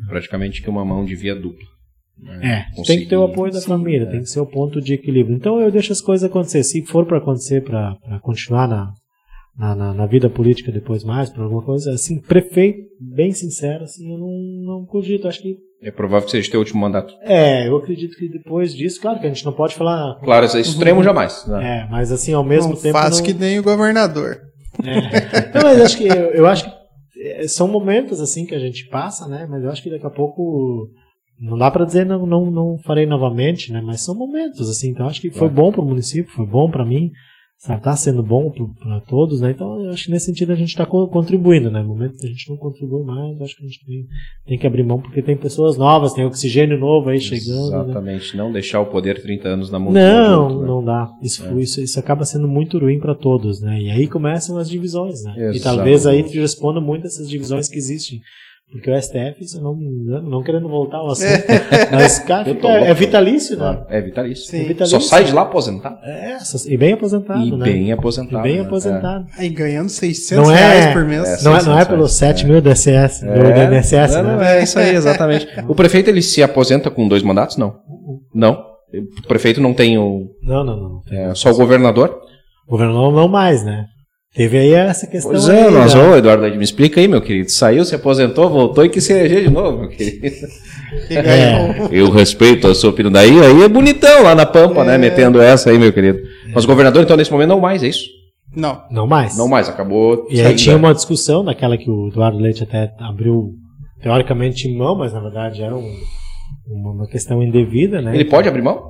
[0.08, 1.66] Praticamente que uma mão de via dupla.
[2.18, 2.40] né?
[2.44, 4.12] É, tem que ter o Conseguir- apoio da Sim, família, é.
[4.12, 5.36] tem que ser o ponto de equilíbrio.
[5.36, 6.64] Então eu deixo as coisas acontecer.
[6.64, 8.92] Se for para acontecer, para continuar na,
[9.58, 14.12] na, na, na vida política depois mais, por alguma coisa, assim, prefeito, bem sincero, assim,
[14.12, 14.30] eu não,
[14.80, 15.28] não cogito.
[15.28, 17.14] Acho que, É provável que seja teu último mandato.
[17.22, 20.20] é, eu acredito que depois disso, claro que a gente não pode falar.
[20.24, 21.46] Claro, isso é extremo jamais.
[21.48, 21.80] né?
[21.86, 22.94] É, mas assim, ao mesmo não tempo.
[22.98, 24.40] faz não- que nem o governador.
[25.54, 26.72] Não, mas acho que eu, eu acho que
[27.24, 29.46] é, são momentos assim que a gente passa, né?
[29.50, 30.88] Mas eu acho que daqui a pouco
[31.40, 33.82] não dá para dizer não, não, não farei novamente, né?
[33.86, 34.90] Mas são momentos assim.
[34.92, 35.54] Então acho que foi Claro.
[35.54, 37.12] bom para o município, foi bom para mim
[37.70, 39.52] está sendo bom para todos, né?
[39.52, 41.82] Então, eu acho que nesse sentido a gente está contribuindo, né?
[41.84, 44.08] No momento que a gente não contribui mais, acho que a gente tem,
[44.48, 47.70] tem, que abrir mão, porque tem pessoas novas, tem oxigênio novo aí chegando.
[47.70, 47.84] Né?
[47.84, 48.44] Exatamente, né?
[48.44, 50.68] não deixar o poder 30 anos na mão Não, junto, né?
[50.68, 51.12] não dá.
[51.22, 51.54] Isso, é.
[51.62, 53.80] isso, isso acaba sendo muito ruim para todos, né?
[53.80, 55.34] E aí começam as divisões, né?
[55.34, 55.58] Exatamente.
[55.60, 58.22] E talvez aí te responda muito essas divisões que existem.
[58.72, 61.28] Porque o STF, isso não, não querendo voltar ao assunto,
[61.92, 63.84] mas cara, fica, é vitalício, né?
[63.90, 64.56] É vitalício.
[64.56, 65.02] É vitalício.
[65.02, 65.98] Só sai de lá aposentado.
[66.06, 67.66] É, e bem aposentado, e né?
[67.66, 68.48] Bem aposentado.
[68.48, 68.66] E bem né?
[68.66, 69.26] aposentado.
[69.38, 69.42] É.
[69.42, 71.42] Aí ganhando 600 não é, reais por mês.
[71.42, 74.36] É, não, é, não é pelos 7 mil do SS, é, do INSS, não, né?
[74.36, 75.48] Não, é isso aí, exatamente.
[75.68, 77.58] o prefeito, ele se aposenta com dois mandatos?
[77.58, 77.76] Não.
[78.34, 78.72] Não?
[78.94, 80.30] O prefeito não tem o...
[80.42, 81.02] Não, não, não.
[81.12, 82.22] É, só o governador?
[82.66, 83.86] O governador não mais, né?
[84.34, 85.32] Teve aí essa questão.
[85.32, 87.52] Pois é, nós, ô, Eduardo, me explica aí, meu querido.
[87.52, 90.26] Saiu, se aposentou, voltou e quis se eleger de novo, meu querido.
[91.10, 91.88] É.
[91.92, 93.12] Eu respeito a sua opinião.
[93.12, 94.98] Daí aí é bonitão lá na Pampa, né, é.
[94.98, 95.10] né?
[95.10, 96.20] Metendo essa aí, meu querido.
[96.54, 98.06] Mas o governador, então, nesse momento, não mais, é isso?
[98.56, 98.82] Não.
[98.90, 99.38] Não mais.
[99.38, 100.28] Não mais, acabou.
[100.30, 103.54] E aí tinha uma discussão, naquela que o Eduardo Leite até abriu,
[104.02, 105.94] teoricamente, mão, mas na verdade era um,
[106.68, 108.14] uma questão indevida, né?
[108.14, 108.82] Ele pode abrir mão?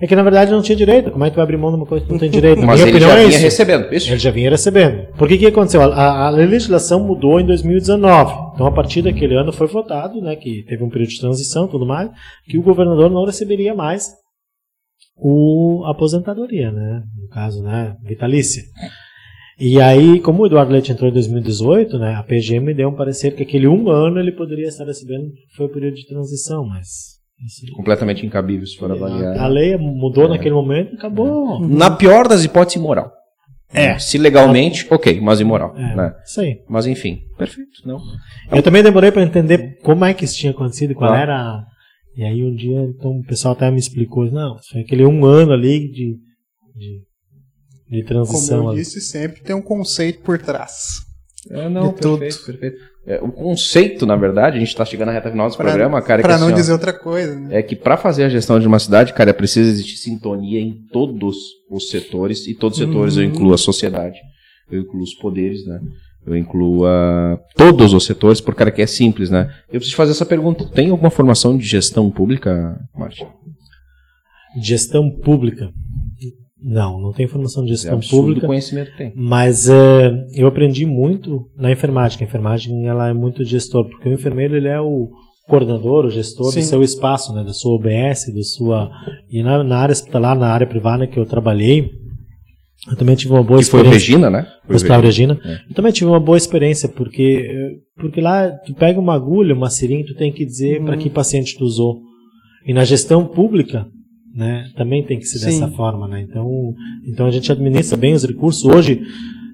[0.00, 1.10] É que na verdade não tinha direito.
[1.10, 2.60] Como é que vai abrir mão de uma coisa que não tem direito?
[2.62, 4.10] Mas ele já é vinha recebendo, isso?
[4.10, 5.06] Ele já vinha recebendo.
[5.16, 5.82] Por que que aconteceu?
[5.82, 8.52] A, a, legislação mudou em 2019.
[8.54, 11.86] Então a partir daquele ano foi votado, né, que teve um período de transição, tudo
[11.86, 12.10] mais,
[12.46, 14.10] que o governador não receberia mais
[15.16, 18.62] o a aposentadoria, né, no caso, né, vitalícia.
[19.60, 23.36] E aí, como o Eduardo Leite entrou em 2018, né, a PGM deu um parecer
[23.36, 27.21] que aquele um ano ele poderia estar recebendo, foi o período de transição, mas
[27.74, 29.38] completamente incabível se for avaliar.
[29.38, 30.28] A lei mudou é.
[30.28, 31.60] naquele momento e acabou.
[31.66, 33.12] Na pior das hipóteses, imoral.
[33.72, 33.98] É.
[33.98, 35.74] Se legalmente, ok, mas imoral.
[35.76, 36.14] É, né?
[36.24, 36.58] Isso aí.
[36.68, 37.70] Mas enfim, perfeito.
[37.86, 37.98] Não.
[38.50, 41.18] Eu também demorei para entender como é que isso tinha acontecido, qual ah.
[41.18, 41.64] era.
[42.14, 45.52] E aí um dia, então o pessoal até me explicou, não, foi aquele um ano
[45.52, 46.18] ali de,
[46.76, 47.00] de,
[47.88, 48.58] de transição.
[48.58, 51.00] Como eu disse, sempre tem um conceito por trás.
[51.50, 52.58] É, não, de perfeito, tudo.
[52.58, 52.92] perfeito.
[53.04, 56.20] É, o conceito, na verdade, a gente está chegando na reta final do programa, cara.
[56.20, 57.34] É para não assim, dizer ó, outra coisa.
[57.34, 57.58] Né?
[57.58, 60.72] É que para fazer a gestão de uma cidade, cara, é preciso existir sintonia em
[60.92, 61.36] todos
[61.68, 64.18] os setores, e todos os setores eu incluo a sociedade,
[64.70, 65.80] eu incluo os poderes, né?
[66.24, 69.52] Eu incluo a todos os setores, porque, cara, que é simples, né?
[69.66, 70.64] Eu preciso fazer essa pergunta.
[70.66, 73.26] Tem alguma formação de gestão pública, Martin?
[74.62, 75.72] Gestão pública.
[76.64, 78.46] Não, não tem formação de gestão é pública.
[78.46, 79.12] conhecimento tem.
[79.16, 79.72] Mas uh,
[80.34, 82.18] eu aprendi muito na enfermagem.
[82.20, 85.10] A enfermagem ela é muito gestor, porque o enfermeiro ele é o
[85.48, 86.60] coordenador, o gestor Sim.
[86.60, 88.90] do seu espaço, né, da sua OBS, da sua
[89.28, 91.90] e na, na área hospitalar, na área privada que eu trabalhei,
[92.88, 93.90] eu também tive uma boa que experiência.
[93.90, 94.46] Foi Regina, né?
[94.66, 95.40] Foi Hospital Regina.
[95.44, 95.70] É.
[95.70, 100.06] Eu também tive uma boa experiência, porque, porque lá tu pega uma agulha, uma seringa,
[100.06, 102.00] tu tem que dizer para que paciente tu usou.
[102.66, 103.86] E na gestão pública,
[104.34, 104.70] né?
[104.76, 105.46] Também tem que ser Sim.
[105.46, 106.24] dessa forma, né?
[106.28, 106.74] Então,
[107.06, 108.64] então a gente administra bem os recursos.
[108.64, 109.02] Hoje,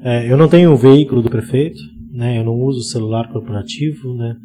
[0.03, 1.81] é, eu não tenho o veículo do prefeito,
[2.13, 2.39] né?
[2.39, 4.37] Eu não uso o celular corporativo, né?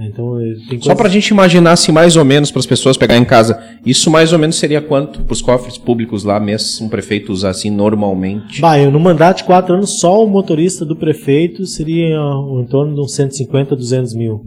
[0.00, 3.16] Então, tem Só para a gente imaginar assim, mais ou menos para as pessoas pegar
[3.16, 6.88] em casa, isso mais ou menos seria quanto para os cofres públicos lá mesmo, um
[6.88, 8.60] prefeito usar assim normalmente?
[8.60, 12.94] Bah, eu, no mandato de quatro anos, só o motorista do prefeito seria em torno
[12.94, 14.46] de uns 150, 200 mil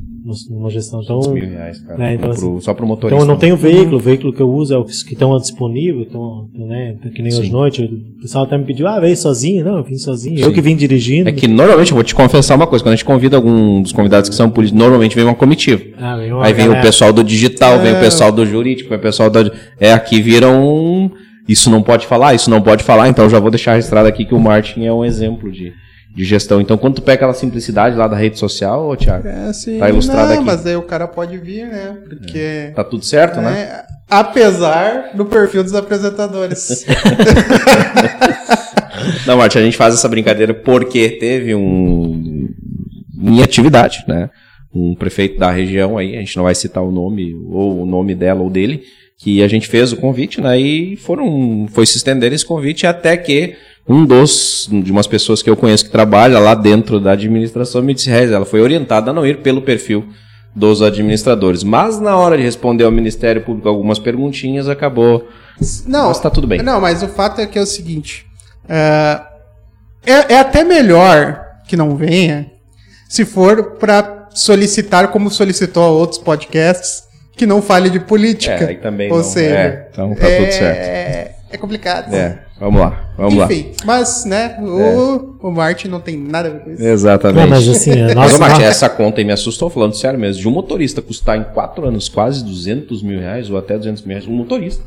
[0.49, 1.01] numa gestão.
[1.01, 1.97] Então, mil reais, cara.
[1.97, 3.15] Né, então, pro, assim, só para o motorista.
[3.15, 6.01] Então eu não tenho veículo, o veículo que eu uso é o que estão disponível,
[6.01, 7.39] então, né, que nem Sim.
[7.39, 10.43] hoje noite, o pessoal até me pediu, ah, veio sozinho, não, eu vim sozinho, Sim.
[10.43, 11.29] eu que vim dirigindo.
[11.29, 13.91] É que normalmente, eu vou te confessar uma coisa, quando a gente convida algum dos
[13.91, 15.81] convidados que são políticos, normalmente vem uma comitiva.
[15.97, 16.81] Ah, vem uma Aí vem galera.
[16.81, 17.79] o pessoal do digital, é...
[17.79, 17.99] vem o é.
[17.99, 19.51] pessoal do jurídico, vem o pessoal da...
[19.79, 21.09] É, aqui viram um...
[21.47, 24.23] Isso não pode falar, isso não pode falar, então eu já vou deixar registrado aqui
[24.23, 25.73] que o Martin é um exemplo de
[26.13, 26.59] de gestão.
[26.59, 29.89] Então, quando tu pega aquela simplicidade lá da rede social, ô, Thiago, é, sim, tá
[29.89, 30.43] ilustrado não, aqui.
[30.43, 31.97] Mas aí o cara pode vir, né?
[32.07, 32.37] Porque.
[32.37, 32.71] É.
[32.71, 33.49] Tá tudo certo, né?
[33.49, 33.83] é, né?
[34.09, 36.85] Apesar do perfil dos apresentadores.
[39.25, 42.49] não, Martin, a gente faz essa brincadeira porque teve um.
[43.17, 44.29] em atividade, né?
[44.73, 48.15] Um prefeito da região aí, a gente não vai citar o nome, ou o nome
[48.15, 48.83] dela ou dele,
[49.17, 50.59] que a gente fez o convite, né?
[50.59, 53.55] E foram, foi se estender esse convite até que
[53.87, 57.93] um dos, de umas pessoas que eu conheço que trabalha lá dentro da administração me
[57.93, 60.07] disse, Rez, ela foi orientada a não ir pelo perfil
[60.55, 61.63] dos administradores.
[61.63, 65.27] Mas na hora de responder ao Ministério Público algumas perguntinhas, acabou.
[65.85, 66.61] Não, mas tá tudo bem.
[66.61, 68.25] Não, mas o fato é que é o seguinte:
[68.67, 69.21] é,
[70.05, 72.51] é, é até melhor que não venha
[73.09, 77.03] se for para solicitar, como solicitou a outros podcasts,
[77.35, 78.71] que não fale de política.
[78.71, 79.23] É, também Ou não.
[79.23, 81.40] seja, é, então tá tudo certo.
[81.51, 82.13] É, complicado.
[82.13, 82.45] É.
[82.59, 83.85] Vamos lá, vamos Enfim, lá.
[83.85, 85.47] mas, né, o, é.
[85.47, 86.83] o Martin não tem nada a ver com isso.
[86.83, 87.41] Exatamente.
[87.41, 90.41] Não, mas assim, é, nossa, mas, Martin, essa conta aí me assustou, falando sério mesmo,
[90.41, 94.15] de um motorista custar em 4 anos quase 200 mil reais, ou até 200 mil
[94.15, 94.83] reais, um motorista,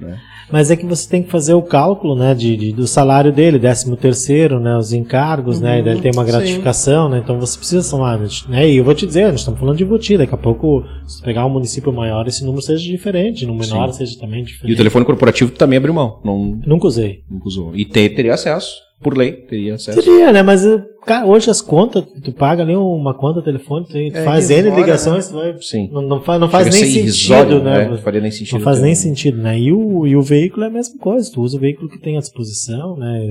[0.00, 0.18] Né?
[0.50, 3.58] Mas é que você tem que fazer o cálculo, né, de, de- do salário dele,
[3.58, 6.30] décimo terceiro, né, os encargos, né, e daí ele tem uma sim.
[6.30, 8.18] gratificação, né, então você precisa somar,
[8.48, 11.20] né, e eu vou te dizer, nós estamos falando de Voti, daqui a pouco, se
[11.20, 14.76] pegar um município maior, esse número seja diferente, no menor seja também E o diferente.
[14.76, 16.20] telefone corporativo também abriu mão.
[16.24, 17.24] Não, Nunca usei.
[17.28, 17.74] nunca usou.
[17.74, 18.70] E te- teria acesso,
[19.00, 20.02] por lei, teria acesso.
[20.02, 23.96] Seria, né, mas, eh, cara, hoje as contas, tu paga ali uma conta telefônica, tu
[23.96, 25.88] É faz N ligações, tu vai, Sim.
[25.92, 28.54] não, não faz, não faz nem sentido, irrisório, né, Não faria nem sentido.
[28.54, 29.56] Não faz nem sentido, né?
[29.58, 31.30] E o, e o veículo é a mesma coisa.
[31.32, 33.24] Tu usa o veículo que tem à disposição, né?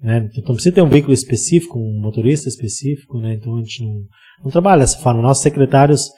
[0.00, 0.28] né?
[0.32, 3.34] Então não precisa ter um veículo específico, um motorista específico, né?
[3.34, 3.94] Então a gente não,
[4.44, 5.20] não trabalha dessa forma.
[5.20, 6.08] Nossos secretários,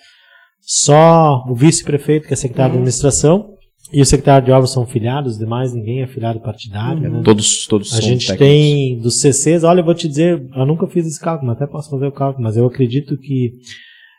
[0.61, 3.56] só o vice-prefeito, que é secretário de administração,
[3.93, 7.23] e o secretário de obras são filiados, demais ninguém é filiado partidário, né?
[7.25, 8.47] Todos, todos A são gente técnicos.
[8.47, 11.71] tem dos CCs, olha, eu vou te dizer, eu nunca fiz esse cálculo, mas até
[11.71, 13.53] posso fazer o cálculo, mas eu acredito que,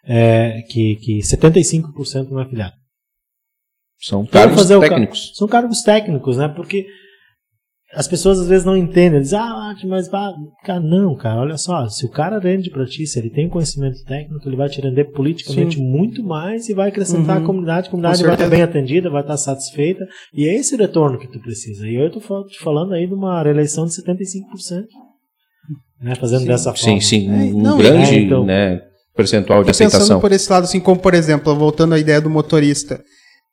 [0.06, 2.76] é, que, que 75% não é filiado.
[4.00, 5.32] São cargos fazer o ca- técnicos.
[5.36, 6.48] São cargos técnicos, né?
[6.48, 6.86] Porque
[7.98, 9.20] as pessoas às vezes não entendem.
[9.20, 10.32] Dizem, ah, mas bah,
[10.64, 11.88] cara, não, cara, olha só.
[11.88, 15.06] Se o cara rende pra ti, se ele tem conhecimento técnico, ele vai te render
[15.06, 17.44] politicamente muito mais e vai acrescentar Uhum.
[17.44, 17.88] à comunidade.
[17.88, 20.06] A comunidade Com vai estar bem atendida, vai estar satisfeita.
[20.34, 21.88] E é esse retorno que tu precisa.
[21.88, 24.86] E eu tô fal- te falando aí de uma reeleição de 75%.
[26.02, 26.14] Né?
[26.16, 26.78] Fazendo dessa forma.
[26.78, 27.30] Sim, sim.
[27.30, 28.80] É, Um, não, grande é, então- né,
[29.16, 30.20] percentual de Tô pensando aceitação.
[30.20, 33.02] por esse lado, assim, como por exemplo, voltando à ideia do motorista.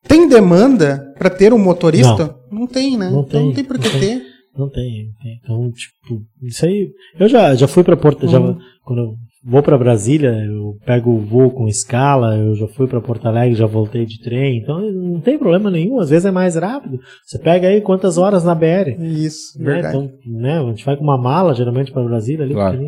[0.07, 2.37] Tem demanda pra ter um motorista?
[2.53, 3.09] Não, tem, né?
[3.09, 4.23] Não então tem, não tem por que não ter.
[4.57, 5.41] Não tem, não tem.
[5.43, 6.91] Então, tipo, isso aí.
[7.19, 8.27] Eu já, já fui pra Porto.
[8.29, 8.57] Já, Uhum.
[8.85, 13.01] quando eu vou pra Brasília, eu pego o voo com escala, eu já fui pra
[13.01, 14.59] Porto Alegre, já voltei de trem.
[14.59, 16.99] Então não tem problema nenhum, às vezes é mais rápido.
[17.25, 18.97] Você pega aí quantas horas na BR.
[19.01, 19.73] Isso, Né?
[19.75, 19.97] verdade.
[19.99, 22.79] Então, né, a gente vai com uma mala, geralmente, pra Brasília ali, Claro.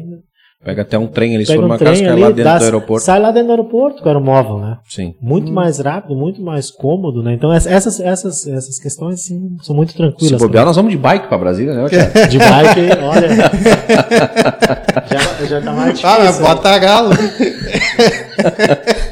[0.64, 2.28] Pega até um trem ali, se Pega for um uma casa, trem cai ali, lá
[2.28, 3.04] dentro dá- do aeroporto.
[3.04, 4.78] sai lá dentro do aeroporto com o aeromóvel, né?
[4.88, 5.14] Sim.
[5.22, 7.34] Muito mais rápido, muito mais cômodo, né?
[7.34, 10.40] Então ess- essas, essas, essas questões assim, são muito Se tranquilas.
[10.40, 11.84] bobear, nós vamos de bike pra Brasília, né?
[12.28, 13.28] De bike, olha.
[15.08, 16.08] já, já tá mais difícil.
[16.08, 17.10] Ah, mas bota galo.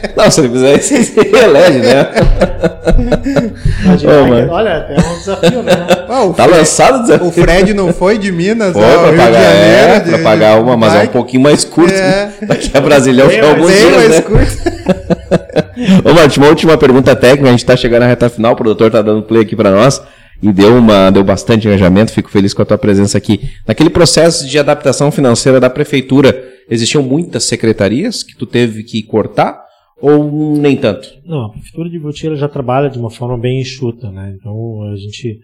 [0.16, 2.08] Não, se ele fizer isso, ele se reelege, né?
[3.96, 5.72] De Ô, olha, é um desafio, né?
[6.24, 7.26] O, Tá Fred, lançado o desafio.
[7.26, 9.92] o Fred não foi de Minas Foi ao pra Rio pagar, de Janeiro.
[9.92, 11.92] é, de- pra pagar uma, mas é um pouquinho mais curto.
[11.92, 12.28] É.
[12.42, 14.20] Daqui a Brasília foi alguns Bem dias, mais né?
[14.20, 14.56] curto.
[16.08, 18.90] Ô, Marte, uma última pergunta técnica, a gente tá chegando na reta final, o produtor
[18.90, 20.00] tá dando play aqui pra nós
[20.42, 23.50] e deu, uma, deu bastante engajamento, fico feliz com a tua presença aqui.
[23.66, 26.36] Naquele processo de adaptação financeira da prefeitura,
[26.70, 29.63] existiam muitas secretarias que tu teve que cortar
[30.04, 31.08] ou nem tanto?
[31.24, 34.36] Não, a prefeitura de ela já trabalha de uma forma bem enxuta, né?
[34.38, 35.40] Então a gente,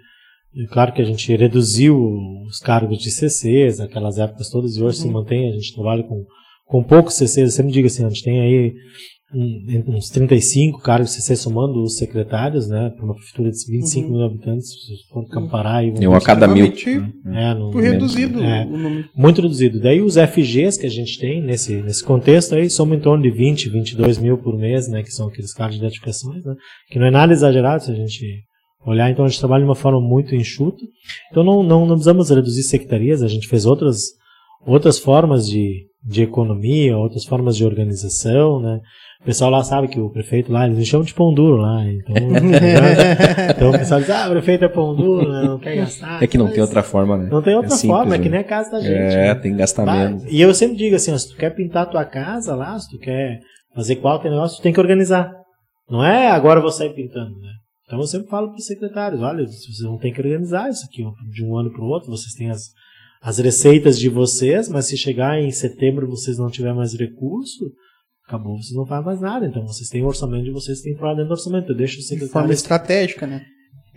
[0.55, 1.99] é claro que a gente reduziu
[2.47, 6.27] os cargos de CCs, aquelas épocas todas, e hoje se mantém, a gente trabalha com,
[6.67, 8.75] com poucos CCs, eu sempre digo assim, a gente tem aí
[9.35, 12.91] um- uns 35 cargos de CC somando os secretários, né?
[12.97, 15.95] Para uma prefeitura de 25 mil habitantes, se for comparar aí...
[16.01, 16.67] Eu a cada mil.
[16.67, 18.65] Extremamente É, no, reduzido É.
[18.65, 19.09] o número.
[19.15, 19.81] muito reduzido.
[19.81, 23.31] Daí os FGs que a gente tem nesse, nesse contexto aí somam em torno de
[23.31, 25.03] 20, 22 mil por mês, né?
[25.03, 26.55] Que são aqueles cards de identificações, né?
[26.91, 28.25] Que não é nada exagerado se a gente
[28.85, 29.11] olhar.
[29.11, 30.83] Então a gente trabalha de uma forma muito enxuta.
[31.31, 33.99] Então não, não, não precisamos reduzir secretarias, a gente fez outras,
[34.67, 38.81] outras formas de, de economia, outras formas de organização, né?
[39.21, 41.85] O pessoal lá sabe que o prefeito lá, eles chamam de pão duro lá.
[41.85, 42.15] Então,
[43.51, 45.43] então o pessoal diz, ah, o prefeito é pão duro, né?
[45.43, 46.23] não quer gastar.
[46.23, 47.29] É que não Mas tem outra forma, né?
[47.31, 48.31] Não tem outra É simples, forma, é que né?
[48.31, 48.93] nem a casa da gente.
[48.93, 49.35] É, né?
[49.35, 49.93] tem que gastar Tá?
[49.93, 50.25] menos.
[50.27, 52.99] E eu sempre digo assim, ó, se tu quer pintar tua casa lá, se tu
[52.99, 53.41] quer
[53.75, 55.31] fazer qualquer negócio, tu tem que organizar.
[55.91, 57.51] Não é agora eu vou sair pintando, né?
[57.87, 61.03] Então eu sempre falo para os secretários, olha, vocês vão ter que organizar isso aqui
[61.31, 62.69] de um ano para o outro, vocês têm as,
[63.21, 67.71] as receitas de vocês, mas se chegar em setembro vocês não tiver mais recurso,
[68.35, 69.47] acabou, vocês não fazem mais nada.
[69.47, 71.71] Então vocês têm o orçamento de vocês, têm que falar dentro do orçamento.
[71.73, 73.43] Eu deixo os De forma secretários estratégica, né?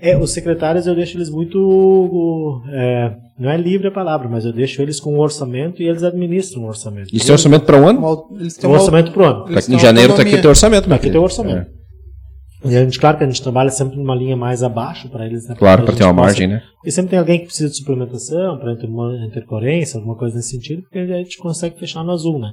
[0.01, 2.61] é, os secretários eu deixo eles muito.
[2.71, 6.03] é, não é livre a palavra, mas eu deixo eles com o orçamento e eles
[6.03, 7.09] administram o orçamento.
[7.15, 8.27] E tem orçamento para um ano?
[8.39, 9.45] Eles O têm uma- orçamento pro ano.
[9.49, 10.33] eles têm Em janeiro tá autonomia.
[10.33, 11.67] aqui teu orçamento, meu Aqui tem o orçamento.
[12.65, 15.45] E a gente, claro que a gente trabalha sempre numa linha mais abaixo para eles,
[15.49, 15.53] né?
[15.53, 16.61] É, claro, para ter uma possa- margem, né?
[16.75, 18.71] Porque sempre tem alguém que precisa de suplementação, para
[19.25, 22.51] intercorrência, alguma coisa nesse sentido, porque a gente consegue fechar no azul, né?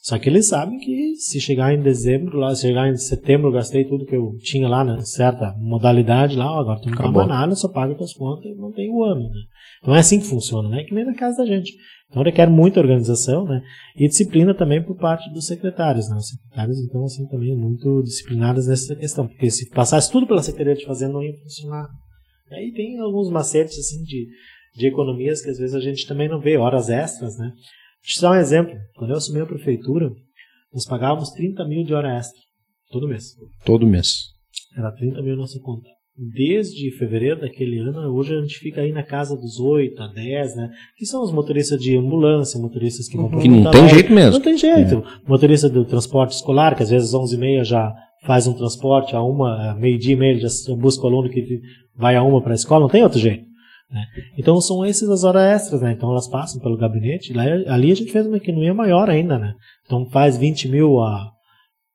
[0.00, 3.52] Só que eles sabem que se chegar em dezembro, lá, se chegar em setembro, eu
[3.52, 7.26] gastei tudo que eu tinha lá na certa modalidade lá, ó, agora tu não paga
[7.26, 9.40] nada, só paga tuas contas e não tem o ano, né?
[9.82, 10.84] Então é assim que funciona, né?
[10.84, 11.74] Que nem na casa da gente.
[12.08, 13.62] Então requer muita organização, né?
[13.94, 16.16] E disciplina também por parte dos secretários, né?
[16.16, 19.28] Os secretários, então, assim, também muito disciplinados nessa questão.
[19.28, 21.88] Porque se passasse tudo pela Secretaria de Fazenda, não ia funcionar.
[22.50, 24.26] E aí tem alguns macetes, assim, de,
[24.76, 27.52] de economias que às vezes a gente também não vê, horas extras, né?
[28.02, 28.74] Deixa eu te dar um exemplo.
[28.96, 30.10] Quando eu assumi a prefeitura,
[30.72, 32.40] nós pagávamos 30 mil de hora extra.
[32.90, 33.34] Todo mês.
[33.64, 34.08] Todo mês.
[34.76, 35.88] Era 30 mil nossa conta.
[36.36, 40.56] desde fevereiro daquele ano, hoje a gente fica aí na casa dos 8 a 10,
[40.56, 40.70] né?
[40.96, 43.40] Que são os motoristas de ambulância, motoristas que vão Uhum.
[43.40, 44.32] Que não tem jeito mesmo.
[44.32, 45.02] Não tem jeito.
[45.26, 47.94] Motorista do transporte escolar, que às vezes às 11h30 já
[48.26, 51.60] faz um transporte, a uma, meio-dia e meio ele já busca o aluno que
[51.96, 53.44] vai a uma para a escola, não tem outro jeito.
[53.90, 54.04] Né?
[54.38, 55.92] Então são essas as horas extras, né?
[55.92, 59.54] Então elas passam pelo gabinete, lá, ali a gente fez uma economia maior ainda, né?
[59.84, 61.30] Então faz 20 mil a,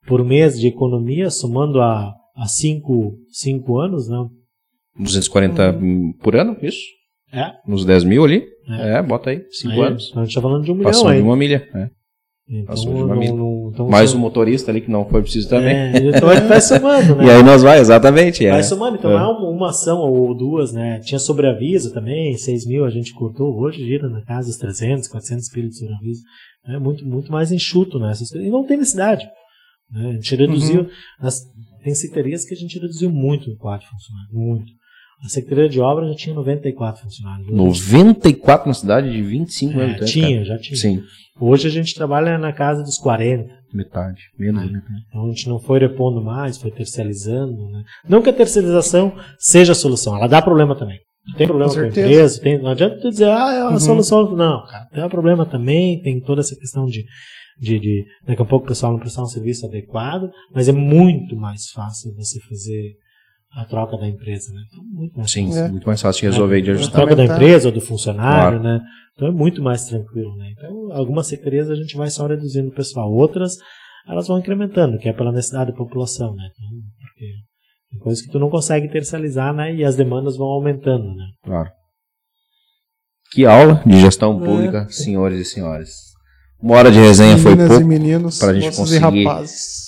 [0.08, 4.18] por mês de economia, somando a, a cinco, cinco anos, né?
[4.98, 5.80] 240
[6.22, 6.80] por ano, isso?
[7.32, 7.52] É.
[7.68, 8.46] Nos 10 mil ali?
[8.70, 8.98] É.
[8.98, 9.44] É, bota aí.
[9.50, 10.08] 5 Aí, anos.
[10.10, 11.18] Então a gente tá falando de um milhão Passou aí.
[11.18, 11.68] de uma milha.
[11.76, 11.90] É.
[12.48, 15.74] Então, não- não- então Mais um motorista ali que não foi preciso também.
[15.76, 17.26] É, então vai somando, né?
[17.26, 18.46] E aí nós vai, exatamente.
[18.46, 18.52] É.
[18.52, 19.16] Vai somando, então É.
[19.16, 21.00] é uma, uma ação ou duas, né?
[21.00, 25.50] Tinha sobreaviso também, 6 mil a gente cortou, hoje gira na casa dos 300, 400
[25.50, 26.22] pilhas de sobreaviso.
[26.68, 28.12] É muito, muito mais enxuto, né?
[28.36, 29.26] E não tem necessidade.
[29.92, 30.10] Né?
[30.10, 30.90] A gente reduziu, Uhum.
[31.22, 31.40] as,
[31.84, 34.72] tem secretarias que a gente reduziu muito o quadro de funcionários, muito.
[35.24, 37.48] A Secretaria de Obras já tinha 94 funcionários.
[37.50, 40.12] Hoje 94 na cidade de 25 mil é, habitantes.
[40.14, 40.46] tinha, cara.
[40.46, 40.78] já tinha.
[40.78, 41.02] Sim,
[41.40, 43.50] Hoje a gente trabalha na casa dos 40.
[43.74, 44.22] metade.
[44.40, 44.66] Menos É.
[44.68, 45.02] metade.
[45.10, 47.70] Então a gente não foi repondo mais, foi terceirizando.
[47.72, 47.84] Né?
[48.08, 51.00] Não que a terceirização seja a solução, ela dá problema também.
[51.38, 53.80] Tem problema Com com, a empresa, tem, não adianta tu dizer, ah, é a Uhum.
[53.80, 54.36] solução.
[54.36, 57.04] Não, cara, tem um problema também, tem toda essa questão de,
[57.60, 61.36] de, de daqui a pouco o pessoal não prestar um serviço adequado, mas é muito
[61.36, 62.94] mais fácil você fazer
[63.56, 64.62] a troca da empresa, né?
[64.68, 65.68] Então, muito mais Sim, É.
[65.70, 66.96] muito mais fácil de resolver e de a ajustar.
[67.02, 68.64] troca da tá- empresa ou do funcionário, Claro.
[68.64, 68.82] né?
[69.14, 70.52] Então é muito mais tranquilo, né?
[70.52, 73.54] Então, algumas secretarias a gente vai só reduzindo o pessoal, outras
[74.08, 76.44] elas vão incrementando, que é pela necessidade da população, né?
[76.52, 76.68] Então,
[77.00, 77.26] porque
[77.92, 79.74] tem coisas que tu não consegue terceirizar, né?
[79.74, 81.26] E as demandas vão aumentando, né?
[81.44, 81.72] Claro.
[83.32, 84.46] Que aula de gestão É.
[84.46, 85.90] pública, senhores e senhoras.
[86.62, 87.86] Uma hora de resenha foi Meninas e pouco.
[87.88, 89.28] meninos, pra gente e conseguir-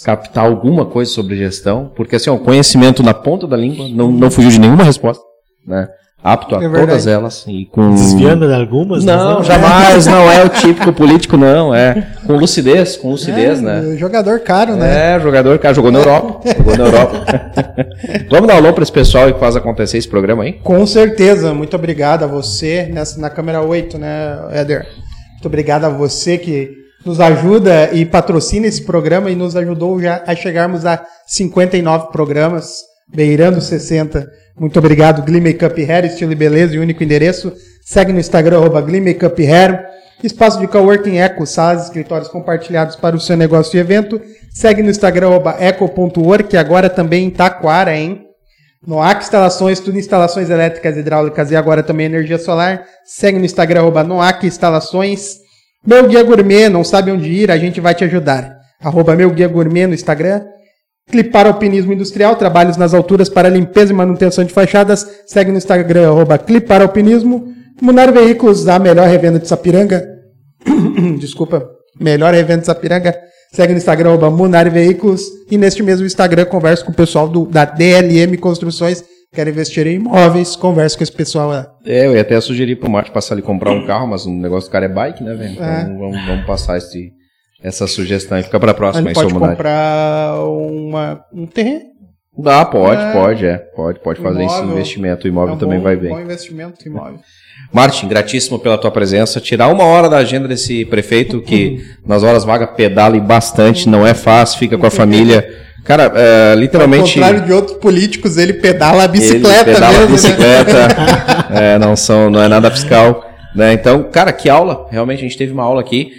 [0.03, 4.30] captar alguma coisa sobre gestão, porque assim, o conhecimento na ponta da língua não, não
[4.30, 5.23] fugiu de nenhuma resposta,
[5.65, 5.88] né?
[6.23, 10.30] Apto a É todas elas e com Desviando de algumas, mas Não, não, jamais, não
[10.30, 13.95] é o típico político não, é com lucidez, com lucidez, É, né?
[13.98, 15.15] Jogador caro, né?
[15.15, 17.26] É, jogador, cara, jogou na Europa, jogou na Europa.
[18.30, 20.53] Vamos dar um alô para esse pessoal que faz acontecer esse programa aí?
[20.53, 24.85] Com certeza, muito obrigado a você nessa, na câmera 8, né, Éder?
[25.38, 30.23] Muito obrigado a você que nos ajuda e patrocina esse programa e nos ajudou já
[30.26, 34.27] a chegarmos a 59 programas, beirando 60.
[34.59, 37.53] Muito obrigado, Glee Makeup Hair, estilo e beleza e único endereço.
[37.85, 39.85] Segue no Instagram, arroba Glee Makeup Hair.
[40.23, 44.19] Espaço de coworking Eco, salas escritórios compartilhados para o seu negócio e evento.
[44.51, 48.26] Segue no Instagram, eco.work, que agora também em Taquara, hein?
[48.85, 52.85] Noac Instalações, tudo instalações elétricas, hidráulicas e agora também energia solar.
[53.05, 55.37] Segue no Instagram, arroba Noac Instalações.
[55.85, 58.57] Meu Guia Gourmet, não sabe onde ir, a gente vai te ajudar.
[58.81, 60.45] Arroba Meu Guia Gourmet no Instagram.
[61.09, 65.07] Clipar Alpinismo Industrial, trabalhos nas alturas para limpeza e manutenção de fachadas.
[65.25, 67.53] Segue no Instagram, arroba Clipar Alpinismo.
[67.81, 70.05] Munar Veículos, a melhor revenda de Sapiranga.
[71.19, 73.17] Desculpa, melhor revenda de Sapiranga.
[73.52, 75.22] Segue no Instagram, arroba Munar Veículos.
[75.49, 79.03] E neste mesmo Instagram, converso com o pessoal do, da DLM Construções.
[79.34, 81.68] Quer investir em imóveis, converso com esse pessoal lá.
[81.86, 84.69] É, eu ia até sugerir pro Marte passar ali comprar um carro, mas o negócio
[84.69, 85.52] do cara é bike, né, velho?
[85.53, 85.84] Então É.
[85.84, 87.11] vamos, vamos passar esse,
[87.61, 88.44] essa sugestão aí.
[88.44, 89.52] Fica pra próxima Ele aí, pode Munari.
[89.56, 91.82] comprar uma, um terreno.
[92.38, 93.11] Dá, pode, É.
[93.14, 93.57] pode, é.
[93.57, 94.72] Pode, pode fazer esse Imóvel.
[94.73, 95.26] investimento.
[95.26, 96.09] O imóvel É um também bom- vai bem.
[96.11, 97.19] Bom investimento imóvel.
[97.73, 99.39] Martin, gratíssimo pela tua presença.
[99.41, 104.05] Tirar uma hora da agenda desse prefeito que nas horas vagas pedala e bastante, não
[104.05, 105.47] é fácil, fica com a família.
[105.84, 107.14] Cara, é, Ao literalmente.
[107.14, 110.05] contrário de outros políticos, ele pedala a ele bicicleta pedala mesmo.
[110.07, 110.11] né?
[110.11, 110.88] bicicleta,
[111.59, 113.73] é, não são, não é nada fiscal, né?
[113.73, 114.85] Então, cara, que aula!
[114.91, 116.11] Realmente a gente teve uma aula aqui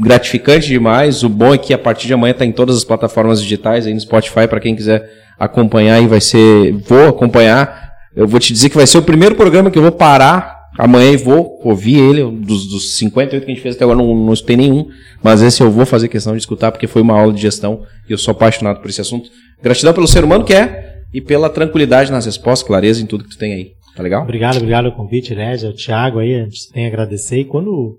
[0.00, 1.22] gratificante demais.
[1.22, 3.94] O bom é que a partir de amanhã tá em todas as plataformas digitais aí
[3.94, 7.92] no Spotify para quem quiser acompanhar aí vai ser, vou acompanhar.
[8.14, 11.10] Eu vou te dizer que vai ser o primeiro programa que eu vou parar amanhã
[11.12, 12.22] e vou ouvir ele.
[12.22, 14.88] Dos, dos 58 que a gente fez até agora, não, não escutei nenhum.
[15.22, 18.12] Mas esse eu vou fazer questão de escutar, porque foi uma aula de gestão e
[18.12, 19.30] eu sou apaixonado por esse assunto.
[19.62, 23.30] Gratidão pelo ser humano que é e pela tranquilidade nas respostas, clareza em tudo que
[23.30, 23.72] tu tem aí.
[23.94, 24.22] Tá legal?
[24.22, 27.98] Obrigado, obrigado pelo convite, Régia, o Thiago aí, a gente tem a agradecer e quando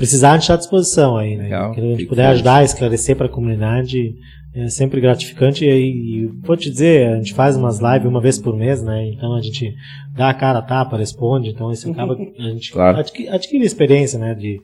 [0.00, 1.44] precisar a gente está à disposição aí, né?
[1.44, 4.14] Legal, Quando a gente puder ajudar, esclarecer para a comunidade,
[4.54, 8.38] é sempre gratificante e, e vou te dizer, a gente faz umas lives uma vez
[8.38, 9.06] por mês, né?
[9.08, 9.74] Então a gente
[10.16, 12.98] dá a cara a tapa, responde, então isso acaba, a gente Claro.
[12.98, 14.34] adqui- adquire experiência, né?
[14.34, 14.58] De,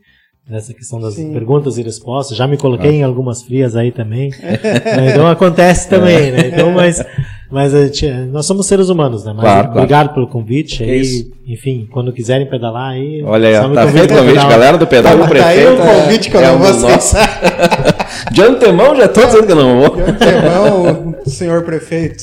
[0.48, 1.32] dessa questão das Sim.
[1.32, 2.36] perguntas e respostas.
[2.36, 4.30] Já me coloquei em algumas frias aí também.
[4.40, 5.10] né?
[5.12, 6.48] Então acontece também, né?
[6.48, 7.04] Então, mas,
[7.51, 9.32] mas gente, nós somos seres humanos, né?
[9.35, 9.78] Mas Claro, claro.
[9.78, 10.78] obrigado pelo convite.
[10.85, 13.23] Que Aí, enfim, quando quiserem pedalar aí.
[13.24, 16.36] Olha aí, tá feito o convite, galera do pedal do Tá aí o convite que
[16.36, 17.97] eu é não vou aceitar.
[18.32, 19.97] De antemão já tô dizendo que eu não vou.
[19.97, 22.23] De antemão, senhor prefeito.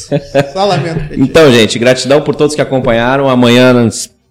[0.51, 1.13] Só lamento.
[1.17, 3.29] Então, gente, gratidão por todos que acompanharam.
[3.29, 3.87] Amanhã,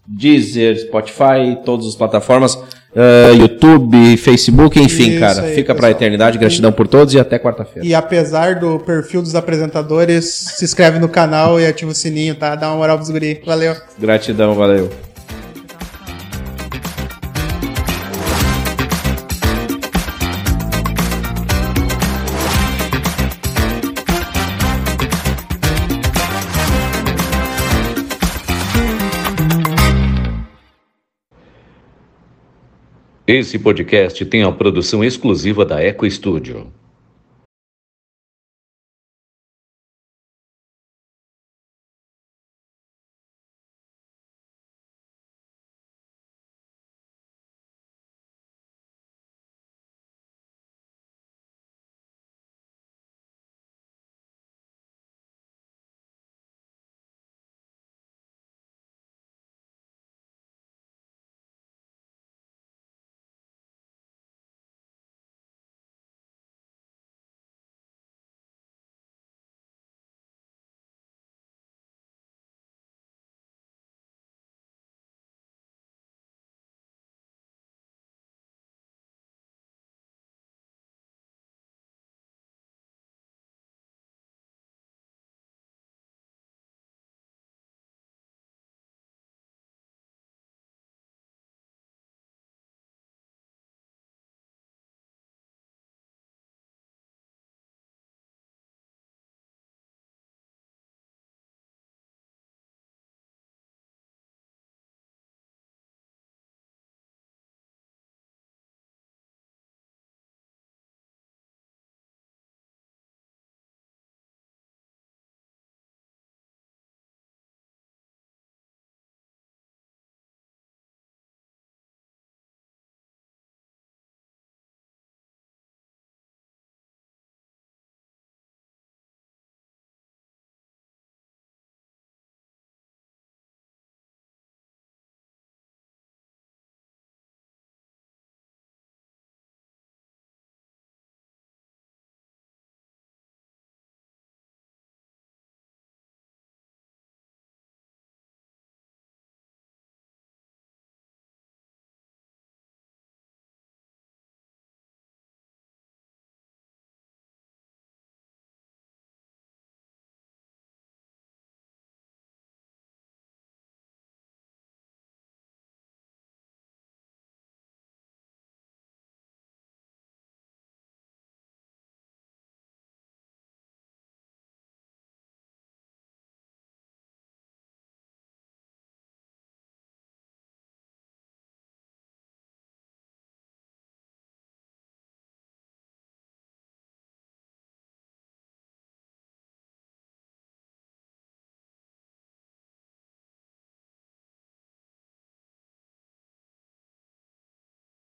[0.07, 2.59] Deezer, Spotify, todas as plataformas,
[2.95, 5.43] eh, YouTube, Facebook, enfim, Isso cara.
[5.43, 5.91] aí, fica pra pessoal.
[5.93, 6.39] eternidade.
[6.39, 7.87] Gratidão por todos e até quarta-feira.
[7.87, 12.55] E apesar do perfil dos apresentadores, se inscreve no canal e ativa o sininho, tá?
[12.55, 13.41] Dá uma moral pros guri.
[13.47, 13.75] Valeu.
[13.99, 14.91] Gratidão, valeu.
[33.35, 36.71] Esse podcast tem a produção exclusiva da Eco Studio.